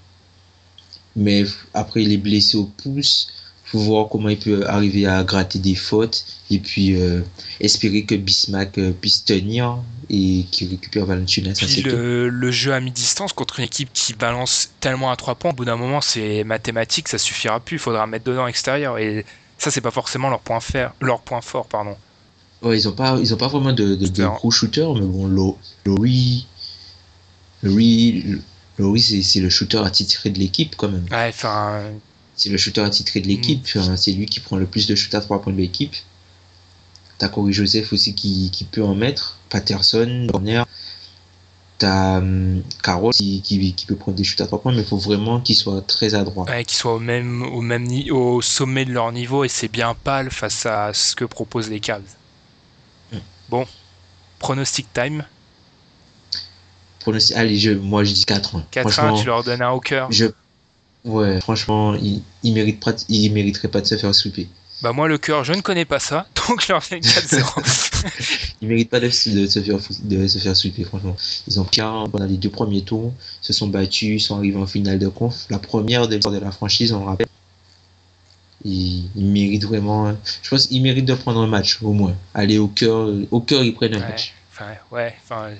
mais 1.14 1.44
après, 1.74 2.02
il 2.02 2.10
est 2.10 2.16
blessé 2.16 2.56
au 2.56 2.64
pouce. 2.64 3.28
Faut 3.66 3.78
voir 3.80 4.08
comment 4.08 4.30
il 4.30 4.38
peut 4.38 4.66
arriver 4.66 5.06
à 5.06 5.22
gratter 5.24 5.58
des 5.58 5.74
fautes 5.74 6.24
et 6.50 6.58
puis 6.58 6.96
euh, 6.98 7.20
espérer 7.60 8.06
que 8.06 8.14
Bismack 8.14 8.78
euh, 8.78 8.92
puisse 8.92 9.26
tenir 9.26 9.76
et 10.08 10.46
qu'il 10.50 10.70
récupère 10.70 11.04
Valanciunas. 11.04 11.52
Puis 11.58 11.82
le, 11.82 12.30
le 12.30 12.50
jeu 12.50 12.72
à 12.72 12.80
mi-distance 12.80 13.34
contre 13.34 13.58
une 13.58 13.66
équipe 13.66 13.90
qui 13.92 14.14
balance 14.14 14.70
tellement 14.80 15.10
à 15.10 15.16
trois 15.16 15.34
points, 15.34 15.50
au 15.50 15.54
bout 15.54 15.66
d'un 15.66 15.76
moment, 15.76 16.00
c'est 16.00 16.44
mathématique, 16.44 17.08
ça 17.08 17.18
suffira 17.18 17.60
plus. 17.60 17.76
Il 17.76 17.80
faudra 17.80 18.06
mettre 18.06 18.24
dedans 18.24 18.46
extérieur. 18.46 18.96
Et 18.96 19.26
ça, 19.58 19.70
c'est 19.70 19.82
pas 19.82 19.90
forcément 19.90 20.30
leur 20.30 20.40
point, 20.40 20.60
faire, 20.60 20.94
leur 21.02 21.20
point 21.20 21.42
fort. 21.42 21.66
pardon. 21.66 21.94
Ouais, 22.62 22.78
ils 22.78 22.88
ont 22.88 22.92
pas, 22.92 23.18
ils 23.20 23.34
ont 23.34 23.36
pas 23.36 23.48
vraiment 23.48 23.72
de, 23.72 23.94
de, 23.94 24.06
de 24.06 24.06
Shooter. 24.06 24.28
gros 24.36 24.50
shooters, 24.50 24.94
mais 24.94 25.00
bon, 25.06 25.26
Laurie, 25.84 26.46
Laurie, 27.62 28.40
Laurie, 28.78 29.22
c'est 29.22 29.40
le 29.40 29.50
shooter 29.50 29.78
attitré 29.78 30.30
de 30.30 30.38
l'équipe 30.38 30.74
quand 30.76 30.88
même. 30.88 31.06
Ouais, 31.10 31.28
enfin, 31.28 31.82
C'est 32.34 32.50
le 32.50 32.56
shooter 32.58 32.80
attitré 32.82 33.20
de 33.20 33.28
l'équipe. 33.28 33.62
Mm. 33.74 33.96
C'est 33.96 34.12
lui 34.12 34.26
qui 34.26 34.40
prend 34.40 34.56
le 34.56 34.66
plus 34.66 34.86
de 34.86 34.94
shoot 34.94 35.14
à 35.14 35.20
3 35.20 35.42
points 35.42 35.52
de 35.52 35.58
l'équipe. 35.58 35.94
T'as 37.18 37.28
Corey 37.28 37.52
Joseph 37.52 37.92
aussi 37.92 38.14
qui, 38.14 38.50
qui 38.50 38.64
peut 38.64 38.82
en 38.84 38.94
mettre. 38.94 39.38
Patterson, 39.48 40.26
Warner. 40.32 40.64
T'as 41.78 42.18
hum, 42.18 42.62
Carroll 42.82 43.12
qui, 43.12 43.42
qui, 43.42 43.74
qui 43.74 43.86
peut 43.86 43.96
prendre 43.96 44.16
des 44.16 44.24
shoots 44.24 44.40
à 44.40 44.46
3 44.46 44.60
points, 44.62 44.72
mais 44.72 44.80
il 44.80 44.86
faut 44.86 44.96
vraiment 44.96 45.40
qu'il 45.40 45.56
soit 45.56 45.80
très 45.86 46.14
adroit. 46.14 46.44
ouais, 46.44 46.64
qu'ils 46.64 46.76
soient 46.76 46.94
au 46.94 47.00
même, 47.00 47.42
au 47.42 47.60
même 47.60 47.86
au 48.10 48.40
sommet 48.42 48.84
de 48.86 48.92
leur 48.92 49.12
niveau 49.12 49.44
et 49.44 49.48
c'est 49.48 49.68
bien 49.68 49.94
pâle 49.94 50.30
face 50.30 50.64
à 50.66 50.92
ce 50.94 51.14
que 51.14 51.24
proposent 51.24 51.68
les 51.70 51.80
Cavs. 51.80 52.02
Bon, 53.48 53.66
pronostic 54.38 54.92
time. 54.92 55.24
pronostic, 57.00 57.36
allez, 57.36 57.56
je, 57.58 57.70
moi 57.72 58.04
je 58.04 58.12
dis 58.12 58.24
4-1. 58.24 58.62
4-1, 58.72 58.80
Franchement, 58.82 59.18
tu 59.20 59.26
leur 59.26 59.44
donnes 59.44 59.62
un 59.62 59.70
au 59.70 59.80
cœur. 59.80 60.10
je, 60.10 60.26
ouais, 61.04 61.40
franchement, 61.40 61.94
il, 61.94 62.22
il 62.42 62.52
mérite 62.54 62.80
pas, 62.82 62.92
de- 62.92 63.02
il 63.08 63.32
mériterait 63.32 63.68
pas 63.68 63.80
de 63.80 63.86
se 63.86 63.96
faire 63.96 64.14
sweeper. 64.14 64.46
Bah 64.82 64.92
moi 64.92 65.08
le 65.08 65.16
cœur, 65.16 65.42
je 65.42 65.54
ne 65.54 65.62
connais 65.62 65.86
pas 65.86 65.98
ça, 65.98 66.26
donc 66.48 66.60
je 66.62 66.70
leur 66.72 66.82
donne 66.90 67.00
4-0. 67.00 68.54
Il 68.60 68.68
mérite 68.68 68.90
pas 68.90 69.00
de, 69.00 69.06
de 69.06 69.10
se 69.46 69.60
faire, 69.62 69.78
de 70.02 70.26
se 70.28 70.38
faire 70.38 70.54
sweeper, 70.56 70.84
franchement. 70.86 71.16
Ils 71.46 71.58
ont 71.60 71.64
pire 71.64 72.04
pendant 72.12 72.26
les 72.26 72.36
deux 72.36 72.50
premiers 72.50 72.82
tours, 72.82 73.14
se 73.40 73.52
sont 73.54 73.68
battus, 73.68 74.26
sont 74.26 74.36
arrivés 74.36 74.58
en 74.58 74.66
finale 74.66 74.98
de 74.98 75.08
conf. 75.08 75.46
La 75.48 75.58
première 75.58 76.08
de 76.08 76.16
l'histoire 76.16 76.34
de 76.34 76.40
la 76.40 76.50
franchise, 76.52 76.92
on 76.92 76.98
le 77.00 77.04
rappelle. 77.06 77.26
Ils 78.64 79.10
méritent 79.14 79.64
vraiment, 79.64 80.16
je 80.42 80.48
pense 80.50 80.66
qu'ils 80.66 80.82
méritent 80.82 81.04
de 81.04 81.14
prendre 81.14 81.40
un 81.40 81.46
match, 81.46 81.78
au 81.82 81.92
moins. 81.92 82.16
Aller 82.34 82.58
au 82.58 82.68
cœur, 82.68 83.08
au 83.30 83.40
cœur, 83.40 83.62
ils 83.62 83.74
prennent 83.74 83.94
un 83.94 84.00
Ouais, 84.00 84.08
match. 84.08 84.34
enfin, 84.52 84.72
ouais, 84.90 85.14
enfin, 85.22 85.50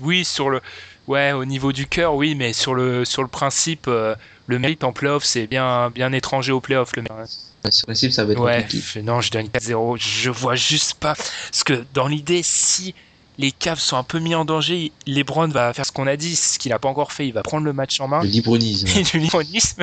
oui, 0.00 0.24
sur 0.24 0.48
le, 0.50 0.60
ouais, 1.06 1.32
au 1.32 1.44
niveau 1.44 1.72
du 1.72 1.86
cœur, 1.86 2.14
oui, 2.14 2.34
mais 2.34 2.52
sur 2.52 2.74
le, 2.74 3.04
sur 3.04 3.22
le 3.22 3.28
principe, 3.28 3.86
euh, 3.88 4.14
le 4.46 4.58
mérite 4.58 4.84
en 4.84 4.92
playoff, 4.92 5.24
c'est 5.24 5.46
bien, 5.46 5.90
bien 5.90 6.12
étranger 6.12 6.52
au 6.52 6.60
playoff, 6.60 6.94
le 6.96 7.02
mérite. 7.02 7.28
Sur 7.70 7.82
le 7.82 7.92
principe, 7.92 8.12
ça 8.12 8.24
va 8.24 8.32
être 8.32 8.40
Ouais, 8.40 8.62
compliqué. 8.62 9.02
non, 9.02 9.20
je 9.20 9.30
donne 9.30 9.48
4-0. 9.48 9.96
Je 9.98 10.30
vois 10.30 10.54
juste 10.54 10.94
pas. 10.94 11.14
Parce 11.14 11.64
que 11.64 11.84
dans 11.92 12.06
l'idée, 12.06 12.42
si 12.42 12.94
les 13.38 13.52
Cavs 13.52 13.78
sont 13.78 13.96
un 13.96 14.02
peu 14.02 14.18
mis 14.18 14.34
en 14.34 14.44
danger, 14.44 14.90
LeBron 15.06 15.46
va 15.46 15.72
faire 15.72 15.86
ce 15.86 15.92
qu'on 15.92 16.08
a 16.08 16.16
dit, 16.16 16.34
ce 16.34 16.58
qu'il 16.58 16.72
a 16.72 16.80
pas 16.80 16.88
encore 16.88 17.12
fait. 17.12 17.28
Il 17.28 17.32
va 17.32 17.42
prendre 17.42 17.64
le 17.64 17.72
match 17.72 18.00
en 18.00 18.08
main. 18.08 18.20
Le 18.22 18.28
libronisme. 18.28 18.88
Et 18.96 19.02
du 19.04 19.20
libronisme. 19.20 19.82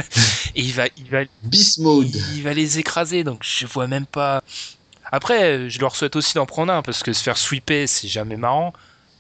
et 0.56 0.62
il 0.62 0.74
va, 0.74 0.88
il 0.98 1.10
va, 1.10 1.20
Beast 1.44 1.80
mode. 1.80 2.14
il 2.36 2.44
va 2.44 2.54
les 2.54 2.80
écraser. 2.80 3.24
Donc 3.24 3.44
je 3.44 3.66
vois 3.66 3.88
même 3.88 4.06
pas. 4.06 4.44
Après, 5.10 5.70
je 5.70 5.80
leur 5.80 5.96
souhaite 5.96 6.18
aussi 6.18 6.34
d'en 6.34 6.46
prendre 6.46 6.74
un 6.74 6.82
parce 6.82 7.02
que 7.02 7.14
se 7.14 7.24
faire 7.24 7.38
sweeper, 7.38 7.88
c'est 7.88 8.10
jamais 8.10 8.36
marrant. 8.36 8.74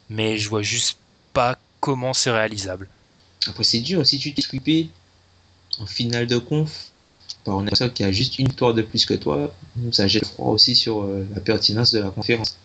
Mais 0.10 0.38
je 0.38 0.50
vois 0.50 0.62
juste 0.62 0.98
pas 1.32 1.58
comment 1.80 2.14
c'est 2.14 2.32
réalisable. 2.32 2.90
Après, 3.48 3.64
c'est 3.64 3.80
dur. 3.80 4.06
Si 4.06 4.20
tu 4.20 4.34
t'es 4.34 4.42
sweepé 4.42 4.90
en 5.80 5.86
finale 5.86 6.28
de 6.28 6.38
conf, 6.38 6.92
par 7.46 7.56
un 7.56 7.62
adversaire 7.62 7.94
qui 7.94 8.04
a 8.04 8.12
juste 8.12 8.38
une 8.38 8.48
victoire 8.48 8.74
de 8.74 8.82
plus 8.82 9.06
que 9.06 9.14
toi, 9.14 9.54
ça 9.92 10.08
jette 10.08 10.26
froid 10.26 10.52
aussi 10.52 10.76
sur 10.76 11.04
euh, 11.04 11.26
la 11.34 11.40
pertinence 11.40 11.92
de 11.92 12.00
la 12.00 12.10
conférence. 12.10 12.58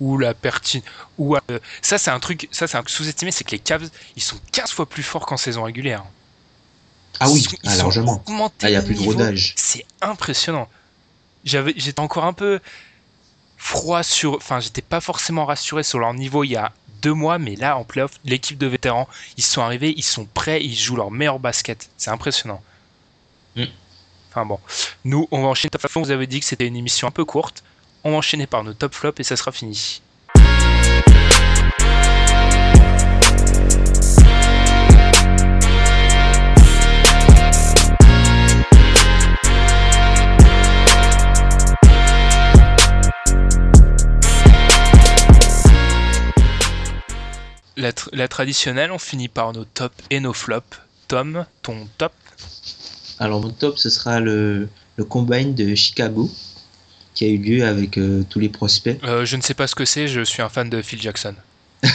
Ou 0.00 0.18
la 0.18 0.34
pertine. 0.34 0.82
Ou 1.18 1.36
euh, 1.36 1.40
ça, 1.80 1.98
c'est 1.98 2.10
un 2.10 2.20
truc. 2.20 2.48
Ça, 2.50 2.66
c'est 2.66 2.76
un 2.76 2.82
sous-estimé, 2.86 3.30
c'est 3.30 3.44
que 3.44 3.52
les 3.52 3.58
Cavs, 3.58 3.88
ils 4.16 4.22
sont 4.22 4.36
15 4.52 4.72
fois 4.72 4.86
plus 4.86 5.02
forts 5.02 5.26
qu'en 5.26 5.36
saison 5.36 5.62
régulière. 5.62 6.04
Ah 7.20 7.30
oui, 7.30 7.46
Ils 7.62 7.70
ah, 7.70 7.76
sont 7.76 7.82
largement. 7.84 8.22
Ah, 8.62 8.68
il 8.68 8.72
y 8.72 8.76
a 8.76 8.82
plus 8.82 8.94
de 8.94 9.02
rodage. 9.02 9.54
C'est 9.56 9.86
impressionnant. 10.02 10.68
J'avais, 11.44 11.72
j'étais 11.76 12.00
encore 12.00 12.24
un 12.24 12.32
peu 12.32 12.60
froid 13.56 14.02
sur, 14.02 14.34
enfin, 14.34 14.60
j'étais 14.60 14.82
pas 14.82 15.00
forcément 15.00 15.44
rassuré 15.46 15.82
sur 15.82 15.98
leur 15.98 16.12
niveau 16.12 16.44
il 16.44 16.50
y 16.50 16.56
a 16.56 16.72
deux 17.02 17.14
mois, 17.14 17.38
mais 17.38 17.56
là 17.56 17.76
en 17.76 17.84
playoff, 17.84 18.12
l'équipe 18.24 18.58
de 18.58 18.66
vétérans, 18.66 19.08
ils 19.36 19.44
sont 19.44 19.62
arrivés, 19.62 19.94
ils 19.96 20.02
sont 20.02 20.24
prêts, 20.24 20.62
ils 20.62 20.76
jouent 20.76 20.96
leur 20.96 21.10
meilleur 21.10 21.38
basket. 21.38 21.88
C'est 21.96 22.10
impressionnant. 22.10 22.62
Mm. 23.54 23.64
Enfin 24.30 24.44
bon, 24.44 24.60
nous, 25.04 25.28
on 25.30 25.42
va 25.42 25.48
enchaîner. 25.48 25.70
De 25.70 25.78
toute 25.78 25.82
façon, 25.82 26.02
vous 26.02 26.10
avez 26.10 26.26
dit 26.26 26.40
que 26.40 26.46
c'était 26.46 26.66
une 26.66 26.76
émission 26.76 27.08
un 27.08 27.12
peu 27.12 27.24
courte. 27.24 27.62
On 28.08 28.12
va 28.12 28.18
enchaîner 28.18 28.46
par 28.46 28.62
nos 28.62 28.72
top 28.72 28.94
flops 28.94 29.18
et 29.18 29.24
ça 29.24 29.34
sera 29.34 29.50
fini. 29.50 30.00
La, 47.76 47.90
la 48.12 48.28
traditionnelle, 48.28 48.92
on 48.92 48.98
finit 48.98 49.26
par 49.26 49.52
nos 49.52 49.64
tops 49.64 49.96
et 50.10 50.20
nos 50.20 50.32
flops. 50.32 50.78
Tom, 51.08 51.44
ton 51.62 51.88
top? 51.98 52.12
Alors, 53.18 53.40
mon 53.40 53.50
top, 53.50 53.78
ce 53.78 53.90
sera 53.90 54.20
le 54.20 54.68
combine 55.08 55.56
de 55.56 55.74
Chicago 55.74 56.30
qui 57.16 57.24
a 57.24 57.28
eu 57.28 57.38
lieu 57.38 57.64
avec 57.66 57.98
euh, 57.98 58.22
tous 58.30 58.38
les 58.38 58.48
prospects. 58.50 58.98
Euh, 59.02 59.24
Je 59.24 59.36
ne 59.36 59.42
sais 59.42 59.54
pas 59.54 59.66
ce 59.66 59.74
que 59.74 59.84
c'est, 59.84 60.06
je 60.06 60.20
suis 60.20 60.42
un 60.42 60.48
fan 60.48 60.70
de 60.70 60.80
Phil 60.82 61.02
Jackson. 61.02 61.34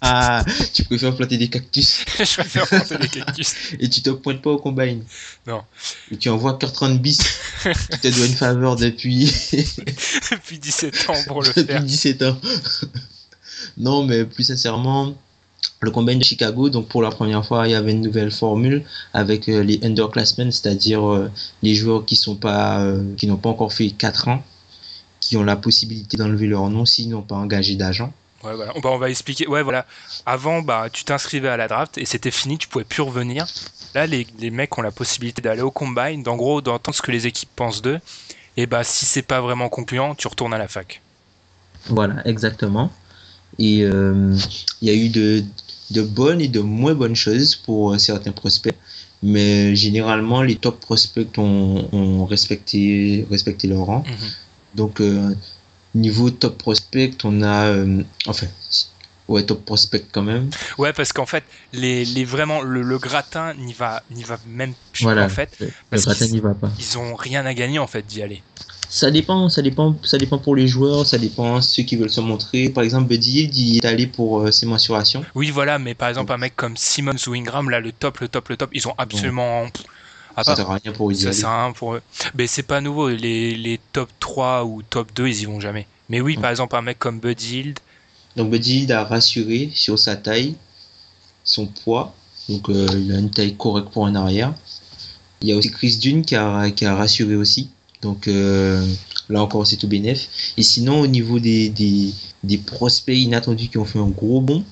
Ah, 0.00 0.44
tu 0.74 0.84
préfères 0.84 1.14
planter 1.14 1.38
des 1.38 1.48
cactus 1.48 2.04
je 2.18 2.34
préfère 2.36 2.66
planter 2.66 2.98
des 2.98 3.08
cactus. 3.08 3.54
et 3.80 3.88
tu 3.88 4.02
te 4.02 4.10
pointes 4.10 4.42
pas 4.42 4.50
au 4.50 4.58
combine. 4.58 5.02
Non. 5.46 5.62
Et 6.10 6.16
tu 6.16 6.28
envoies 6.28 6.58
Kurt 6.58 6.84
bis 7.00 7.18
qui 7.62 7.98
te 8.00 8.08
doit 8.08 8.26
une 8.26 8.34
faveur 8.34 8.76
depuis, 8.76 9.32
Depuis 10.30 10.58
17 10.58 11.10
ans 11.10 11.14
pour 11.26 11.42
le 11.42 11.48
depuis 11.48 11.64
faire. 11.64 11.82
17 11.82 12.22
ans. 12.22 12.38
non, 13.78 14.04
mais 14.04 14.24
plus 14.24 14.44
sincèrement, 14.44 15.16
le 15.80 15.90
combine 15.90 16.18
de 16.18 16.24
Chicago, 16.24 16.70
donc 16.70 16.88
pour 16.88 17.02
la 17.02 17.10
première 17.10 17.44
fois, 17.44 17.68
il 17.68 17.72
y 17.72 17.74
avait 17.74 17.92
une 17.92 18.00
nouvelle 18.00 18.30
formule 18.30 18.84
avec 19.12 19.48
euh, 19.48 19.62
les 19.62 19.80
underclassmen, 19.82 20.50
c'est-à-dire 20.50 21.08
euh, 21.08 21.30
les 21.62 21.74
joueurs 21.74 22.04
qui 22.04 22.16
sont 22.16 22.36
pas, 22.36 22.80
euh, 22.80 23.02
qui 23.16 23.26
n'ont 23.26 23.36
pas 23.36 23.50
encore 23.50 23.72
fait 23.72 23.90
4 23.90 24.28
ans, 24.28 24.42
qui 25.20 25.36
ont 25.36 25.44
la 25.44 25.56
possibilité 25.56 26.16
d'enlever 26.16 26.46
leur 26.46 26.68
nom 26.70 26.84
s'ils 26.84 27.10
n'ont 27.10 27.22
pas 27.22 27.36
engagé 27.36 27.74
d'agent. 27.74 28.12
Ouais, 28.42 28.54
voilà. 28.54 28.72
Bah, 28.82 28.90
on 28.92 28.98
va 28.98 29.10
expliquer. 29.10 29.46
Ouais, 29.46 29.62
voilà. 29.62 29.86
Avant, 30.26 30.62
bah, 30.62 30.88
tu 30.92 31.04
t'inscrivais 31.04 31.48
à 31.48 31.56
la 31.56 31.68
draft 31.68 31.98
et 31.98 32.04
c'était 32.04 32.30
fini, 32.30 32.58
tu 32.58 32.68
pouvais 32.68 32.84
plus 32.84 33.02
revenir. 33.02 33.46
Là, 33.94 34.06
les, 34.06 34.26
les 34.38 34.50
mecs 34.50 34.76
ont 34.76 34.82
la 34.82 34.90
possibilité 34.90 35.40
d'aller 35.40 35.62
au 35.62 35.70
combine, 35.70 36.22
d'en 36.22 36.36
gros, 36.36 36.60
d'entendre 36.60 36.96
ce 36.96 37.02
que 37.02 37.12
les 37.12 37.26
équipes 37.26 37.50
pensent 37.56 37.80
d'eux. 37.80 38.00
Et 38.56 38.66
bah, 38.66 38.84
si 38.84 39.06
c'est 39.06 39.22
pas 39.22 39.40
vraiment 39.40 39.68
concluant, 39.68 40.14
tu 40.14 40.28
retournes 40.28 40.54
à 40.54 40.58
la 40.58 40.68
fac. 40.68 41.00
Voilà, 41.86 42.26
exactement. 42.26 42.90
Et 43.58 43.82
euh, 43.82 44.36
il 44.80 44.88
y 44.88 44.90
a 44.90 44.94
eu 44.94 45.08
de, 45.08 45.44
de 45.94 46.02
bonnes 46.02 46.40
et 46.46 46.48
de 46.48 46.60
moins 46.60 46.94
bonnes 46.94 47.16
choses 47.26 47.50
pour 47.56 47.92
euh, 47.92 47.98
certains 47.98 48.32
prospects. 48.32 48.76
Mais 49.22 49.74
généralement, 49.74 50.42
les 50.42 50.56
top 50.56 50.80
prospects 50.80 51.38
ont, 51.38 51.88
ont 51.92 52.26
respecté, 52.26 53.26
respecté 53.30 53.68
leur 53.68 53.86
rang. 53.90 54.02
Mhm. 54.06 54.30
Donc, 54.74 55.00
euh, 55.00 55.34
niveau 55.94 56.28
top 56.30 56.58
prospect, 56.58 57.12
on 57.24 57.42
a. 57.42 57.66
euh, 57.68 58.02
enfin, 58.26 58.48
ouais, 59.28 59.42
top 59.44 59.64
prospect 59.64 60.04
quand 60.12 60.22
même. 60.32 60.50
Ouais, 60.76 60.92
parce 60.92 61.12
qu'en 61.14 61.24
fait, 61.26 61.44
les, 61.72 62.04
les 62.04 62.24
vraiment, 62.24 62.60
le, 62.60 62.82
le 62.82 62.98
gratin 62.98 63.54
n'y 63.54 63.72
va, 63.72 64.02
n'y 64.10 64.24
va 64.24 64.38
même 64.46 64.74
plus, 64.92 65.04
Voilà. 65.04 65.24
en 65.24 65.28
fait. 65.30 65.56
Le 65.60 65.70
Parce 65.90 66.04
gratin 66.04 66.26
n'y 66.26 66.40
va 66.40 66.54
pas. 66.54 66.70
Ils 66.78 66.98
ont 66.98 67.14
rien 67.14 67.46
à 67.46 67.54
gagner, 67.54 67.78
en 67.78 67.86
fait, 67.86 68.04
d'y 68.04 68.20
aller. 68.22 68.42
Ça 68.94 69.10
dépend, 69.10 69.48
ça 69.48 69.60
dépend, 69.60 69.96
ça 70.04 70.18
dépend 70.18 70.38
pour 70.38 70.54
les 70.54 70.68
joueurs, 70.68 71.04
ça 71.04 71.18
dépend 71.18 71.60
ceux 71.60 71.82
qui 71.82 71.96
veulent 71.96 72.12
se 72.12 72.20
montrer. 72.20 72.68
Par 72.68 72.84
exemple, 72.84 73.08
Buddy 73.08 73.50
il 73.52 73.78
est 73.78 73.84
allé 73.84 74.06
pour 74.06 74.38
euh, 74.38 74.52
ses 74.52 74.66
mensurations. 74.66 75.24
Oui, 75.34 75.50
voilà, 75.50 75.80
mais 75.80 75.94
par 75.94 76.08
exemple, 76.10 76.32
un 76.32 76.36
mec 76.38 76.54
comme 76.54 76.76
Simmons 76.76 77.16
ou 77.26 77.32
Ingram, 77.34 77.68
là, 77.70 77.80
le 77.80 77.90
top, 77.90 78.20
le 78.20 78.28
top, 78.28 78.48
le 78.50 78.56
top, 78.56 78.70
ils 78.72 78.86
ont 78.86 78.94
absolument. 78.96 79.66
Ça 80.40 80.54
sert 80.54 80.70
à 80.70 80.78
rien 80.80 80.92
pour 80.92 81.10
y 81.10 81.16
ça 81.16 81.26
aller. 81.30 81.36
sert 81.36 81.48
à 81.48 81.64
rien 81.64 81.72
pour 81.72 81.94
eux. 81.94 82.02
Mais 82.36 82.46
c'est 82.46 82.62
pas 82.62 82.80
nouveau, 82.80 83.08
les, 83.08 83.56
les 83.56 83.80
top 83.92 84.10
3 84.20 84.64
ou 84.64 84.82
top 84.82 85.12
2, 85.16 85.26
ils 85.26 85.40
y 85.42 85.44
vont 85.46 85.58
jamais. 85.58 85.88
Mais 86.08 86.20
oui, 86.20 86.36
par 86.36 86.50
exemple, 86.52 86.76
un 86.76 86.82
mec 86.82 86.96
comme 87.00 87.18
Buddy 87.18 87.58
Hield, 87.58 87.78
Donc 88.36 88.50
Buddy 88.50 88.78
Hield 88.82 88.92
a 88.92 89.02
rassuré 89.02 89.72
sur 89.74 89.98
sa 89.98 90.14
taille, 90.14 90.54
son 91.42 91.66
poids. 91.66 92.14
Donc 92.48 92.68
euh, 92.68 92.86
il 92.94 93.12
a 93.12 93.18
une 93.18 93.30
taille 93.32 93.56
correcte 93.56 93.88
pour 93.90 94.06
un 94.06 94.14
arrière. 94.14 94.54
Il 95.40 95.48
y 95.48 95.52
a 95.52 95.56
aussi 95.56 95.72
Chris 95.72 95.98
Dune 96.00 96.24
qui 96.24 96.36
a, 96.36 96.70
qui 96.70 96.84
a 96.86 96.94
rassuré 96.94 97.34
aussi. 97.34 97.70
Donc 98.04 98.28
euh, 98.28 98.86
là 99.28 99.42
encore 99.42 99.66
c'est 99.66 99.76
tout 99.76 99.88
bénef. 99.88 100.28
Et 100.56 100.62
sinon 100.62 101.00
au 101.00 101.06
niveau 101.08 101.40
des, 101.40 101.70
des, 101.70 102.12
des 102.44 102.58
prospects 102.58 103.16
inattendus 103.16 103.68
qui 103.68 103.78
ont 103.78 103.84
fait 103.84 103.98
un 103.98 104.08
gros 104.08 104.40
bond. 104.40 104.62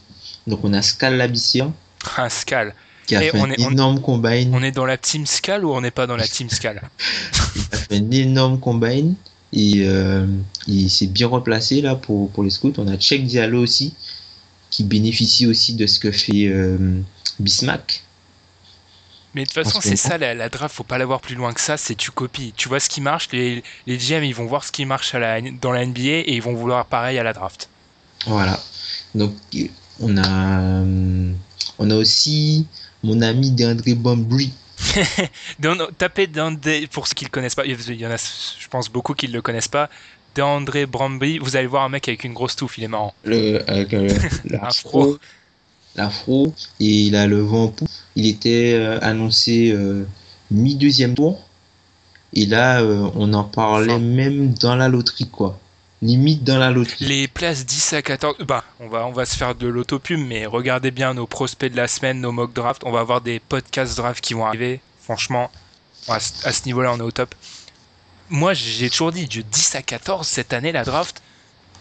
Donc 0.46 0.60
on 0.62 0.72
a 0.72 0.82
Scal 0.82 1.16
Labissière 1.16 1.70
un 2.18 2.28
Scal. 2.28 2.74
qui 3.06 3.16
a 3.16 3.24
Et 3.24 3.30
fait 3.30 3.38
on 3.40 3.44
un 3.44 3.50
est- 3.50 3.64
on- 3.64 3.70
énorme 3.70 4.00
combine. 4.00 4.50
On 4.54 4.62
est 4.62 4.70
dans 4.72 4.84
la 4.86 4.98
team 4.98 5.26
Scal 5.26 5.64
ou 5.64 5.72
on 5.72 5.80
n'est 5.80 5.90
pas 5.90 6.06
dans 6.06 6.16
la 6.16 6.28
team 6.28 6.48
Scal 6.50 6.82
Il 7.56 7.62
a 7.72 7.76
fait 7.78 7.96
un 7.96 8.10
énorme 8.12 8.60
combine. 8.60 9.14
Et 9.54 9.82
euh, 9.86 10.26
il 10.66 10.88
s'est 10.88 11.08
bien 11.08 11.26
replacé 11.26 11.82
là 11.82 11.94
pour, 11.94 12.30
pour 12.30 12.42
les 12.42 12.48
scouts. 12.50 12.72
On 12.78 12.88
a 12.88 12.96
Check 12.96 13.26
Diallo 13.26 13.60
aussi 13.62 13.92
qui 14.70 14.82
bénéficie 14.84 15.46
aussi 15.46 15.74
de 15.74 15.86
ce 15.86 16.00
que 16.00 16.10
fait 16.10 16.46
euh, 16.46 16.78
Bismack. 17.38 18.02
Mais 19.34 19.44
de 19.44 19.48
toute 19.48 19.64
façon, 19.64 19.80
c'est 19.80 19.96
ça, 19.96 20.18
la, 20.18 20.34
la 20.34 20.48
draft, 20.48 20.74
faut 20.74 20.84
pas 20.84 20.98
l'avoir 20.98 21.20
plus 21.20 21.34
loin 21.34 21.52
que 21.52 21.60
ça, 21.60 21.76
c'est 21.76 21.94
tu 21.94 22.10
copies. 22.10 22.52
Tu 22.56 22.68
vois 22.68 22.80
ce 22.80 22.88
qui 22.88 23.00
marche, 23.00 23.28
les, 23.32 23.62
les 23.86 23.96
GM, 23.96 24.24
ils 24.24 24.34
vont 24.34 24.46
voir 24.46 24.64
ce 24.64 24.72
qui 24.72 24.84
marche 24.84 25.14
à 25.14 25.18
la, 25.18 25.40
dans 25.40 25.72
la 25.72 25.86
NBA 25.86 26.00
et 26.00 26.34
ils 26.34 26.42
vont 26.42 26.54
vouloir 26.54 26.84
pareil 26.86 27.18
à 27.18 27.22
la 27.22 27.32
draft. 27.32 27.68
Voilà. 28.26 28.58
Donc 29.14 29.32
on 30.00 30.16
a 30.18 30.84
on 31.78 31.90
a 31.90 31.94
aussi 31.94 32.66
mon 33.02 33.20
ami 33.22 33.50
DeAndre 33.50 33.94
Bambry. 33.96 34.52
Tapez 35.98 36.26
des, 36.26 36.86
pour 36.88 37.06
ceux 37.06 37.14
qui 37.14 37.24
le 37.24 37.30
connaissent 37.30 37.54
pas, 37.54 37.64
il 37.64 37.94
y 37.94 38.06
en 38.06 38.10
a, 38.10 38.16
je 38.16 38.68
pense, 38.68 38.90
beaucoup 38.90 39.14
qui 39.14 39.28
le 39.28 39.40
connaissent 39.40 39.68
pas. 39.68 39.88
DeAndre 40.34 40.86
Bromby, 40.86 41.38
vous 41.38 41.56
allez 41.56 41.66
voir 41.66 41.84
un 41.84 41.88
mec 41.88 42.08
avec 42.08 42.24
une 42.24 42.32
grosse 42.32 42.56
touffe, 42.56 42.78
il 42.78 42.84
est 42.84 42.88
marrant. 42.88 43.14
Le, 43.24 43.62
avec 43.68 43.92
euh. 43.92 44.08
L'afro. 45.96 46.54
Et 46.80 47.06
il 47.06 47.16
a 47.16 47.26
le 47.26 47.40
vent 47.40 47.64
en 47.64 47.68
poupe. 47.68 47.88
Il 48.16 48.26
était 48.26 48.74
euh, 48.74 48.98
annoncé 49.02 49.70
euh, 49.72 50.06
mi-deuxième 50.50 51.14
tour. 51.14 51.40
Et 52.34 52.46
là, 52.46 52.80
euh, 52.80 53.10
on 53.14 53.32
en 53.34 53.44
parlait 53.44 53.92
Enfin. 53.92 54.02
même 54.02 54.54
dans 54.54 54.74
la 54.74 54.88
loterie, 54.88 55.28
quoi. 55.28 55.58
limite 56.00 56.44
dans 56.44 56.58
la 56.58 56.70
loterie. 56.70 57.04
Les 57.04 57.28
places 57.28 57.66
10 57.66 57.92
à 57.92 58.02
14, 58.02 58.36
bah, 58.46 58.64
on 58.80 58.88
va, 58.88 59.06
on 59.06 59.12
va 59.12 59.26
se 59.26 59.36
faire 59.36 59.54
de 59.54 59.66
l'autopub, 59.66 60.18
mais 60.18 60.46
regardez 60.46 60.90
bien 60.90 61.14
nos 61.14 61.26
prospects 61.26 61.70
de 61.70 61.76
la 61.76 61.88
semaine, 61.88 62.20
nos 62.20 62.32
mock 62.32 62.52
drafts. 62.54 62.82
On 62.84 62.90
va 62.90 63.00
avoir 63.00 63.20
des 63.20 63.38
podcasts 63.38 63.96
draft 63.96 64.22
qui 64.22 64.34
vont 64.34 64.46
arriver. 64.46 64.80
Franchement, 65.00 65.50
à 66.08 66.20
ce, 66.20 66.64
niveau-là, 66.66 66.92
on 66.94 66.98
est 66.98 67.02
au 67.02 67.10
top. 67.10 67.34
Moi, 68.30 68.54
j'ai 68.54 68.88
toujours 68.88 69.12
dit, 69.12 69.26
de 69.26 69.42
10 69.42 69.74
à 69.74 69.82
14 69.82 70.26
cette 70.26 70.52
année, 70.52 70.72
la 70.72 70.84
draft. 70.84 71.22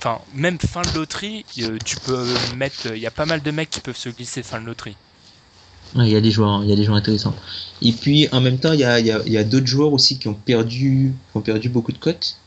Enfin, 0.04 0.20
même 0.34 0.58
fin 0.60 0.82
de 0.82 0.92
loterie, 0.96 1.46
euh, 1.60 1.78
tu 1.86 1.96
peux 1.98 2.26
mettre. 2.58 2.88
Il 2.96 3.00
y 3.02 3.06
a 3.06 3.12
pas 3.12 3.26
mal 3.28 3.42
de 3.42 3.52
mecs 3.52 3.70
qui 3.70 3.82
peuvent 3.82 3.96
se 3.98 4.10
glisser 4.10 4.42
fin 4.42 4.60
de 4.60 4.66
loterie. 4.66 4.96
Il 5.96 6.08
y 6.08 6.16
a 6.16 6.22
des 6.22 6.32
joueurs, 6.32 6.64
il 6.64 6.70
y 6.70 6.74
a 6.74 6.76
des 6.76 6.86
joueurs 6.86 6.98
intéressants. 6.98 7.36
Et 7.82 7.92
puis 7.92 8.28
en 8.32 8.42
même 8.42 8.58
temps, 8.58 8.72
il 8.74 8.80
y 8.80 8.84
a, 8.84 9.00
il 9.00 9.06
y 9.06 9.12
a- 9.12 9.22
il 9.26 9.32
y 9.34 9.38
a 9.38 9.44
d'autres 9.44 9.68
joueurs 9.68 9.92
aussi 9.94 10.18
qui 10.18 10.28
ont 10.28 10.34
perdu, 10.34 11.12
qui 11.32 11.38
ont 11.38 11.42
perdu 11.42 11.70
beaucoup 11.70 11.92
de 11.92 11.98
cotes. 11.98 12.38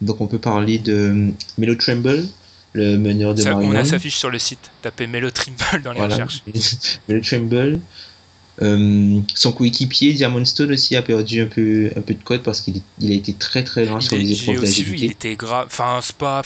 Donc 0.00 0.20
on 0.20 0.26
peut 0.26 0.38
parler 0.38 0.78
de 0.78 0.92
euh, 0.92 1.30
Melo 1.58 1.74
Tremble, 1.76 2.24
le 2.72 2.96
meneur 2.98 3.34
de 3.34 3.42
Ça, 3.42 3.56
on 3.56 3.74
a 3.74 3.84
sa 3.84 3.98
fiche 3.98 4.16
sur 4.16 4.30
le 4.30 4.38
site. 4.40 4.70
Tapez 4.82 5.06
Melo 5.06 5.30
Trimble 5.30 5.82
dans 5.84 5.92
les 5.92 5.98
Voilà. 5.98 6.14
recherches. 6.14 6.42
Melo 7.08 7.20
Tremble. 7.20 7.80
Euh, 8.60 9.20
son 9.34 9.52
coéquipier 9.52 10.12
Diamond 10.12 10.44
Stone 10.44 10.72
aussi 10.72 10.94
a 10.96 11.02
perdu 11.02 11.40
un 11.40 11.46
peu, 11.46 11.90
un 11.96 12.02
peu 12.02 12.14
de 12.14 12.22
cote 12.22 12.42
parce 12.42 12.60
qu'il 12.60 12.82
il 13.00 13.10
a 13.10 13.14
été 13.14 13.32
très 13.32 13.64
très 13.64 13.86
lent 13.86 14.00
sur 14.00 14.16
est- 14.16 14.20
les 14.20 14.34
J'ai 14.34 14.52
épreuves 14.52 14.64
vu, 14.64 14.96
il 14.98 15.04
d'agilité. 15.04 15.06
était 15.06 15.36
grave. 15.36 15.66
Enfin, 15.66 16.00
pas. 16.18 16.42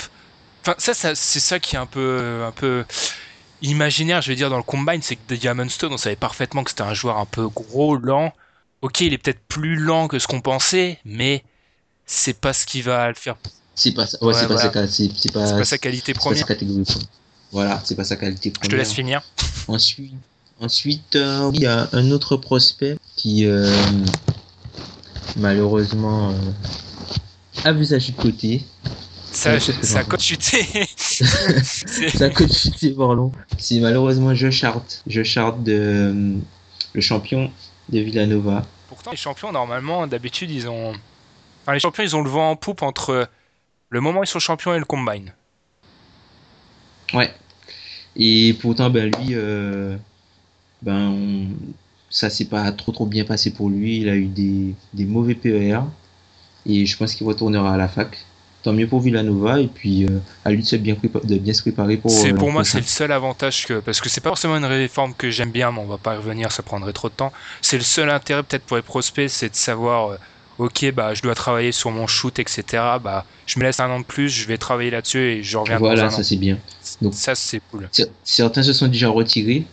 Enfin, 0.66 0.74
ça, 0.78 0.94
ça 0.94 1.14
c'est 1.14 1.38
ça 1.38 1.60
qui 1.60 1.76
est 1.76 1.78
un 1.78 1.86
peu, 1.86 2.42
un 2.44 2.50
peu 2.50 2.84
imaginaire, 3.62 4.20
je 4.20 4.28
vais 4.30 4.34
dire, 4.34 4.50
dans 4.50 4.56
le 4.56 4.64
combine, 4.64 5.00
c'est 5.00 5.14
que 5.14 5.34
Diamond 5.34 5.68
Stone, 5.68 5.92
on 5.92 5.96
savait 5.96 6.16
parfaitement 6.16 6.64
que 6.64 6.70
c'était 6.70 6.82
un 6.82 6.92
joueur 6.92 7.18
un 7.18 7.24
peu 7.24 7.46
gros, 7.48 7.94
lent. 7.96 8.32
Ok, 8.82 9.00
il 9.02 9.12
est 9.12 9.18
peut-être 9.18 9.38
plus 9.46 9.76
lent 9.76 10.08
que 10.08 10.18
ce 10.18 10.26
qu'on 10.26 10.40
pensait, 10.40 10.98
mais 11.04 11.44
c'est 12.04 12.40
pas 12.40 12.52
ce 12.52 12.66
qui 12.66 12.82
va 12.82 13.06
le 13.06 13.14
faire. 13.14 13.36
C'est 13.76 13.92
pas, 13.92 14.08
ça- 14.08 14.18
ouais, 14.20 14.26
Ouais, 14.26 14.32
c'est 14.34 14.48
pas, 14.48 14.54
voilà. 14.54 14.72
sa, 14.72 15.32
pas, 15.32 15.64
pas 15.64 15.78
qualité 15.78 16.14
pas 16.14 16.18
première. 16.20 16.48
sa. 16.48 16.54
Voilà, 17.52 17.80
c'est 17.84 17.94
pas 17.94 18.04
sa 18.04 18.16
qualité 18.16 18.48
Je 18.52 18.58
première. 18.58 18.70
te 18.72 18.76
laisse 18.76 18.92
finir. 18.92 19.22
Ensuite, 19.68 20.14
ensuite 20.60 21.14
euh, 21.14 21.48
il 21.54 21.60
y 21.60 21.66
a 21.66 21.88
un 21.92 22.10
autre 22.10 22.36
prospect 22.36 22.96
qui 23.14 23.46
euh, 23.46 23.70
malheureusement 25.36 26.30
euh, 26.30 26.34
a 27.62 27.72
vu 27.72 27.84
sa 27.84 28.00
chute 28.00 28.16
côté. 28.16 28.64
Ça, 29.37 29.59
je- 29.59 29.70
a 29.72 29.84
Ça 29.84 30.03
coûte 32.30 32.53
chuté 32.57 32.91
pardon. 32.93 33.30
C'est 33.59 33.80
malheureusement 33.80 34.34
Josh 34.34 34.64
Hart. 34.64 35.03
Josh 35.07 35.37
Hart 35.37 35.62
de 35.62 36.37
le 36.95 37.01
champion 37.03 37.53
de 37.91 37.99
Villanova. 38.01 38.62
Pourtant, 38.89 39.11
les 39.11 39.16
champions, 39.18 39.53
normalement, 39.53 40.07
d'habitude, 40.07 40.51
ils 40.51 40.68
ont. 40.68 40.93
Enfin, 41.62 41.74
les 41.74 41.80
champions, 41.80 42.03
ils 42.03 42.16
ont 42.16 42.22
le 42.22 42.30
vent 42.30 42.51
en 42.53 42.57
poupe 42.57 42.80
entre 42.82 43.28
le 43.91 44.01
moment 44.01 44.20
où 44.20 44.24
ils 44.24 44.28
sont 44.28 44.39
champions 44.39 44.74
et 44.74 44.78
le 44.78 44.84
combine. 44.87 45.32
Ouais. 47.12 47.32
Et 48.16 48.55
pourtant 48.61 48.89
ben 48.89 49.05
lui 49.14 49.34
euh, 49.34 49.97
ben 50.80 51.11
on- 51.11 51.49
ça 52.09 52.30
s'est 52.30 52.47
pas 52.47 52.72
trop 52.72 52.93
trop 52.93 53.05
bien 53.07 53.24
passé 53.24 53.53
pour 53.53 53.68
lui. 53.68 53.99
Il 53.99 54.09
a 54.09 54.16
eu 54.16 54.26
des, 54.26 54.74
des 54.95 55.05
mauvais 55.05 55.34
PER 55.34 55.80
et 56.64 56.87
je 56.87 56.97
pense 56.97 57.14
qu'il 57.14 57.26
retournera 57.26 57.74
à 57.74 57.76
la 57.76 57.89
fac. 57.89 58.16
Tant 58.66 58.72
mieux 58.72 58.88
pour 58.88 59.00
Villanova 59.00 59.60
et 59.60 59.68
puis 59.68 60.06
euh, 60.06 60.18
à 60.44 60.50
lui 60.50 60.60
de, 60.60 60.66
se 60.66 60.74
bien, 60.74 60.94
prépa- 60.94 61.24
de 61.24 61.36
bien 61.38 61.54
se 61.54 61.62
préparer 61.62 61.98
pour. 61.98 62.10
C'est 62.10 62.32
euh, 62.32 62.34
pour 62.34 62.50
moi 62.50 62.64
c'est 62.64 62.78
le 62.80 62.84
seul 62.84 63.12
avantage 63.12 63.64
que 63.64 63.78
parce 63.78 64.00
que 64.00 64.08
c'est 64.08 64.20
pas 64.20 64.30
forcément 64.30 64.56
une 64.56 64.64
réforme 64.64 65.14
que 65.14 65.30
j'aime 65.30 65.52
bien 65.52 65.70
mais 65.70 65.78
on 65.78 65.86
va 65.86 65.98
pas 65.98 66.14
y 66.14 66.16
revenir 66.16 66.50
ça 66.50 66.64
prendrait 66.64 66.92
trop 66.92 67.08
de 67.08 67.14
temps. 67.14 67.32
C'est 67.62 67.78
le 67.78 67.84
seul 67.84 68.10
intérêt 68.10 68.42
peut-être 68.42 68.64
pour 68.64 68.76
les 68.76 68.82
prospects 68.82 69.30
c'est 69.30 69.50
de 69.50 69.54
savoir 69.54 70.08
euh, 70.10 70.16
ok 70.58 70.90
bah 70.92 71.14
je 71.14 71.22
dois 71.22 71.36
travailler 71.36 71.70
sur 71.70 71.92
mon 71.92 72.08
shoot 72.08 72.36
etc 72.40 72.58
bah 73.00 73.24
je 73.46 73.60
me 73.60 73.64
laisse 73.64 73.78
un 73.78 73.88
an 73.88 74.00
de 74.00 74.04
plus 74.04 74.30
je 74.30 74.48
vais 74.48 74.58
travailler 74.58 74.90
là-dessus 74.90 75.20
et 75.20 75.42
je 75.44 75.56
reviens 75.58 75.78
Voilà, 75.78 76.00
dans 76.02 76.06
un 76.08 76.10
ça 76.10 76.24
c'est 76.24 76.34
bien. 76.34 76.58
donc- 77.00 77.14
Ça 77.14 77.36
c'est 77.36 77.60
cool. 77.70 77.88
Cer- 77.92 78.10
Certains 78.24 78.64
se 78.64 78.72
sont 78.72 78.88
déjà 78.88 79.10
retirés, 79.10 79.64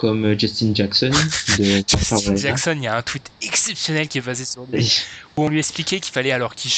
comme 0.00 0.24
euh, 0.24 0.38
Justin 0.38 0.72
Jackson 0.74 1.10
de 1.58 1.82
Justin. 1.86 2.34
Jackson 2.36 2.72
il 2.76 2.84
y 2.84 2.86
a 2.86 2.96
un 2.96 3.02
tweet 3.02 3.28
exceptionnel 3.42 4.08
qui 4.08 4.16
est 4.16 4.22
basé 4.22 4.46
sur 4.46 4.64
lui 4.64 4.90
où 5.36 5.44
on 5.44 5.48
lui 5.48 5.58
expliquait 5.58 6.00
qu'il 6.00 6.10
fallait 6.12 6.32
alors 6.32 6.54
qu'il 6.54 6.72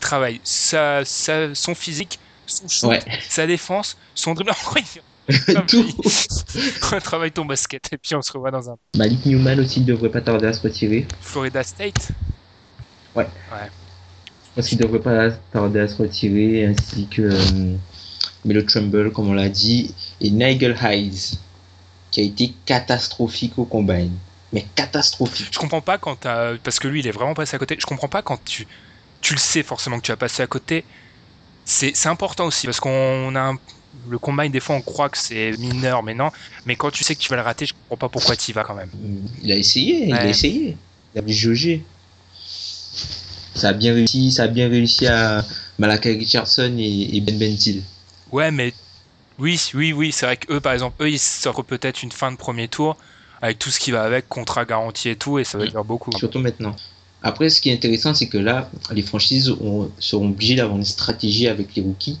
travaille 0.00 0.40
sa, 0.44 1.02
sa- 1.06 1.54
son 1.54 1.74
physique 1.74 2.20
son 2.44 2.68
shoot 2.68 2.90
Ouais, 2.90 3.02
sa 3.30 3.46
défense 3.46 3.96
son 4.14 4.34
dribble 4.34 4.52
tout. 5.66 5.86
Retravaille 6.82 7.32
ton 7.32 7.46
basket 7.46 7.92
et 7.92 7.98
puis 7.98 8.14
on 8.14 8.20
se 8.22 8.30
revoit 8.32 8.50
dans 8.50 8.70
un 8.70 8.76
Malik 8.94 9.24
Newman 9.24 9.58
aussi 9.60 9.80
ne 9.80 9.86
devrait 9.86 10.10
pas 10.10 10.20
tarder 10.20 10.46
à 10.48 10.52
se 10.52 10.60
retirer. 10.60 11.06
Florida 11.20 11.64
State. 11.64 12.12
Je 13.16 13.22
pense 14.54 14.68
qu'il 14.68 14.78
devrait 14.78 15.00
pas 15.00 15.30
tarder 15.30 15.80
à 15.80 15.88
se 15.88 15.96
retirer, 16.02 16.64
ainsi 16.66 17.08
que 17.08 17.22
euh, 17.22 17.76
Melo 18.44 18.62
Trumbull, 18.62 19.12
comme 19.12 19.28
on 19.28 19.34
l'a 19.34 19.48
dit, 19.48 19.94
et 20.20 20.30
Nigel 20.30 20.76
Hayes, 20.82 21.38
qui 22.16 22.22
a 22.22 22.24
été 22.24 22.54
catastrophique 22.64 23.58
au 23.58 23.66
combine. 23.66 24.16
Mais 24.50 24.64
catastrophique. 24.74 25.48
Je 25.52 25.58
comprends 25.58 25.82
pas 25.82 25.98
quand 25.98 26.16
t'as... 26.16 26.56
Parce 26.56 26.78
que 26.78 26.88
lui, 26.88 27.00
il 27.00 27.06
est 27.06 27.10
vraiment 27.10 27.34
passé 27.34 27.56
à 27.56 27.58
côté. 27.58 27.76
Je 27.78 27.84
comprends 27.84 28.08
pas 28.08 28.22
quand 28.22 28.42
tu... 28.42 28.66
Tu 29.20 29.34
le 29.34 29.38
sais 29.38 29.62
forcément 29.62 29.98
que 29.98 30.06
tu 30.06 30.12
vas 30.12 30.16
passer 30.16 30.42
à 30.42 30.46
côté. 30.46 30.82
C'est 31.66 32.06
important 32.06 32.46
aussi 32.46 32.64
parce 32.66 32.80
qu'on 32.80 33.34
a 33.34 33.40
un... 33.40 33.58
Le 34.08 34.18
combine, 34.18 34.50
des 34.50 34.60
fois, 34.60 34.76
on 34.76 34.80
croit 34.80 35.10
que 35.10 35.18
c'est 35.18 35.58
mineur, 35.58 36.02
mais 36.02 36.14
non. 36.14 36.30
Mais 36.64 36.74
quand 36.74 36.90
tu 36.90 37.04
sais 37.04 37.14
que 37.14 37.20
tu 37.20 37.28
vas 37.28 37.36
le 37.36 37.42
rater, 37.42 37.66
je 37.66 37.74
comprends 37.74 38.08
pas 38.08 38.08
pourquoi 38.08 38.34
tu 38.34 38.50
y 38.50 38.54
vas 38.54 38.64
quand 38.64 38.74
même. 38.74 38.90
Il 39.42 39.52
a 39.52 39.56
essayé, 39.56 40.06
il 40.06 40.14
a 40.14 40.26
essayé. 40.26 40.74
Il 41.14 41.20
a 41.20 41.22
jauger. 41.26 41.84
Ça 43.54 43.68
a 43.68 43.72
bien 43.74 43.92
réussi, 43.92 44.32
ça 44.32 44.44
a 44.44 44.48
bien 44.48 44.70
réussi 44.70 45.06
à 45.06 45.44
Malakai 45.78 46.14
Richardson 46.14 46.76
et, 46.78 47.14
et 47.14 47.20
Ben 47.20 47.38
Bentil. 47.38 47.82
Ouais, 48.32 48.50
mais 48.50 48.72
oui, 49.38 49.60
oui, 49.74 49.92
oui, 49.92 50.12
c'est 50.12 50.26
vrai 50.26 50.36
qu'eux, 50.36 50.60
par 50.60 50.72
exemple, 50.72 51.02
eux, 51.02 51.10
ils 51.10 51.18
sortent 51.18 51.66
peut-être 51.66 52.02
une 52.02 52.12
fin 52.12 52.32
de 52.32 52.36
premier 52.36 52.68
tour 52.68 52.96
avec 53.42 53.58
tout 53.58 53.70
ce 53.70 53.78
qui 53.78 53.90
va 53.90 54.02
avec, 54.02 54.28
contrat 54.28 54.64
garanti 54.64 55.08
et 55.10 55.16
tout, 55.16 55.38
et 55.38 55.44
ça 55.44 55.58
va 55.58 55.66
dire 55.66 55.84
beaucoup. 55.84 56.10
Surtout 56.16 56.38
maintenant. 56.38 56.74
Après, 57.22 57.50
ce 57.50 57.60
qui 57.60 57.70
est 57.70 57.74
intéressant, 57.74 58.14
c'est 58.14 58.28
que 58.28 58.38
là, 58.38 58.70
les 58.90 59.02
franchises 59.02 59.50
ont- 59.50 59.90
seront 59.98 60.28
obligées 60.28 60.54
d'avoir 60.54 60.76
une 60.78 60.84
stratégie 60.84 61.48
avec 61.48 61.74
les 61.74 61.82
rookies, 61.82 62.18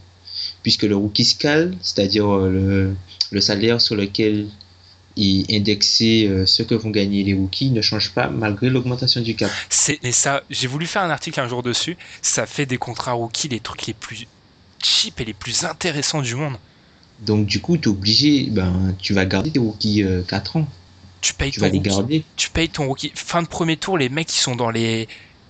puisque 0.62 0.82
le 0.82 0.96
rookie 0.96 1.24
scale, 1.24 1.74
c'est-à-dire 1.80 2.28
euh, 2.34 2.50
le, 2.50 2.96
le 3.30 3.40
salaire 3.40 3.80
sur 3.80 3.94
lequel 3.94 4.48
est 5.16 5.50
indexé 5.54 6.26
euh, 6.28 6.44
ce 6.44 6.62
que 6.62 6.74
vont 6.74 6.90
gagner 6.90 7.24
les 7.24 7.34
rookies, 7.34 7.70
ne 7.70 7.80
change 7.80 8.10
pas 8.10 8.28
malgré 8.28 8.68
l'augmentation 8.68 9.22
du 9.22 9.34
cap. 9.34 9.50
C'est, 9.70 9.98
mais 10.02 10.12
ça, 10.12 10.42
j'ai 10.50 10.66
voulu 10.66 10.86
faire 10.86 11.02
un 11.02 11.10
article 11.10 11.40
un 11.40 11.48
jour 11.48 11.62
dessus. 11.62 11.96
Ça 12.20 12.46
fait 12.46 12.66
des 12.66 12.76
contrats 12.76 13.12
rookies 13.12 13.48
les 13.48 13.60
trucs 13.60 13.86
les 13.86 13.94
plus 13.94 14.26
cheap 14.82 15.20
et 15.20 15.24
les 15.24 15.34
plus 15.34 15.64
intéressants 15.64 16.20
du 16.22 16.34
monde. 16.34 16.56
Donc, 17.20 17.46
du 17.46 17.60
coup, 17.60 17.76
tu 17.78 17.88
es 17.88 17.92
obligé, 17.92 18.48
ben, 18.50 18.94
tu 18.98 19.14
vas 19.14 19.24
garder 19.24 19.50
tes 19.50 19.58
rookies 19.58 20.04
4 20.28 20.56
ans. 20.56 20.68
Tu 21.20 21.34
payes 21.34 21.50
Tu 21.50 21.60
ton 21.60 21.66
vas 21.66 21.72
les 21.72 21.78
rookie. 21.78 21.88
garder. 21.90 22.24
Tu 22.36 22.50
payes 22.50 22.68
ton 22.68 22.86
rookie. 22.86 23.12
Fin 23.14 23.42
de 23.42 23.48
premier 23.48 23.76
tour, 23.76 23.96
les 23.98 24.08
mecs 24.08 24.28
qui 24.28 24.38
sont 24.38 24.54
dans 24.56 24.70
les 24.70 25.08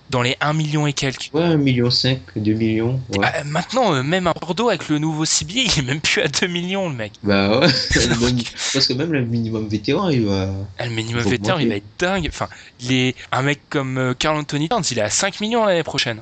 dans 0.09 0.21
les 0.21 0.37
1 0.39 0.53
million 0.53 0.87
et 0.87 0.93
quelques. 0.93 1.29
Ouais, 1.33 1.41
1,5 1.43 1.57
million, 1.57 1.89
2 2.37 2.53
millions. 2.53 3.01
Ouais. 3.09 3.27
Ah, 3.33 3.43
maintenant, 3.43 3.93
euh, 3.93 4.03
même 4.03 4.27
un 4.27 4.33
Bordeaux 4.39 4.69
avec 4.69 4.87
le 4.87 4.99
nouveau 4.99 5.25
ciblier, 5.25 5.65
il 5.65 5.79
est 5.79 5.85
même 5.85 5.99
plus 5.99 6.21
à 6.21 6.29
2 6.29 6.47
millions, 6.47 6.89
le 6.89 6.95
mec. 6.95 7.13
Bah 7.23 7.59
ouais, 7.59 7.67
parce 8.73 8.87
que 8.87 8.93
même 8.93 9.11
le 9.11 9.25
minimum 9.25 9.67
vétéran, 9.67 10.09
il 10.09 10.25
va. 10.25 10.49
Ah, 10.79 10.85
Le 10.85 10.91
minimum 10.93 11.21
Faut 11.23 11.29
vétéran, 11.29 11.59
il 11.59 11.67
va 11.67 11.75
être 11.75 11.99
dingue. 11.99 12.27
Enfin, 12.29 12.47
les... 12.81 13.15
un 13.33 13.41
mec 13.41 13.59
comme 13.69 13.97
euh, 13.97 14.13
Carl 14.13 14.37
Anthony 14.37 14.69
Towns, 14.69 14.83
il 14.91 14.97
est 14.99 15.01
à 15.01 15.09
5 15.09 15.41
millions 15.41 15.65
l'année 15.65 15.83
prochaine. 15.83 16.21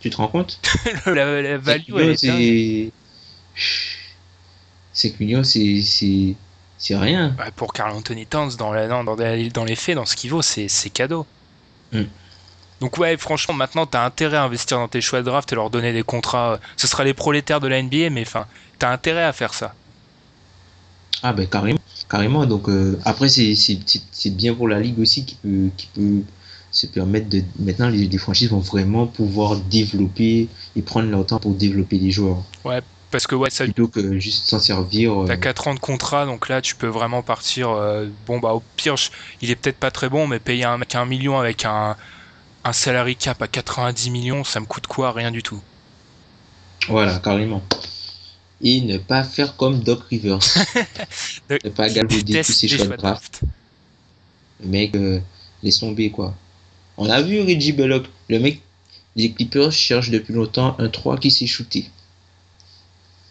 Tu 0.00 0.08
te 0.10 0.16
rends 0.16 0.28
compte? 0.28 0.58
La, 1.06 1.42
la 1.42 1.56
5 1.56 1.60
value, 1.62 1.82
elle 1.88 1.94
millions, 1.94 2.08
est 2.10 2.26
dingue. 2.26 2.92
C'est. 4.94 5.08
5 5.10 5.20
millions, 5.20 5.44
c'est. 5.44 5.82
c'est- 5.82 6.34
C'est 6.76 6.96
rien. 6.96 7.34
Ouais, 7.38 7.50
pour 7.54 7.72
Carl 7.72 7.92
Anthony 7.92 8.26
Towns, 8.26 8.56
dans, 8.58 8.72
la, 8.72 8.88
dans, 8.88 9.04
dans 9.04 9.14
les- 9.16 9.48
dans 9.48 9.64
les 9.64 9.76
faits, 9.76 9.94
dans 9.94 10.04
ce 10.04 10.16
qu'il 10.16 10.30
vaut, 10.30 10.42
c'est 10.42 10.68
c'est 10.68 10.90
cadeau. 10.90 11.24
Mm. 11.92 12.02
Donc 12.80 12.98
ouais, 12.98 13.16
franchement, 13.16 13.54
maintenant, 13.54 13.86
t'as 13.86 14.04
intérêt 14.04 14.36
à 14.36 14.42
investir 14.42 14.78
dans 14.78 14.88
tes 14.88 15.00
choix 15.00 15.20
de 15.20 15.24
draft 15.24 15.50
et 15.52 15.54
leur 15.54 15.70
donner 15.70 15.92
des 15.94 16.02
contrats. 16.02 16.58
Ce 16.76 16.86
sera 16.86 17.04
les 17.04 17.14
prolétaires 17.14 17.60
de 17.60 17.68
la 17.68 17.78
NBA, 17.80 18.10
mais 18.10 18.22
enfin, 18.22 18.46
t'as 18.78 18.90
intérêt 18.90 19.22
à 19.24 19.32
faire 19.32 19.54
ça. 19.54 19.72
Ah 21.22 21.32
ben 21.32 21.46
carrément. 21.46 21.78
Carrément. 22.10 22.44
Donc 22.44 22.68
euh, 22.68 22.98
après, 23.04 23.28
c'est 23.28 23.54
c'est- 23.54 23.78
c'est- 23.86 24.02
c'est 24.12 24.30
bien 24.36 24.52
pour 24.54 24.68
la 24.68 24.80
ligue 24.80 24.98
aussi 24.98 25.24
qui 25.24 25.36
peut, 25.36 25.70
qui 25.76 25.86
peut 25.94 26.22
se 26.70 26.86
permettre 26.86 27.28
de. 27.30 27.42
Maintenant, 27.60 27.88
les, 27.88 28.06
les 28.08 28.18
franchises 28.18 28.50
vont 28.50 28.58
vraiment 28.58 29.06
pouvoir 29.06 29.56
développer 29.56 30.48
et 30.76 30.82
prendre 30.82 31.08
leur 31.08 31.24
temps 31.24 31.38
pour 31.38 31.54
développer 31.54 31.98
les 31.98 32.10
joueurs. 32.10 32.42
Parce 33.14 33.28
que 33.28 33.36
ouais, 33.36 33.48
ça, 33.48 33.62
Plutôt 33.64 33.86
que 33.86 34.18
juste 34.18 34.48
s'en 34.48 34.58
servir. 34.58 35.22
euh, 35.22 35.26
t'as 35.26 35.36
4 35.36 35.68
ans 35.68 35.74
de 35.74 35.78
contrat, 35.78 36.26
donc 36.26 36.48
là, 36.48 36.60
tu 36.60 36.74
peux 36.74 36.88
vraiment 36.88 37.22
partir. 37.22 37.70
euh, 37.70 38.08
bon, 38.26 38.40
bah, 38.40 38.54
au 38.54 38.60
pire, 38.74 38.96
il 39.40 39.50
est 39.52 39.54
peut-être 39.56 39.78
pas 39.78 39.92
très 39.92 40.08
bon, 40.08 40.26
mais 40.26 40.40
payer 40.40 40.64
un 40.64 40.78
mec 40.78 40.96
un 40.96 41.06
million 41.06 41.38
avec 41.38 41.64
un, 41.64 41.96
un 42.64 42.72
salary 42.72 43.16
cap 43.16 43.40
à 43.40 43.46
90 43.46 44.10
millions, 44.10 44.42
ça 44.42 44.58
me 44.58 44.66
coûte 44.66 44.88
quoi? 44.88 45.12
Rien 45.12 45.30
du 45.30 45.44
tout. 45.44 45.62
Voilà, 46.88 47.20
carrément. 47.20 47.62
Et 48.60 48.80
ne 48.80 48.98
pas 48.98 49.22
faire 49.22 49.56
comme 49.56 49.82
Doc 49.84 50.02
Rivers. 50.10 50.40
Ne 51.64 51.70
pas 51.70 51.88
galvauder 51.90 52.40
tous 52.40 52.62
les 52.62 52.68
choix 52.68 52.86
de 52.86 52.94
draft. 52.96 53.42
Le 54.58 54.66
mec, 54.68 54.94
euh, 54.96 55.20
laisse 55.62 55.78
tomber 55.78 56.10
quoi. 56.10 56.34
On 56.96 57.08
a 57.10 57.22
vu 57.22 57.40
Reggie 57.42 57.72
Bullock. 57.72 58.06
Le 58.28 58.40
mec, 58.40 58.62
les 59.16 59.32
Clippers 59.32 59.72
cherchent 59.72 60.10
depuis 60.10 60.32
longtemps 60.34 60.76
un 60.80 60.88
3 60.88 61.18
qui 61.18 61.30
s'est 61.30 61.46
shooté. 61.46 61.93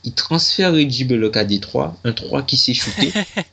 Il 0.03 0.13
transfère 0.13 0.73
Reggie 0.73 1.05
Bullock 1.05 1.37
à 1.37 1.45
Détroit, 1.45 1.95
un 2.03 2.13
3 2.13 2.43
qui 2.43 2.57
s'est 2.57 2.73
shooté. 2.73 3.11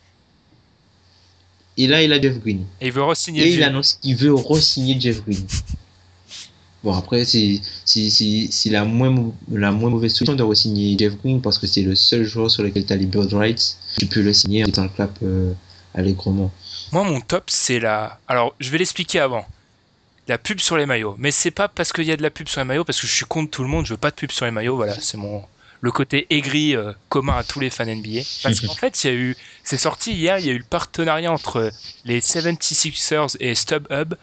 et 1.77 1.87
là, 1.87 2.03
il 2.03 2.13
a 2.13 2.21
Jeff 2.21 2.39
Green. 2.41 2.65
Et 2.81 2.87
il 2.89 2.93
veut 2.93 3.03
re-signer 3.03 3.43
Et 3.43 3.55
il 3.55 3.63
annonce 3.63 3.95
qu'il 3.95 4.17
veut 4.17 4.35
re-signer 4.35 5.01
Jeff 5.01 5.23
Green. 5.25 5.47
Bon, 6.83 6.95
après, 6.95 7.25
c'est 7.27 7.61
c'est- 7.85 8.09
c'est- 8.11 8.49
c'est 8.51 8.71
la 8.71 8.85
moins, 8.85 9.11
mau- 9.11 9.35
la 9.53 9.71
moins 9.71 9.91
mauvaise 9.91 10.15
solution 10.15 10.35
de 10.35 10.43
re-signer 10.43 10.97
Jeff 10.99 11.15
Green 11.19 11.41
parce 11.43 11.59
que 11.59 11.67
c'est 11.67 11.83
le 11.83 11.95
seul 11.95 12.25
joueur 12.25 12.51
sur 12.51 12.63
lequel 12.63 12.87
tu 12.87 12.93
as 12.93 12.97
les 12.97 13.05
bird 13.07 13.33
rights. 13.35 13.77
Tu 13.99 14.07
peux 14.07 14.23
le 14.23 14.33
signer 14.33 14.65
en 14.65 14.69
étant 14.69 14.85
le 14.85 14.89
clap 14.89 15.17
euh, 15.23 15.53
allègrement. 15.95 16.51
Moi, 16.93 17.05
mon 17.05 17.21
top, 17.21 17.45
c'est 17.49 17.81
la. 17.81 18.19
Alors, 18.29 18.55
je 18.61 18.71
vais 18.71 18.79
l'expliquer 18.79 19.21
avant. 19.21 19.45
La 20.27 20.39
pub 20.39 20.59
sur 20.61 20.77
les 20.79 20.87
maillots. 20.87 21.17
Mais 21.19 21.31
c'est 21.33 21.51
pas 21.51 21.69
parce 21.69 21.93
qu'il 21.93 22.05
y 22.05 22.13
a 22.13 22.17
de 22.17 22.23
la 22.23 22.31
pub 22.31 22.49
sur 22.49 22.61
les 22.61 22.65
maillots, 22.67 22.85
parce 22.85 23.01
que 23.01 23.07
je 23.07 23.13
suis 23.13 23.27
contre 23.27 23.51
tout 23.51 23.63
le 23.63 23.69
monde, 23.69 23.85
je 23.85 23.93
veux 23.93 23.97
pas 23.99 24.11
de 24.11 24.15
pub 24.17 24.31
sur 24.31 24.45
les 24.47 24.51
maillots. 24.51 24.77
Voilà, 24.77 24.99
c'est 24.99 25.17
mon. 25.19 25.43
Le 25.83 25.91
côté 25.91 26.27
aigri 26.31 26.77
euh, 26.77 26.93
commun 27.09 27.37
à 27.39 27.45
tous 27.45 27.59
les 27.61 27.71
fans 27.71 27.87
NBA. 27.87 28.21
Parce 28.43 28.61
qu'en 28.61 28.75
fait, 28.83 29.03
il 29.03 29.07
y 29.07 29.11
a 29.11 29.15
eu. 29.15 29.37
C'est 29.65 29.79
sorti 29.79 30.13
hier, 30.13 30.39
il 30.39 30.47
y 30.47 30.51
a 30.51 30.53
eu 30.53 30.59
le 30.59 30.65
partenariat 30.65 31.33
entre 31.33 31.71
les 32.05 32.21
76ers 32.21 33.37
et 33.41 33.55
StubHub 33.55 34.13
up. 34.13 34.19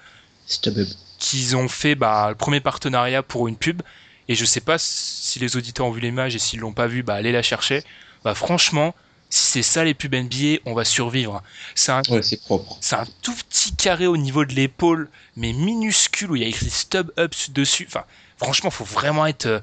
qu'ils 1.20 1.56
ont 1.56 1.68
fait 1.68 1.96
bah, 1.96 2.28
le 2.30 2.36
premier 2.36 2.60
partenariat 2.60 3.24
pour 3.24 3.48
une 3.48 3.56
pub. 3.58 3.82
Et 4.30 4.36
je 4.36 4.46
sais 4.46 4.62
pas 4.62 4.78
si 4.78 5.40
les 5.40 5.56
auditeurs 5.56 5.86
ont 5.86 5.92
vu 5.92 6.02
l'image 6.02 6.36
et 6.36 6.40
s'ils 6.40 6.60
l'ont 6.60 6.74
pas 6.74 6.88
vu, 6.88 7.02
bah, 7.02 7.16
allez 7.16 7.32
la 7.32 7.42
chercher. 7.42 7.82
Bah, 8.24 8.36
franchement, 8.36 8.94
si 9.30 9.46
c'est 9.46 9.64
ça 9.64 9.84
les 9.84 9.94
pubs 9.94 10.14
NBA, 10.14 10.60
on 10.66 10.74
va 10.74 10.86
survivre. 10.86 11.42
C'est 11.76 11.92
un 11.92 12.02
Ouais, 12.10 12.22
c'est 12.22 12.42
propre. 12.42 12.78
c'est 12.82 12.96
un 12.96 13.06
tout 13.22 13.34
petit 13.34 13.76
carré 13.76 14.06
au 14.06 14.18
niveau 14.18 14.46
de 14.46 14.54
l'épaule, 14.54 15.10
mais 15.36 15.54
minuscule, 15.54 16.32
où 16.32 16.36
il 16.36 16.44
y 16.44 16.46
a 16.46 16.50
écrit 16.50 16.70
Stub 16.70 17.12
Up 17.18 17.34
dessus. 17.50 17.86
Enfin, 17.88 18.04
franchement, 18.38 18.70
faut 18.70 18.84
vraiment 18.86 19.26
être 19.26 19.46
euh, 19.46 19.60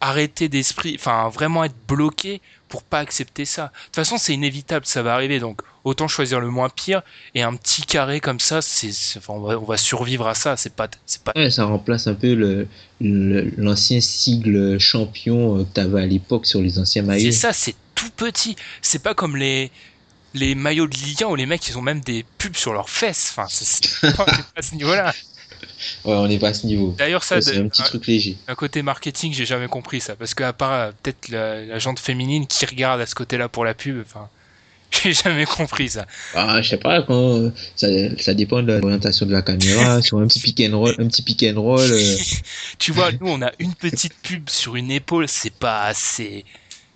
arrêté 0.00 0.48
d'esprit, 0.48 0.96
enfin, 0.98 1.28
vraiment 1.28 1.64
être 1.64 1.74
bloqué 1.88 2.40
pour 2.68 2.82
pas 2.82 3.00
accepter 3.00 3.44
ça. 3.44 3.64
De 3.64 3.68
toute 3.86 3.96
façon, 3.96 4.16
c'est 4.16 4.32
inévitable, 4.32 4.86
ça 4.86 5.02
va 5.02 5.14
arriver, 5.14 5.40
donc 5.40 5.60
autant 5.84 6.08
choisir 6.08 6.40
le 6.40 6.48
moins 6.48 6.68
pire. 6.68 7.02
Et 7.34 7.42
un 7.42 7.54
petit 7.56 7.82
carré 7.82 8.20
comme 8.20 8.40
ça, 8.40 8.62
c'est, 8.62 8.92
c'est- 8.92 9.18
enfin, 9.18 9.34
on, 9.34 9.40
va, 9.40 9.58
on 9.58 9.64
va 9.64 9.76
survivre 9.76 10.26
à 10.28 10.34
ça. 10.34 10.56
C'est 10.56 10.74
pas, 10.74 10.88
c'est 11.06 11.22
pas. 11.22 11.32
Ouais, 11.36 11.50
ça 11.50 11.64
remplace 11.64 12.06
un 12.06 12.14
peu 12.14 12.34
le- 12.34 12.68
l'ancien 13.00 14.00
sigle 14.00 14.78
champion 14.78 15.58
euh, 15.58 15.64
que 15.64 15.74
tu 15.74 15.80
avais 15.80 16.02
à 16.02 16.06
l'époque 16.06 16.46
sur 16.46 16.60
les 16.60 16.78
anciens 16.78 17.02
C'est 17.02 17.06
maillots. 17.08 17.32
ça, 17.32 17.52
c'est 17.52 17.74
tout 17.94 18.10
petit. 18.16 18.56
C'est 18.82 19.02
pas 19.02 19.14
comme 19.14 19.36
les 19.36 19.70
les 20.32 20.54
maillots 20.54 20.86
de 20.86 20.94
Ligue 20.94 21.24
1 21.24 21.26
où 21.26 21.34
les 21.34 21.44
mecs 21.46 21.66
ils 21.66 21.76
ont 21.76 21.82
même 21.82 22.00
des 22.02 22.24
pubs 22.38 22.54
sur 22.56 22.72
leurs 22.72 22.88
fesses. 22.88 23.30
Enfin, 23.36 23.46
c'est, 23.50 23.64
c'est 23.64 24.16
pas 24.16 24.26
à 24.56 24.62
ce 24.62 24.74
niveau-là. 24.76 25.12
Ouais, 26.04 26.14
on 26.14 26.26
n'est 26.26 26.38
pas 26.38 26.48
à 26.48 26.54
ce 26.54 26.66
niveau. 26.66 26.94
D'ailleurs, 26.98 27.24
ça, 27.24 27.36
Ouais, 27.36 27.40
c'est 27.42 27.56
un 27.56 27.68
petit 27.68 27.82
truc 27.82 28.06
léger. 28.06 28.36
Un 28.48 28.54
côté 28.54 28.82
marketing, 28.82 29.32
j'ai 29.32 29.46
jamais 29.46 29.68
compris 29.68 30.00
ça. 30.00 30.16
Parce 30.16 30.34
qu'à 30.34 30.52
part 30.52 30.72
euh, 30.72 30.92
peut-être 31.02 31.28
la, 31.28 31.64
la 31.64 31.78
féminine 31.96 32.46
qui 32.46 32.66
regarde 32.66 33.00
à 33.00 33.06
ce 33.06 33.14
côté-là 33.14 33.48
pour 33.48 33.64
la 33.64 33.74
pub, 33.74 34.02
enfin, 34.04 34.28
j'ai 35.02 35.12
jamais 35.12 35.46
compris 35.46 35.90
ça. 35.90 36.06
Ah, 36.34 36.60
je 36.62 36.68
sais 36.68 36.76
pas, 36.76 37.02
quand 37.02 37.38
euh, 37.38 37.50
ça, 37.76 37.88
ça 38.18 38.34
dépend 38.34 38.62
de 38.62 38.72
l'orientation 38.72 39.26
de 39.26 39.32
la 39.32 39.42
caméra, 39.42 40.02
sur 40.02 40.18
un 40.18 40.26
petit 40.26 40.40
pick 40.40 40.60
and 40.60 40.78
roll, 40.78 40.94
un 40.98 41.06
petit 41.06 41.22
pick 41.22 41.42
and 41.44 41.60
roll. 41.60 41.80
euh, 41.80 42.16
tu 42.78 42.92
vois, 42.92 43.12
nous 43.12 43.28
on 43.28 43.42
a 43.42 43.52
une 43.58 43.74
petite 43.74 44.14
pub 44.22 44.48
sur 44.48 44.76
une 44.76 44.90
épaule, 44.90 45.28
c'est 45.28 45.54
pas 45.54 45.84
assez. 45.84 46.44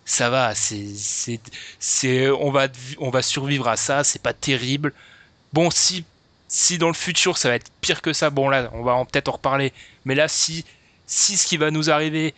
Ça 0.06 0.28
va, 0.28 0.54
c'est, 0.54 0.84
c'est, 0.94 1.40
c'est, 1.78 2.28
on 2.28 2.50
va, 2.50 2.68
on 2.98 3.08
va 3.08 3.22
survivre 3.22 3.68
à 3.68 3.76
ça, 3.76 4.04
c'est 4.04 4.20
pas 4.20 4.34
terrible. 4.34 4.92
Bon, 5.54 5.70
si, 5.70 6.04
si 6.56 6.78
dans 6.78 6.86
le 6.88 6.94
futur 6.94 7.36
ça 7.36 7.48
va 7.48 7.56
être 7.56 7.70
pire 7.80 8.00
que 8.00 8.12
ça, 8.12 8.30
bon 8.30 8.48
là, 8.48 8.70
on 8.74 8.82
va 8.84 9.04
peut-être 9.10 9.28
en 9.28 9.32
reparler. 9.32 9.72
Mais 10.04 10.14
là, 10.14 10.28
si, 10.28 10.64
si 11.06 11.36
ce 11.36 11.46
qui 11.48 11.56
va 11.56 11.70
nous 11.72 11.90
arriver, 11.90 12.32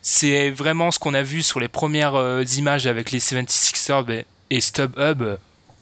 c'est 0.00 0.50
vraiment 0.50 0.90
ce 0.90 0.98
qu'on 0.98 1.12
a 1.14 1.22
vu 1.22 1.42
sur 1.42 1.60
les 1.60 1.68
premières 1.68 2.14
euh, 2.14 2.44
images 2.56 2.86
avec 2.86 3.10
les 3.10 3.18
76ers 3.20 4.10
et- 4.10 4.24
et 4.48 4.60
StubHub, 4.60 5.22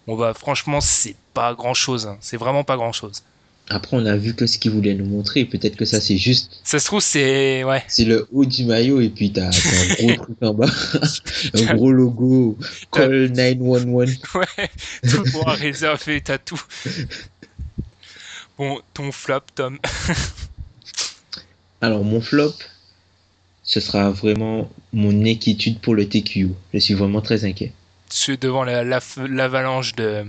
on 0.07 0.16
va, 0.16 0.34
franchement, 0.34 0.80
c'est 0.80 1.14
pas 1.32 1.55
grand 1.55 1.74
chose. 1.74 2.09
C'est 2.20 2.36
vraiment 2.38 2.64
pas 2.64 2.76
grand 2.76 2.92
chose. 2.92 3.22
Après, 3.70 3.96
on 3.96 4.05
a 4.05 4.14
vu 4.16 4.34
que 4.34 4.46
ce 4.46 4.59
qu'ils 4.59 4.72
voulaient 4.72 4.92
nous 4.94 5.07
montrer. 5.07 5.46
Peut-être 5.46 5.76
que 5.76 5.86
ça, 5.86 5.98
c'est 5.98 6.18
juste, 6.18 6.61
Ça 6.64 6.78
se 6.78 6.84
trouve, 6.84 7.00
c'est, 7.00 7.64
ouais, 7.64 7.82
c'est 7.88 8.05
le 8.05 8.28
haut 8.30 8.44
du 8.44 8.64
maillot 8.66 9.00
et 9.00 9.09
puis 9.09 9.32
t'as 9.32 9.48
t'as 9.48 10.02
un 10.02 10.14
gros 10.14 10.14
truc 10.24 10.36
en 10.42 10.52
bas, 10.52 10.66
un 11.55 11.74
gros 11.74 11.90
logo, 11.90 12.59
call 12.92 13.28
911. 13.32 14.18
Ouais, 14.34 14.68
tout 15.11 15.22
pour 15.32 15.46
réservé, 15.48 16.20
t'as 16.20 16.36
tout. 16.36 16.61
Bon, 18.59 18.80
ton 18.92 19.11
flop, 19.12 19.40
Tom. 19.55 19.78
Alors, 21.80 22.05
mon 22.05 22.20
flop, 22.20 22.55
ce 23.62 23.80
sera 23.80 24.11
vraiment 24.11 24.70
mon 24.92 25.24
inquiétude 25.26 25.80
pour 25.80 25.94
le 25.94 26.09
TQ. 26.09 26.50
Je 26.72 26.78
suis 26.78 26.94
vraiment 26.94 27.20
très 27.20 27.44
inquiet. 27.44 27.72
Celui 28.09 28.38
devant 28.38 28.64
la- 28.64 28.84
la- 28.84 29.00
l'avalanche 29.28 29.94
de, 29.96 30.24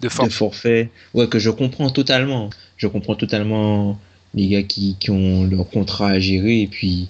de 0.00 0.08
force. 0.08 0.28
de 0.28 0.32
forfait. 0.34 0.90
Ouais, 1.14 1.28
que 1.28 1.38
je 1.38 1.50
comprends 1.50 1.90
totalement. 1.90 2.50
Je 2.76 2.86
comprends 2.86 3.16
totalement 3.16 3.98
les 4.34 4.48
gars 4.48 4.62
qui, 4.62 4.96
qui 4.98 5.10
ont 5.10 5.44
leur 5.44 5.68
contrat 5.68 6.08
à 6.10 6.18
gérer 6.20 6.62
et 6.62 6.66
puis, 6.66 7.08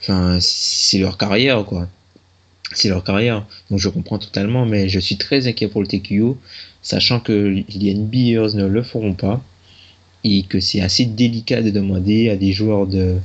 enfin, 0.00 0.38
c'est 0.40 0.98
leur 0.98 1.18
carrière, 1.18 1.64
quoi. 1.64 1.88
C'est 2.72 2.88
leur 2.88 3.04
carrière. 3.04 3.46
Donc 3.70 3.78
je 3.78 3.88
comprends 3.88 4.18
totalement, 4.18 4.66
mais 4.66 4.88
je 4.88 4.98
suis 4.98 5.16
très 5.16 5.46
inquiet 5.46 5.68
pour 5.68 5.80
le 5.82 5.86
TQO, 5.86 6.38
sachant 6.84 7.18
que 7.20 7.32
les 7.68 7.94
NBAers 7.94 8.54
ne 8.54 8.66
le 8.66 8.82
feront 8.84 9.14
pas 9.14 9.42
et 10.24 10.44
que 10.44 10.60
c'est 10.60 10.80
assez 10.80 11.06
délicat 11.06 11.62
de 11.62 11.70
demander 11.70 12.30
à 12.30 12.36
des 12.36 12.52
joueurs 12.52 12.86
de 12.86 13.16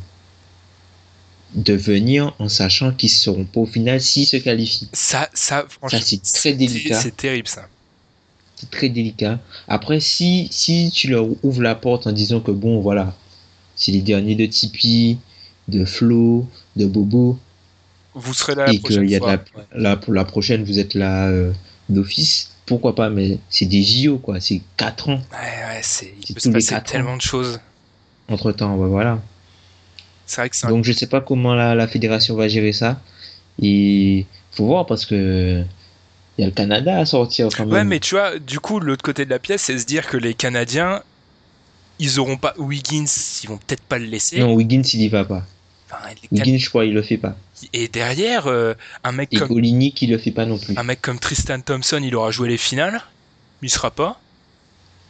de 1.56 1.74
venir 1.74 2.36
en 2.40 2.50
sachant 2.50 2.94
qu'ils 2.94 3.10
ne 3.10 3.14
seront 3.16 3.46
pas 3.46 3.62
au 3.62 3.66
final 3.68 4.02
s'ils 4.02 4.28
se 4.28 4.38
qualifient. 4.38 4.90
Ça, 4.94 5.30
ça, 5.34 5.66
franchement, 5.70 6.00
Ça, 6.00 6.06
c'est 6.06 6.22
très 6.22 6.54
délicat. 6.54 7.00
C'est 7.02 7.16
terrible, 7.18 7.48
ça. 7.48 7.68
c'est 8.56 8.70
très 8.70 8.90
délicat. 8.90 9.40
Après, 9.68 10.00
si, 10.00 10.48
si 10.52 10.92
tu 10.94 11.08
leur 11.10 11.28
ouvres 11.44 11.62
la 11.64 11.76
porte 11.76 12.08
en 12.08 12.12
disant 12.12 12.40
que 12.42 12.52
bon, 12.52 12.82
voilà, 12.82 13.16
c'est 13.76 13.92
les 13.92 14.02
derniers 14.02 14.36
de 14.36 14.46
Tipeee, 14.46 15.18
de 15.68 15.86
Flo, 15.86 16.48
de 16.76 16.86
Bobo, 16.86 17.40
Vous 18.14 18.34
serez 18.34 18.56
là 18.56 18.68
la 18.68 18.74
et 18.74 18.80
prochaine 18.80 19.04
qu'il 19.04 19.10
y 19.10 19.16
a 19.16 19.20
fois. 19.20 19.38
la, 19.38 19.46
Ouais. 19.56 19.66
pour 19.98 20.14
la 20.14 20.26
prochaine, 20.26 20.64
vous 20.64 20.80
êtes 20.80 20.94
là 20.94 21.28
euh, 21.30 21.52
d'office, 21.90 22.52
pourquoi 22.70 22.96
pas, 22.96 23.10
mais 23.10 23.38
c'est 23.50 23.66
des 23.66 23.84
JO, 23.84 24.18
quoi, 24.20 24.40
c'est 24.40 24.62
4 24.78 25.10
ans 25.10 25.22
Ouais, 25.34 25.38
ouais, 25.76 25.80
c'est, 25.82 26.14
il 26.30 26.34
peut 26.34 26.40
se 26.40 26.50
passer 26.50 26.76
tellement 26.86 27.12
ans. 27.14 27.18
de 27.18 27.22
choses. 27.22 27.60
entre 28.30 28.52
temps, 28.54 28.76
voilà. 28.78 29.20
C'est 30.26 30.42
vrai 30.42 30.50
que 30.50 30.56
c'est 30.56 30.68
un- 30.68 30.70
Donc, 30.70 30.86
je 30.86 30.94
sais 30.94 31.08
pas 31.08 31.20
comment 31.22 31.54
la, 31.56 31.76
la 31.76 31.88
fédération 31.88 32.36
va 32.36 32.48
gérer 32.48 32.72
ça, 32.72 33.02
et 33.62 34.26
faut 34.52 34.66
voir 34.66 34.86
parce 34.86 35.06
que 35.06 35.64
il 36.38 36.42
y 36.42 36.44
a 36.46 36.48
le 36.48 36.54
Canada 36.54 36.98
à 36.98 37.06
sortir 37.06 37.50
quand 37.56 37.66
même. 37.66 37.74
Ouais, 37.74 37.84
mais 37.84 38.00
tu 38.00 38.16
vois, 38.16 38.40
du 38.40 38.60
coup, 38.62 38.80
l'autre 38.80 39.04
côté 39.04 39.26
de 39.26 39.30
la 39.30 39.40
pièce, 39.40 39.64
c'est 39.64 39.78
se 39.78 39.86
dire 39.86 40.08
que 40.08 40.16
les 40.16 40.34
Canadiens, 40.34 41.02
ils 42.00 42.20
auront 42.20 42.38
pas 42.38 42.54
Wiggins, 42.58 43.06
ils 43.44 43.50
vont 43.50 43.58
peut-être 43.58 43.82
pas 43.84 44.00
le 44.00 44.06
laisser. 44.06 44.40
Non, 44.40 44.54
Wiggins, 44.54 44.84
il 44.94 45.02
y 45.02 45.10
va 45.10 45.26
pas. 45.26 45.44
Enfin, 45.92 45.98
les 46.10 46.16
Can- 46.30 46.44
Wiggins, 46.46 46.58
je 46.60 46.70
crois, 46.70 46.86
il 46.86 46.94
le 46.94 47.02
fait 47.02 47.18
pas. 47.18 47.36
Et 47.74 47.88
derrière, 47.88 48.48
euh, 48.48 48.74
un 49.04 49.12
mec 49.12 49.30
Et 49.32 49.38
comme 49.38 49.52
il 49.64 50.10
le 50.10 50.18
fait 50.18 50.32
pas 50.32 50.46
non 50.46 50.58
plus. 50.58 50.78
un 50.78 50.84
mec 50.84 51.02
comme 51.02 51.20
Tristan 51.20 51.60
Thompson, 51.62 52.02
il 52.04 52.16
aura 52.16 52.32
joué 52.32 52.50
les 52.50 52.58
finales, 52.58 53.02
il 53.62 53.70
sera 53.70 53.92
pas. 53.92 54.20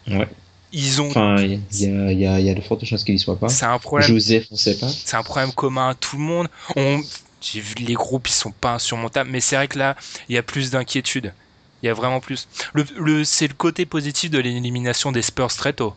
Ouais. 0.08 0.28
Ils 0.72 1.02
ont, 1.02 1.10
Enfin, 1.10 1.38
il 1.42 1.52
y 1.54 1.56
a, 1.86 2.12
il 2.12 2.20
y, 2.20 2.26
a, 2.28 2.40
il 2.40 2.46
y 2.46 2.50
a 2.50 2.54
de 2.54 2.62
fortes 2.62 2.86
chances 2.86 3.04
qu'il 3.04 3.16
y 3.16 3.20
soit 3.20 3.40
pas. 3.40 3.50
c'est 3.50 3.66
un 3.66 3.80
problème, 3.80 4.08
Joseph, 4.08 4.48
on 4.52 4.56
sait 4.56 4.78
pas. 4.78 4.88
c'est 4.88 5.16
un 5.16 5.24
problème 5.24 5.52
commun 5.52 5.90
à 5.90 5.94
tout 5.96 6.16
le 6.18 6.22
monde. 6.22 6.48
On, 6.76 7.02
j'ai 7.42 7.60
vu 7.60 7.74
les 7.76 7.94
groupes, 7.96 8.28
ils 8.28 8.34
sont 8.34 8.52
pas 8.52 8.74
insurmontables, 8.74 9.30
mais 9.32 9.42
c'est 9.42 9.56
vrai 9.56 9.68
que 9.68 9.80
là, 9.80 9.96
il 10.28 10.36
y 10.36 10.38
a 10.38 10.44
plus 10.44 10.70
d'inquiétude. 10.70 11.34
Il 11.82 11.86
y 11.88 11.90
a 11.90 11.94
vraiment 11.94 12.20
plus. 12.20 12.48
Le, 12.74 12.86
le, 12.98 13.24
c'est 13.24 13.48
le 13.48 13.54
côté 13.54 13.86
positif 13.86 14.30
de 14.30 14.38
l'élimination 14.38 15.12
des 15.12 15.22
Spurs 15.22 15.48
très 15.56 15.74
tôt. 15.74 15.96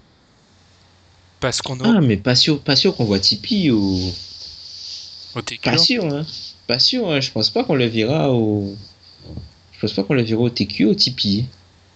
Parce 1.40 1.60
qu'on 1.60 1.78
a 1.80 1.96
Ah, 1.96 2.00
mais 2.00 2.16
pas 2.16 2.36
sûr, 2.36 2.60
pas 2.62 2.76
sûr 2.76 2.96
qu'on 2.96 3.04
voit 3.04 3.18
Tipeee 3.18 3.70
au. 3.70 3.98
TQ. 5.40 5.62
Pas 5.70 5.78
sûr, 5.78 6.04
hein. 6.04 6.26
Pas 6.66 6.78
sûr, 6.78 7.10
hein. 7.10 7.20
Je 7.20 7.30
pense 7.30 7.48
pas 7.50 7.64
qu'on 7.64 7.74
le 7.76 7.86
verra 7.86 8.30
au. 8.32 8.74
Je 9.72 9.80
pense 9.80 9.92
pas 9.94 10.02
qu'on 10.02 10.14
le 10.14 10.22
verra 10.22 10.42
au 10.42 10.50
TQ, 10.50 10.84
au 10.86 10.94
Tipeee. 10.94 11.46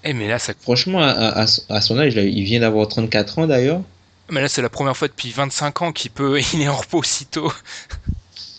Eh, 0.04 0.12
mais 0.12 0.28
là, 0.28 0.38
ça, 0.38 0.54
Franchement, 0.60 1.02
à, 1.02 1.44
à- 1.68 1.80
son 1.80 1.98
âge, 1.98 2.14
là, 2.14 2.22
il 2.22 2.44
vient 2.44 2.60
d'avoir 2.60 2.88
34 2.88 3.38
ans 3.40 3.46
d'ailleurs. 3.46 3.82
mais 4.30 4.40
là, 4.40 4.48
c'est 4.48 4.62
la 4.62 4.68
première 4.70 4.96
fois 4.96 5.08
depuis 5.08 5.30
25 5.30 5.82
ans 5.82 5.92
qu'il 5.92 6.10
peut, 6.12 6.40
il 6.54 6.62
est 6.62 6.68
en 6.68 6.76
repos 6.76 6.98
aussitôt. 7.00 7.52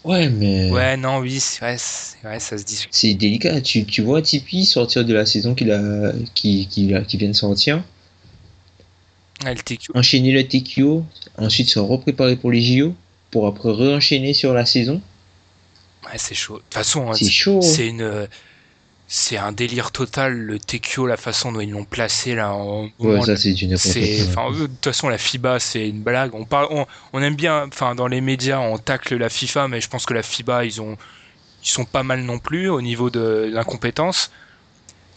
Ouais, 0.04 0.30
mais. 0.30 0.72
Ouais, 0.72 0.96
non, 0.98 1.20
oui, 1.20 1.40
c'est 1.40 1.60
vrai, 1.60 1.76
c'est- 1.78 2.18
ouais, 2.26 2.40
ça 2.40 2.58
se 2.58 2.64
discute. 2.64 2.94
C'est 2.94 3.14
délicat. 3.14 3.60
Tu, 3.62 3.86
tu 3.86 4.02
vois 4.02 4.22
Tipeee 4.22 4.66
sortir 4.66 5.04
de 5.06 5.14
la 5.14 5.26
saison 5.26 5.56
qu'il 5.56 5.72
a, 5.72 6.14
qui, 6.36 6.68
qui, 6.68 6.88
vient 6.88 7.30
de 7.30 7.34
sortir, 7.34 7.84
Ouais, 9.44 9.54
le 9.54 9.62
TQ. 9.62 9.92
enchaîner 9.96 10.32
le 10.32 10.48
TQO, 10.48 11.06
ensuite 11.38 11.70
se 11.70 11.80
repréparer 11.80 12.36
pour 12.38 12.52
les 12.52 12.62
JO, 12.62 12.96
pour 13.38 13.46
après 13.46 13.70
re-enchaîner 13.70 14.34
sur 14.34 14.52
la 14.56 14.66
saison. 14.66 15.00
Ouais, 16.06 16.18
c'est 16.18 16.34
chaud. 16.34 16.56
De 16.56 16.60
toute 16.62 16.74
façon, 16.74 17.12
hein, 17.12 17.14
C'est 17.14 17.30
chaud. 17.30 17.60
hein. 17.60 17.62
c'est 17.62 17.88
une, 17.88 18.28
c'est 19.08 19.38
un 19.38 19.52
délire 19.52 19.92
total 19.92 20.34
le 20.34 20.58
TQ, 20.58 21.06
la 21.08 21.18
façon 21.18 21.52
dont 21.52 21.60
ils 21.60 21.70
l'ont 21.70 21.86
placé 21.86 22.34
là. 22.34 22.52
En, 22.54 22.90
Ouais, 22.98 23.22
ça 23.22 23.36
c'est 23.78 24.28
enfin, 24.28 24.50
eux, 24.56 24.62
de 24.68 24.74
toute 24.74 24.86
façon, 24.86 25.08
la 25.10 25.20
FIBA, 25.20 25.60
c'est 25.60 25.88
une 25.88 26.02
blague. 26.02 26.34
On 26.34 26.46
parle, 26.46 26.68
on, 26.72 26.88
on 27.14 27.22
aime 27.22 27.36
bien, 27.36 27.68
enfin, 27.68 27.94
dans 27.94 28.08
les 28.08 28.22
médias, 28.22 28.60
on 28.60 28.80
tacle 28.80 29.16
la 29.18 29.30
FIFA, 29.30 29.68
mais 29.68 29.82
je 29.82 29.88
pense 29.88 30.08
que 30.08 30.16
la 30.16 30.24
FIBA, 30.24 30.66
ils 30.66 30.82
ont, 30.82 30.98
qui 31.62 31.70
sont 31.70 31.86
pas 31.86 32.02
mal 32.02 32.22
non 32.24 32.40
plus 32.40 32.70
au 32.70 32.82
niveau 32.82 33.12
de 33.12 33.50
l'incompétence. 33.54 34.32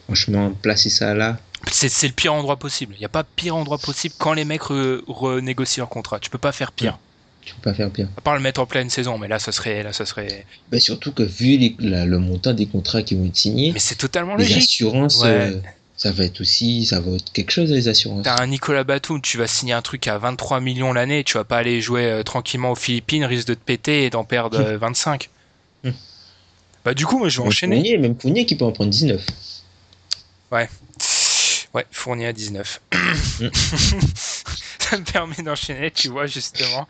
Franchement, 0.05 0.51
placer 0.61 0.91
ça 0.91 1.15
là. 1.15 1.39
C'est 1.71 2.07
le 2.07 2.13
pire 2.13 2.35
endroit 2.35 2.57
possible. 2.59 2.95
Il 2.97 2.99
n'y 2.99 3.05
a 3.07 3.11
pas 3.11 3.25
pire 3.25 3.57
endroit 3.57 3.79
possible 3.79 4.15
quand 4.19 4.33
les 4.35 4.45
mecs 4.45 4.63
re- 4.63 5.01
renégocient 5.07 5.83
leur 5.83 5.89
contrat. 5.89 6.19
Tu 6.19 6.29
peux 6.29 6.39
pas 6.39 6.53
faire 6.53 6.73
pire. 6.73 6.99
Tu 7.43 7.55
peux 7.55 7.61
pas 7.63 7.75
faire 7.75 7.91
pire. 7.91 8.09
À 8.17 8.21
part 8.21 8.35
le 8.35 8.41
mettre 8.41 8.61
en 8.61 8.67
pleine 8.67 8.91
saison, 8.91 9.17
mais 9.19 9.27
là, 9.29 9.39
ça 9.39 9.51
serait, 9.51 9.83
là, 9.83 9.93
ça 9.93 10.05
serait. 10.05 10.45
Bah, 10.71 10.79
surtout 10.79 11.13
que 11.13 11.23
vu 11.23 11.57
les- 11.57 11.75
la- 11.81 12.05
le 12.05 12.19
montant 12.19 12.53
des 12.53 12.67
contrats 12.67 13.03
qui 13.03 13.15
vont 13.15 13.25
être 13.27 13.37
signés, 13.37 13.73
Mais 13.73 13.79
c'est 13.81 13.95
totalement 13.97 14.37
les 14.37 14.45
logique. 14.45 14.65
assurances, 14.65 15.23
Ouais. 15.23 15.29
euh, 15.29 15.61
ça 15.97 16.13
va 16.13 16.25
être 16.25 16.41
aussi, 16.43 16.85
ça 16.85 17.01
va 17.01 17.13
être 17.13 17.33
quelque 17.33 17.51
chose 17.51 17.71
les 17.73 17.89
assurances. 17.89 18.25
T'as 18.25 18.41
un 18.43 18.47
Nicolas 18.47 18.85
Batum, 18.85 19.21
tu 19.23 19.39
vas 19.39 19.47
signer 19.47 19.73
un 19.73 19.81
truc 19.83 20.07
à 20.07 20.19
23 20.19 20.61
millions 20.61 20.93
l'année, 20.93 21.25
tu 21.25 21.39
vas 21.39 21.45
pas 21.45 21.57
aller 21.59 21.81
jouer 21.81 22.05
euh, 22.05 22.23
tranquillement 22.23 22.73
aux 22.73 22.77
Philippines, 22.77 23.25
risque 23.25 23.49
de 23.49 23.55
te 23.55 23.65
péter 23.65 24.05
et 24.05 24.11
d'en 24.11 24.25
perdre 24.25 24.61
euh, 24.61 24.77
25. 24.79 25.31
Hmm. 25.85 25.91
Bah 26.85 26.93
du 26.95 27.07
coup, 27.07 27.19
moi 27.19 27.29
je 27.31 27.39
vais 27.39 27.43
Même 27.43 27.49
enchaîner. 27.49 27.77
Fournier, 27.77 27.99
même 27.99 28.17
Fournier 28.21 28.45
qui 28.47 28.55
peut 28.57 28.65
en 28.67 28.73
prendre 28.73 28.91
19. 28.91 29.25
Ouais, 30.53 30.69
fourni 31.91 32.27
à 32.27 32.33
19. 32.33 32.81
Hmm. 32.93 33.49
ça 34.79 34.99
me 34.99 35.05
permet 35.05 35.37
d'enchaîner, 35.45 35.91
tu 35.91 36.09
vois, 36.09 36.27
justement. 36.27 36.87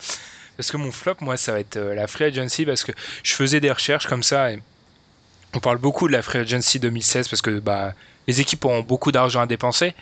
Parce 0.61 0.73
que 0.73 0.77
mon 0.77 0.93
flop, 0.93 1.15
moi, 1.23 1.39
ça 1.39 1.53
va 1.53 1.61
être 1.61 1.79
euh, 1.79 1.95
la 1.95 2.07
Free 2.07 2.25
Agency, 2.25 2.67
parce 2.67 2.85
que 2.85 2.93
je 3.23 3.33
faisais 3.33 3.61
des 3.61 3.71
recherches 3.71 4.07
comme 4.07 4.23
ça, 4.23 4.53
et 4.53 4.63
on 5.55 5.59
parle 5.59 5.79
beaucoup 5.79 6.07
de 6.07 6.13
la 6.13 6.21
Free 6.21 6.41
Agency 6.41 6.79
2016, 6.79 7.29
parce 7.29 7.41
que 7.41 7.61
bah, 7.61 7.95
les 8.29 8.43
équipes 8.43 8.67
ont 8.67 8.83
beaucoup 8.83 9.11
d'argent 9.11 9.41
à 9.41 9.47
dépenser. 9.47 9.95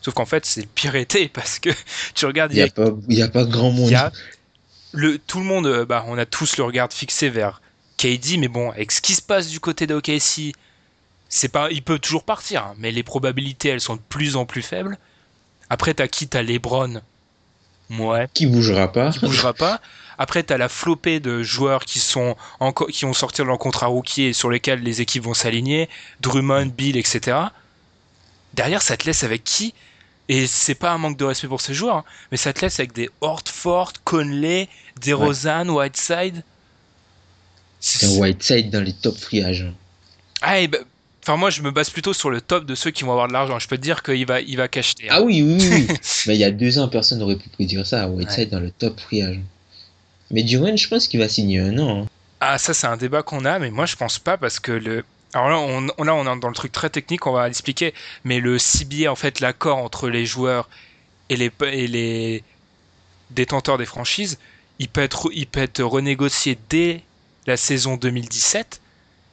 Sauf 0.00 0.14
qu'en 0.14 0.24
fait, 0.24 0.46
c'est 0.46 0.62
le 0.62 0.68
pire 0.74 0.94
été, 0.94 1.28
parce 1.34 1.58
que 1.58 1.68
tu 2.14 2.24
regardes, 2.24 2.54
Il 2.54 2.56
n'y 2.56 2.62
a, 2.62 2.68
y 3.08 3.22
a 3.22 3.28
pas 3.28 3.44
grand 3.44 3.72
monde. 3.72 3.90
il 3.90 3.92
y 3.92 3.94
a 3.94 4.10
le, 4.92 5.18
tout 5.18 5.38
le 5.38 5.44
monde, 5.44 5.66
euh, 5.66 5.84
bah, 5.84 6.06
on 6.08 6.16
a 6.16 6.24
tous 6.24 6.56
le 6.56 6.64
regard 6.64 6.90
fixé 6.90 7.28
vers 7.28 7.60
KD, 7.98 8.38
mais 8.38 8.48
bon, 8.48 8.70
avec 8.70 8.90
ce 8.90 9.02
qui 9.02 9.14
se 9.14 9.20
passe 9.20 9.48
du 9.48 9.60
côté 9.60 9.86
de 9.86 9.94
OKC, 9.94 10.54
c'est 11.28 11.48
pas, 11.48 11.70
il 11.70 11.82
peut 11.82 11.98
toujours 11.98 12.24
partir, 12.24 12.64
hein, 12.64 12.74
mais 12.78 12.90
les 12.90 13.02
probabilités, 13.02 13.68
elles 13.68 13.82
sont 13.82 13.96
de 13.96 14.02
plus 14.08 14.36
en 14.36 14.46
plus 14.46 14.62
faibles. 14.62 14.96
Après, 15.68 15.92
t'as 15.92 16.08
qui? 16.08 16.26
T'as 16.26 16.40
LeBron, 16.40 17.02
ouais, 17.90 18.28
Qui 18.34 18.46
bougera 18.46 18.90
pas. 18.92 19.10
qui 19.12 19.20
bougera 19.20 19.52
pas. 19.54 19.80
Après, 20.16 20.42
t'as 20.42 20.56
la 20.56 20.68
flopée 20.68 21.18
de 21.20 21.42
joueurs 21.42 21.84
qui 21.84 21.98
sont 21.98 22.36
encore, 22.60 22.88
qui 22.88 23.04
vont 23.04 23.12
sortir 23.12 23.44
de 23.44 23.48
leur 23.48 23.58
contrat 23.58 23.86
rookie 23.86 24.22
et 24.24 24.32
sur 24.32 24.48
lesquels 24.50 24.80
les 24.82 25.00
équipes 25.00 25.24
vont 25.24 25.34
s'aligner, 25.34 25.88
Drummond, 26.20 26.66
Bill, 26.66 26.96
etc. 26.96 27.38
Derrière, 28.54 28.80
ça 28.82 28.96
te 28.96 29.06
laisse 29.06 29.24
avec 29.24 29.42
qui? 29.42 29.74
Et 30.28 30.46
c'est 30.46 30.76
pas 30.76 30.92
un 30.92 30.98
manque 30.98 31.18
de 31.18 31.24
respect 31.24 31.48
pour 31.48 31.60
ces 31.60 31.74
joueurs, 31.74 31.96
hein, 31.98 32.04
mais 32.30 32.36
ça 32.38 32.52
te 32.52 32.60
laisse 32.62 32.78
avec 32.78 32.92
des 32.92 33.10
Hortford, 33.20 33.92
Conley, 34.04 34.68
DeRozan, 35.02 35.68
Whiteside. 35.68 36.42
C'est 37.80 38.06
un 38.06 38.18
Whiteside 38.20 38.70
dans 38.70 38.80
les 38.82 38.94
top 38.94 39.18
free 39.18 39.42
agents. 39.44 39.74
Ah, 40.40 40.60
et 40.60 40.68
bah, 40.68 40.78
Enfin, 41.26 41.38
moi, 41.38 41.48
je 41.48 41.62
me 41.62 41.70
base 41.70 41.88
plutôt 41.88 42.12
sur 42.12 42.28
le 42.28 42.42
top 42.42 42.66
de 42.66 42.74
ceux 42.74 42.90
qui 42.90 43.02
vont 43.02 43.12
avoir 43.12 43.28
de 43.28 43.32
l'argent. 43.32 43.58
Je 43.58 43.66
peux 43.66 43.78
te 43.78 43.82
dire 43.82 44.02
qu'il 44.02 44.26
va, 44.26 44.42
il 44.42 44.56
va 44.58 44.68
cacheter. 44.68 45.08
hein. 45.08 45.14
Ah 45.16 45.22
oui, 45.22 45.42
oui, 45.42 45.56
oui. 45.58 45.86
oui. 45.88 45.96
Mais 46.26 46.34
il 46.34 46.38
y 46.40 46.44
a 46.44 46.50
deux 46.50 46.78
ans, 46.78 46.88
personne 46.88 47.18
n'aurait 47.18 47.36
pu 47.36 47.48
prédire 47.48 47.86
ça. 47.86 48.06
Whiteside 48.08 48.50
dans 48.50 48.60
le 48.60 48.70
top 48.70 49.00
free 49.00 49.22
agent. 49.22 49.40
Mais 50.30 50.42
Durant, 50.42 50.76
je 50.76 50.86
pense 50.88 51.08
qu'il 51.08 51.20
va 51.20 51.28
signer 51.28 51.60
un 51.60 51.78
an. 51.78 52.02
hein. 52.02 52.06
Ah, 52.40 52.58
ça, 52.58 52.74
c'est 52.74 52.86
un 52.86 52.98
débat 52.98 53.22
qu'on 53.22 53.46
a, 53.46 53.58
mais 53.58 53.70
moi, 53.70 53.86
je 53.86 53.96
pense 53.96 54.18
pas 54.18 54.36
parce 54.36 54.60
que 54.60 54.72
le. 54.72 55.02
Alors 55.32 55.48
là, 55.48 55.58
on, 55.58 55.86
on- 55.96 56.04
là, 56.04 56.14
on 56.14 56.22
est 56.30 56.40
dans 56.40 56.48
le 56.48 56.54
truc 56.54 56.72
très 56.72 56.90
technique, 56.90 57.26
on 57.26 57.32
va 57.32 57.46
l'expliquer. 57.46 57.94
Mais 58.24 58.38
le 58.38 58.58
CBA, 58.58 59.10
en 59.10 59.16
fait, 59.16 59.40
l'accord 59.40 59.78
entre 59.78 60.10
les 60.10 60.26
joueurs 60.26 60.68
et 61.30 61.36
les, 61.36 61.50
et 61.72 61.86
les 61.86 62.44
détenteurs 63.30 63.78
des 63.78 63.86
franchises, 63.86 64.38
il 64.78 64.88
peut 64.88 65.00
être, 65.02 65.30
il 65.32 65.46
peut 65.46 65.60
être 65.62 65.82
renégocié 65.82 66.58
dès 66.68 67.02
la 67.46 67.56
saison 67.56 67.96
2017. 67.96 68.80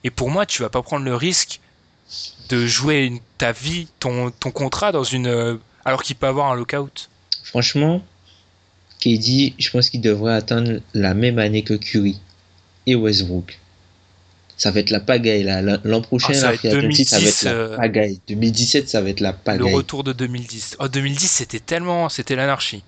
Et 0.03 0.09
pour 0.09 0.29
moi, 0.29 0.45
tu 0.45 0.61
vas 0.61 0.69
pas 0.69 0.81
prendre 0.81 1.05
le 1.05 1.15
risque 1.15 1.59
de 2.51 2.65
jouer 2.67 3.05
une- 3.05 3.19
ta 3.37 3.51
vie, 3.51 3.87
ton, 3.99 4.31
ton 4.31 4.51
contrat 4.51 4.91
dans 4.91 5.03
une. 5.03 5.27
euh, 5.27 5.55
alors 5.85 6.03
qu'il 6.03 6.15
peut 6.15 6.27
avoir 6.27 6.51
un 6.51 6.55
lockout. 6.55 7.09
Franchement, 7.43 8.01
KD, 8.99 9.53
je 9.57 9.69
pense 9.71 9.89
qu'il 9.89 10.01
devrait 10.01 10.35
attendre 10.35 10.79
la 10.93 11.13
même 11.13 11.39
année 11.39 11.63
que 11.63 11.73
Curry 11.73 12.19
et 12.85 12.95
Westbrook. 12.95 13.57
Ça 14.57 14.69
va 14.69 14.79
être 14.81 14.91
la 14.91 14.99
pagaille 14.99 15.41
là. 15.43 15.61
L'an 15.83 16.01
prochain, 16.01 16.33
Ah, 16.33 16.33
ça 16.35 16.47
va 16.49 16.53
être 16.53 16.59
free 16.59 16.69
agency, 16.77 17.05
ça 17.05 17.17
va 17.17 17.21
2010, 17.23 17.39
être 17.39 17.43
la 17.45 17.51
euh, 17.51 17.77
pagaille. 17.77 18.19
2017, 18.27 18.89
ça 18.89 19.01
va 19.01 19.09
être 19.09 19.19
la 19.21 19.31
Le 19.31 19.37
pagaille. 19.37 19.73
retour 19.73 20.03
de 20.03 20.13
2010. 20.13 20.75
Oh, 20.79 20.87
2010, 20.87 21.27
c'était 21.31 21.59
tellement. 21.59 22.09
C'était 22.09 22.35
l'anarchie. 22.35 22.83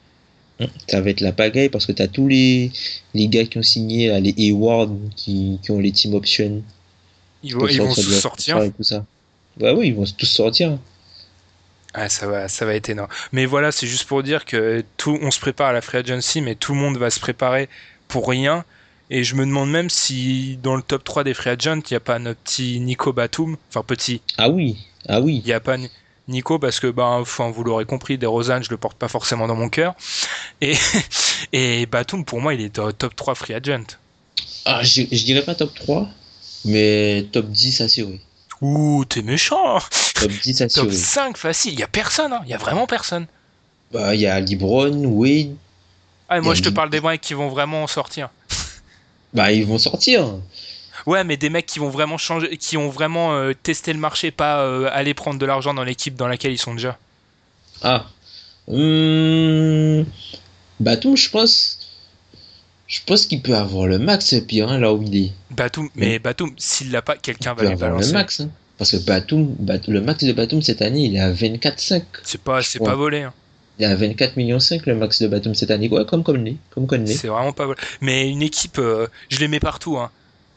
Ça 0.88 1.01
va 1.01 1.09
être 1.09 1.22
la 1.22 1.32
pagaille 1.32 1.70
parce 1.70 1.88
que 1.88 1.91
tu 1.93 2.01
as 2.03 2.07
tous 2.07 2.28
les, 2.28 2.72
les 3.16 3.28
gars 3.28 3.43
qui 3.45 3.57
ont 3.57 3.64
signé, 3.64 4.09
là, 4.09 4.20
les 4.20 4.36
Hayward 4.38 4.95
qui, 5.16 5.57
qui 5.64 5.72
ont 5.72 5.80
les 5.80 5.91
team 5.91 6.14
options. 6.14 6.61
Ils 7.41 7.55
vont, 7.55 7.68
ils 7.68 7.82
sortir. 7.95 8.61
Et 8.61 8.70
tout 8.72 8.84
ça. 8.84 9.03
Bah 9.58 9.74
oui, 9.74 9.88
ils 9.88 9.95
vont 9.95 10.06
tous 10.06 10.26
sortir. 10.28 10.78
Ah, 11.93 12.10
ça 12.10 12.26
va, 12.28 12.47
ça 12.47 12.66
va 12.66 12.74
être 12.74 12.89
énorme. 12.89 13.10
Mais 13.32 13.45
voilà, 13.45 13.72
c'est 13.72 13.86
juste 13.88 14.06
pour 14.08 14.24
dire 14.24 14.45
que 14.45 14.84
tout, 14.97 15.18
on 15.22 15.30
se 15.30 15.39
prépare 15.39 15.68
à 15.68 15.74
la 15.74 15.82
free 15.82 15.99
agency, 15.99 16.41
mais 16.41 16.56
tout 16.56 16.74
le 16.74 16.80
monde 16.80 16.97
va 16.97 17.10
se 17.12 17.20
préparer 17.20 17.70
pour 18.08 18.28
rien. 18.28 18.66
Et 19.12 19.24
je 19.24 19.36
me 19.36 19.45
demande 19.45 19.70
même 19.70 19.89
si 19.91 20.58
dans 20.64 20.76
le 20.76 20.82
top 20.82 21.04
3 21.04 21.24
des 21.24 21.36
free 21.36 21.51
agents, 21.51 21.82
il 21.88 21.93
n'y 21.93 21.97
a 21.97 21.99
pas 21.99 22.18
notre 22.18 22.39
petit 22.39 22.80
Nico 22.80 23.14
Batum. 23.14 23.58
Enfin, 23.70 23.84
petit, 23.84 24.22
Ah 24.38 24.49
oui, 24.49 24.78
ah 25.08 25.22
oui. 25.22 25.41
il 25.43 25.47
n'y 25.47 25.54
a 25.54 25.60
pas 25.60 25.78
Ni- 25.78 25.91
Nico 26.28 26.58
parce 26.58 26.80
que, 26.80 26.88
ben, 26.88 27.04
enfin, 27.06 27.51
vous 27.51 27.64
l'aurez 27.64 27.86
compris, 27.86 28.18
des 28.18 28.26
Rosanne, 28.26 28.64
je 28.64 28.70
le 28.72 28.78
porte 28.78 28.97
pas 28.97 29.08
forcément 29.10 29.45
dans 29.47 29.56
mon 29.56 29.70
cœur. 29.70 29.93
Et, 30.62 30.74
et 31.54 31.86
Batum, 31.86 32.26
pour 32.26 32.41
moi, 32.41 32.56
il 32.56 32.62
est 32.62 32.76
dans 32.76 32.88
le 32.88 32.93
top 32.93 33.16
3 33.16 33.36
free 33.36 33.54
agent. 33.54 33.97
Ah, 34.66 34.82
je, 34.84 35.04
je 35.12 35.24
dirais 35.26 35.43
pas 35.43 35.56
top 35.56 35.74
3, 35.76 36.10
mais 36.66 37.26
top 37.32 37.47
10 37.49 37.82
assuré. 37.82 38.20
Ouh, 38.64 39.03
t'es 39.03 39.22
méchant! 39.22 39.80
Top 40.16 40.32
10 40.32 40.57
Top 40.57 40.66
assuré. 40.66 40.91
5 40.95 41.38
facile, 41.38 41.74
il 41.74 41.80
y 41.80 41.84
a 41.84 41.88
personne, 41.88 42.32
hein. 42.32 42.39
il 42.45 42.49
y 42.49 42.53
a 42.53 42.57
vraiment 42.57 42.88
personne. 42.88 43.28
Bah, 43.91 44.16
il 44.16 44.22
y 44.22 44.26
a 44.26 44.39
LeBron, 44.39 45.03
Wade. 45.05 45.55
Ah, 46.30 46.39
moi, 46.39 46.55
je 46.55 46.61
te 46.61 46.70
parle 46.70 46.89
des 46.89 47.01
mecs 47.01 47.20
qui 47.20 47.34
vont 47.34 47.49
vraiment 47.49 47.84
en 47.84 47.88
sortir. 47.88 48.30
Bah, 49.34 49.51
ils 49.51 49.66
vont 49.66 49.80
sortir. 49.80 50.28
Ouais, 51.07 51.24
mais 51.24 51.38
des 51.38 51.49
mecs 51.49 51.66
qui 51.66 51.80
vont 51.80 51.89
vraiment 51.89 52.20
changer, 52.20 52.55
qui 52.57 52.78
ont 52.78 52.89
vraiment 52.89 53.34
euh, 53.34 53.53
testé 53.53 53.91
le 53.91 53.97
marché, 53.97 54.30
pas 54.30 54.61
euh, 54.61 54.88
aller 54.91 55.16
prendre 55.16 55.39
de 55.39 55.45
l'argent 55.47 55.74
dans 55.74 55.84
l'équipe 55.84 56.16
dans 56.16 56.28
laquelle 56.28 56.51
ils 56.51 56.59
sont 56.59 56.76
déjà. 56.76 56.99
Ah. 57.82 58.05
Hum... 58.68 60.05
Batum, 60.80 61.18
je 61.18 61.30
pense. 61.32 61.83
Je 62.94 63.00
pense 63.08 63.26
qu'il 63.26 63.41
peut 63.41 63.56
avoir 63.56 63.88
le 63.88 63.98
max, 63.98 64.36
pire, 64.48 64.70
hein, 64.70 64.78
là 64.78 64.94
où 64.94 65.02
il 65.02 65.16
est. 65.26 65.32
Batum, 65.50 65.89
mais 65.96 66.20
Batum, 66.20 66.52
s'il 66.58 66.91
l'a 66.91 67.02
pas, 67.02 67.16
quelqu'un 67.18 67.54
Il 67.54 67.56
va 67.56 67.56
peut 67.56 67.66
lui 67.66 67.74
avoir 67.74 67.89
le 67.89 67.96
balancer. 67.96 68.14
max. 68.14 68.39
hein. 68.41 68.50
Parce 68.78 68.91
que 68.91 68.98
Batum, 68.98 69.48
Bat- 69.58 69.88
le 69.88 70.00
max 70.00 70.24
de 70.24 70.32
Batum 70.32 70.62
cette 70.62 70.84
année, 70.84 71.06
il 71.06 71.16
est 71.16 71.20
à 71.20 71.32
24,5. 71.32 72.04
C'est 72.24 72.39
pas, 72.41 72.62
c'est 72.62 72.78
pas 72.78 72.94
volé. 72.94 73.24
hein. 73.24 73.34
Il 73.80 73.86
est 73.86 73.88
à 73.88 73.96
24 73.96 74.38
millions 74.38 74.60
5 74.60 74.86
le 74.86 74.94
max 74.94 75.20
de 75.24 75.28
Batum 75.28 75.56
cette 75.56 75.72
année. 75.72 75.89
Ouais, 75.89 76.06
comme 76.06 76.22
Conley. 76.24 76.58
Comme. 76.70 76.88
C'est 77.08 77.30
vraiment 77.30 77.52
pas 77.52 77.66
volé. 77.66 77.80
Mais 78.02 78.30
une 78.30 78.44
équipe, 78.44 78.78
euh, 78.78 79.08
je 79.30 79.39
les 79.39 79.48
mets 79.48 79.60
partout. 79.60 79.98
Hein. 79.98 80.12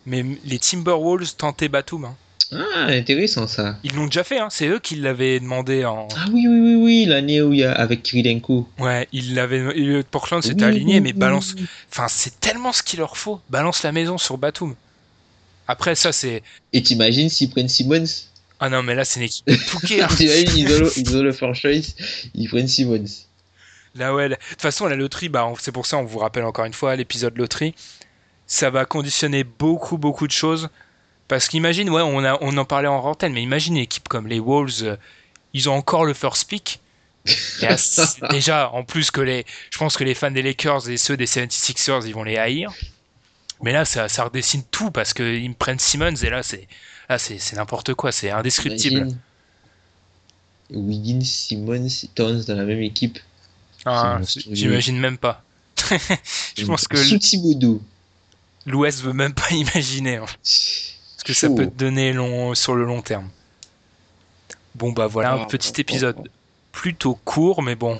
Mais 0.04 0.22
les 0.44 0.58
Timberwolves 0.58 1.36
tentaient 1.36 1.68
Batum. 1.70 2.04
hein. 2.04 2.14
Ah, 2.52 2.86
intéressant 2.90 3.46
ça. 3.48 3.76
Ils 3.82 3.94
l'ont 3.94 4.06
déjà 4.06 4.22
fait. 4.24 4.38
Hein. 4.38 4.48
C'est 4.50 4.68
eux 4.68 4.78
qui 4.78 4.96
l'avaient 4.96 5.40
demandé 5.40 5.84
en. 5.84 6.06
Ah 6.16 6.26
oui, 6.32 6.46
oui, 6.46 6.58
oui, 6.60 6.74
oui, 6.76 7.04
l'année 7.06 7.42
où 7.42 7.52
il 7.52 7.60
y 7.60 7.64
a 7.64 7.72
avec 7.72 8.02
Kirilenko. 8.02 8.68
Ouais, 8.78 9.08
ils 9.12 9.34
l'avaient. 9.34 10.02
Portland 10.04 10.42
s'était 10.42 10.64
Oui, 10.64 10.70
aligné, 10.70 10.94
oui, 10.96 11.00
mais 11.00 11.12
balance. 11.12 11.54
oui. 11.56 11.66
Enfin, 11.90 12.06
c'est 12.08 12.38
tellement 12.40 12.72
ce 12.72 12.82
qu'il 12.82 13.00
leur 13.00 13.16
faut. 13.16 13.40
Balance 13.50 13.82
la 13.82 13.92
maison 13.92 14.18
sur 14.18 14.38
Batum. 14.38 14.74
Après, 15.68 15.94
ça, 15.96 16.12
c'est. 16.12 16.42
Et 16.72 16.82
t'imagines 16.82 17.28
s'ils 17.28 17.50
prennent 17.50 17.68
Simmons? 17.68 18.04
Ah 18.60 18.68
non, 18.70 18.82
mais 18.82 18.94
là, 18.94 19.04
c'est 19.04 19.20
une 19.20 19.26
équipe 19.26 19.46
de 19.46 19.56
Touquet. 19.56 20.02
hein. 20.02 20.08
T'imagines, 20.16 20.56
ils 20.56 20.72
ont, 20.74 20.78
le, 20.80 20.92
ils 20.98 21.16
ont 21.16 21.22
le 21.22 21.32
first 21.32 21.60
choice, 21.60 21.94
ils 22.34 22.48
prennent 22.48 22.68
Simmons. 22.68 23.04
Là, 23.96 24.14
ouais, 24.14 24.28
de 24.28 24.34
toute 24.50 24.62
façon, 24.62 24.86
la 24.86 24.94
loterie, 24.96 25.28
bah, 25.28 25.52
c'est 25.58 25.72
pour 25.72 25.86
ça, 25.86 25.96
on 25.98 26.04
vous 26.04 26.18
rappelle 26.20 26.44
encore 26.44 26.64
une 26.64 26.72
fois, 26.72 26.94
l'épisode 26.96 27.36
loterie, 27.36 27.74
ça 28.46 28.70
va 28.70 28.84
conditionner 28.84 29.42
beaucoup, 29.44 29.98
beaucoup 29.98 30.26
de 30.26 30.32
choses. 30.32 30.68
Parce 31.28 31.48
qu'imagine, 31.48 31.90
ouais, 31.90 32.02
on, 32.02 32.24
a, 32.24 32.38
on 32.40 32.56
en 32.56 32.64
parlait 32.64 32.88
en 32.88 33.04
antenne, 33.04 33.32
mais 33.32 33.42
imagine 33.42 33.76
une 33.76 33.82
équipe 33.82 34.08
comme 34.08 34.26
les 34.28 34.38
Wolves, 34.38 34.82
euh, 34.82 34.96
ils 35.54 35.68
ont 35.68 35.74
encore 35.74 36.04
le 36.04 36.14
first 36.14 36.48
pick. 36.48 36.80
Et 37.62 37.66
déjà, 38.30 38.70
en 38.70 38.84
plus 38.84 39.10
que 39.10 39.20
les. 39.20 39.44
Je 39.70 39.78
pense 39.78 39.96
que 39.96 40.04
les 40.04 40.14
fans 40.14 40.30
des 40.30 40.42
Lakers 40.42 40.88
et 40.88 40.96
ceux 40.96 41.16
des 41.16 41.26
76ers, 41.26 42.06
ils 42.06 42.14
vont 42.14 42.22
les 42.22 42.36
haïr. 42.36 42.72
Mais 43.62 43.72
là, 43.72 43.84
ça, 43.84 44.08
ça 44.08 44.24
redessine 44.24 44.62
tout 44.70 44.92
parce 44.92 45.12
qu'ils 45.12 45.48
me 45.48 45.54
prennent 45.54 45.80
Simmons 45.80 46.14
et 46.14 46.30
là, 46.30 46.44
c'est. 46.44 46.68
Là, 47.08 47.18
c'est 47.18 47.54
n'importe 47.54 47.94
quoi, 47.94 48.12
c'est 48.12 48.30
indescriptible. 48.30 48.98
Imagine 48.98 49.18
Wiggins, 50.70 51.20
Simmons, 51.24 51.88
Towns 52.14 52.44
dans 52.46 52.56
la 52.56 52.64
même 52.64 52.82
équipe. 52.82 53.18
Ah. 53.84 54.20
J'imagine 54.50 54.98
même 54.98 55.18
pas. 55.18 55.42
Je 56.56 56.64
pense 56.64 56.88
que 56.88 56.96
Sous 56.96 57.82
l'Ouest 58.66 59.02
veut 59.02 59.12
même 59.12 59.34
pas 59.34 59.48
imaginer. 59.50 60.16
hein. 60.16 60.26
Que 61.26 61.34
ça 61.34 61.48
peut 61.50 61.66
te 61.66 61.74
donner 61.76 62.12
long, 62.12 62.54
sur 62.54 62.74
le 62.74 62.84
long 62.84 63.02
terme. 63.02 63.28
Bon 64.74 64.92
bah 64.92 65.06
voilà 65.06 65.32
un 65.32 65.42
Ah, 65.42 65.46
petit 65.46 65.80
épisode 65.80 66.30
plutôt 66.72 67.14
court, 67.24 67.62
mais 67.62 67.74
bon, 67.74 67.98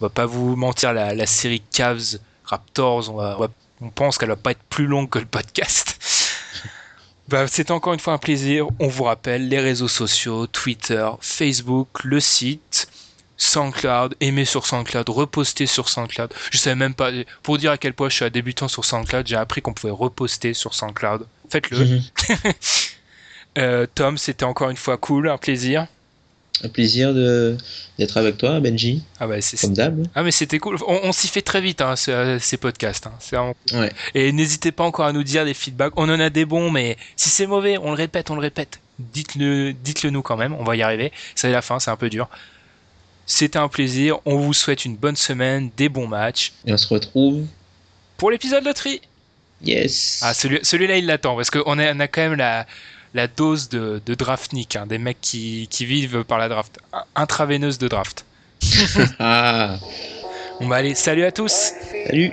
on 0.00 0.04
va 0.04 0.08
pas 0.10 0.26
vous 0.26 0.56
mentir, 0.56 0.92
la, 0.92 1.14
la 1.14 1.26
série 1.26 1.62
Cavs 1.72 2.18
Raptors, 2.44 3.08
on, 3.10 3.14
va- 3.16 3.36
on 3.36 3.40
va- 3.42 3.48
on 3.80 3.90
pense 3.90 4.18
qu'elle 4.18 4.28
va 4.28 4.36
pas 4.36 4.50
être 4.52 4.62
plus 4.68 4.86
longue 4.86 5.08
que 5.08 5.18
le 5.18 5.26
podcast. 5.26 5.98
Bah, 7.28 7.46
C'était 7.46 7.70
encore 7.70 7.94
une 7.94 8.00
fois 8.00 8.12
un 8.12 8.18
plaisir. 8.18 8.66
On 8.80 8.88
vous 8.88 9.04
rappelle 9.04 9.48
les 9.48 9.60
réseaux 9.60 9.88
sociaux, 9.88 10.46
Twitter, 10.48 11.08
Facebook, 11.20 12.02
le 12.04 12.18
site, 12.20 12.88
SoundCloud, 13.36 14.14
aimer 14.20 14.44
sur 14.44 14.66
SoundCloud, 14.66 15.08
reposter 15.08 15.66
sur 15.66 15.88
SoundCloud. 15.88 16.32
Je 16.50 16.58
savais 16.58 16.76
même 16.76 16.94
pas, 16.94 17.10
pour 17.42 17.58
dire 17.58 17.70
à 17.72 17.78
quel 17.78 17.92
point 17.94 18.08
je 18.08 18.14
suis 18.16 18.24
un 18.24 18.30
débutant 18.30 18.68
sur 18.68 18.84
SoundCloud, 18.84 19.26
j'ai 19.26 19.36
appris 19.36 19.62
qu'on 19.62 19.72
pouvait 19.72 19.92
reposter 19.92 20.54
sur 20.54 20.74
SoundCloud. 20.74 21.26
Faites-le. 21.50 21.78
Mhm. 21.84 22.02
Euh, 23.58 23.86
Tom, 23.94 24.16
c'était 24.16 24.44
encore 24.46 24.70
une 24.70 24.76
fois 24.78 24.96
cool, 24.96 25.28
un 25.28 25.36
plaisir. 25.36 25.86
Un 26.64 26.68
plaisir 26.70 27.12
d'être 27.12 28.16
avec 28.16 28.38
toi, 28.38 28.60
Benji, 28.60 29.02
Ah 29.20 29.26
bah 29.26 29.40
c'est 29.42 29.60
comme 29.60 29.74
d'hab. 29.74 30.06
ah 30.14 30.22
mais 30.22 30.30
c'était 30.30 30.58
cool. 30.58 30.76
On, 30.86 31.00
on 31.04 31.12
s'y 31.12 31.28
fait 31.28 31.42
très 31.42 31.60
vite 31.60 31.80
hein, 31.82 31.96
ce- 31.96 32.38
ces 32.40 32.56
podcasts. 32.56 33.06
hein. 33.08 33.12
Vraiment. 33.30 33.54
Ouais. 33.72 33.92
Et 34.14 34.32
n'hésitez 34.32 34.72
pas 34.72 34.84
encore 34.84 35.04
à 35.06 35.12
nous 35.12 35.22
dire 35.22 35.44
des 35.44 35.52
feedbacks. 35.54 35.92
On 35.96 36.08
en 36.08 36.18
a 36.20 36.30
des 36.30 36.44
bons, 36.46 36.70
mais 36.70 36.96
si 37.16 37.28
c'est 37.28 37.46
mauvais, 37.46 37.76
on 37.76 37.88
le 37.90 37.96
répète, 37.96 38.30
on 38.30 38.36
le 38.36 38.40
répète. 38.40 38.80
Dites-le, 38.98 39.72
dites-le 39.72 40.08
nous 40.10 40.22
quand 40.22 40.36
même. 40.38 40.54
On 40.54 40.64
va 40.64 40.76
y 40.76 40.82
arriver. 40.82 41.12
C'est 41.34 41.50
la 41.50 41.60
fin, 41.62 41.78
c'est 41.78 41.90
un 41.90 41.96
peu 41.96 42.08
dur. 42.08 42.28
C'était 43.26 43.58
un 43.58 43.68
plaisir. 43.68 44.18
On 44.24 44.36
vous 44.36 44.52
souhaite 44.52 44.84
une 44.84 44.96
bonne 44.96 45.16
semaine, 45.16 45.70
des 45.76 45.88
bons 45.88 46.06
matchs. 46.06 46.52
Et 46.66 46.72
on 46.72 46.76
se 46.76 46.88
retrouve. 46.88 47.46
Pour 48.16 48.30
l'épisode 48.30 48.64
loterie. 48.64 49.00
Yes. 49.64 50.20
Ah, 50.22 50.34
celui, 50.34 50.58
celui-là, 50.62 50.96
il 50.96 51.06
l'attend 51.06 51.36
parce 51.36 51.50
qu'on 51.50 51.78
a, 51.78 51.94
on 51.94 52.00
a 52.00 52.08
quand 52.08 52.22
même 52.22 52.34
la, 52.34 52.66
la 53.14 53.28
dose 53.28 53.68
de, 53.68 54.02
de 54.04 54.14
draftnik, 54.14 54.76
hein, 54.76 54.86
des 54.86 54.98
mecs 54.98 55.20
qui, 55.20 55.68
qui 55.70 55.86
vivent 55.86 56.24
par 56.24 56.38
la 56.38 56.48
draft, 56.48 56.78
intraveineuse 57.14 57.78
de 57.78 57.88
draft. 57.88 58.24
Ah. 59.18 59.78
On 60.60 60.68
va 60.68 60.76
aller. 60.76 60.94
Salut 60.94 61.24
à 61.24 61.32
tous. 61.32 61.72
Salut. 62.06 62.32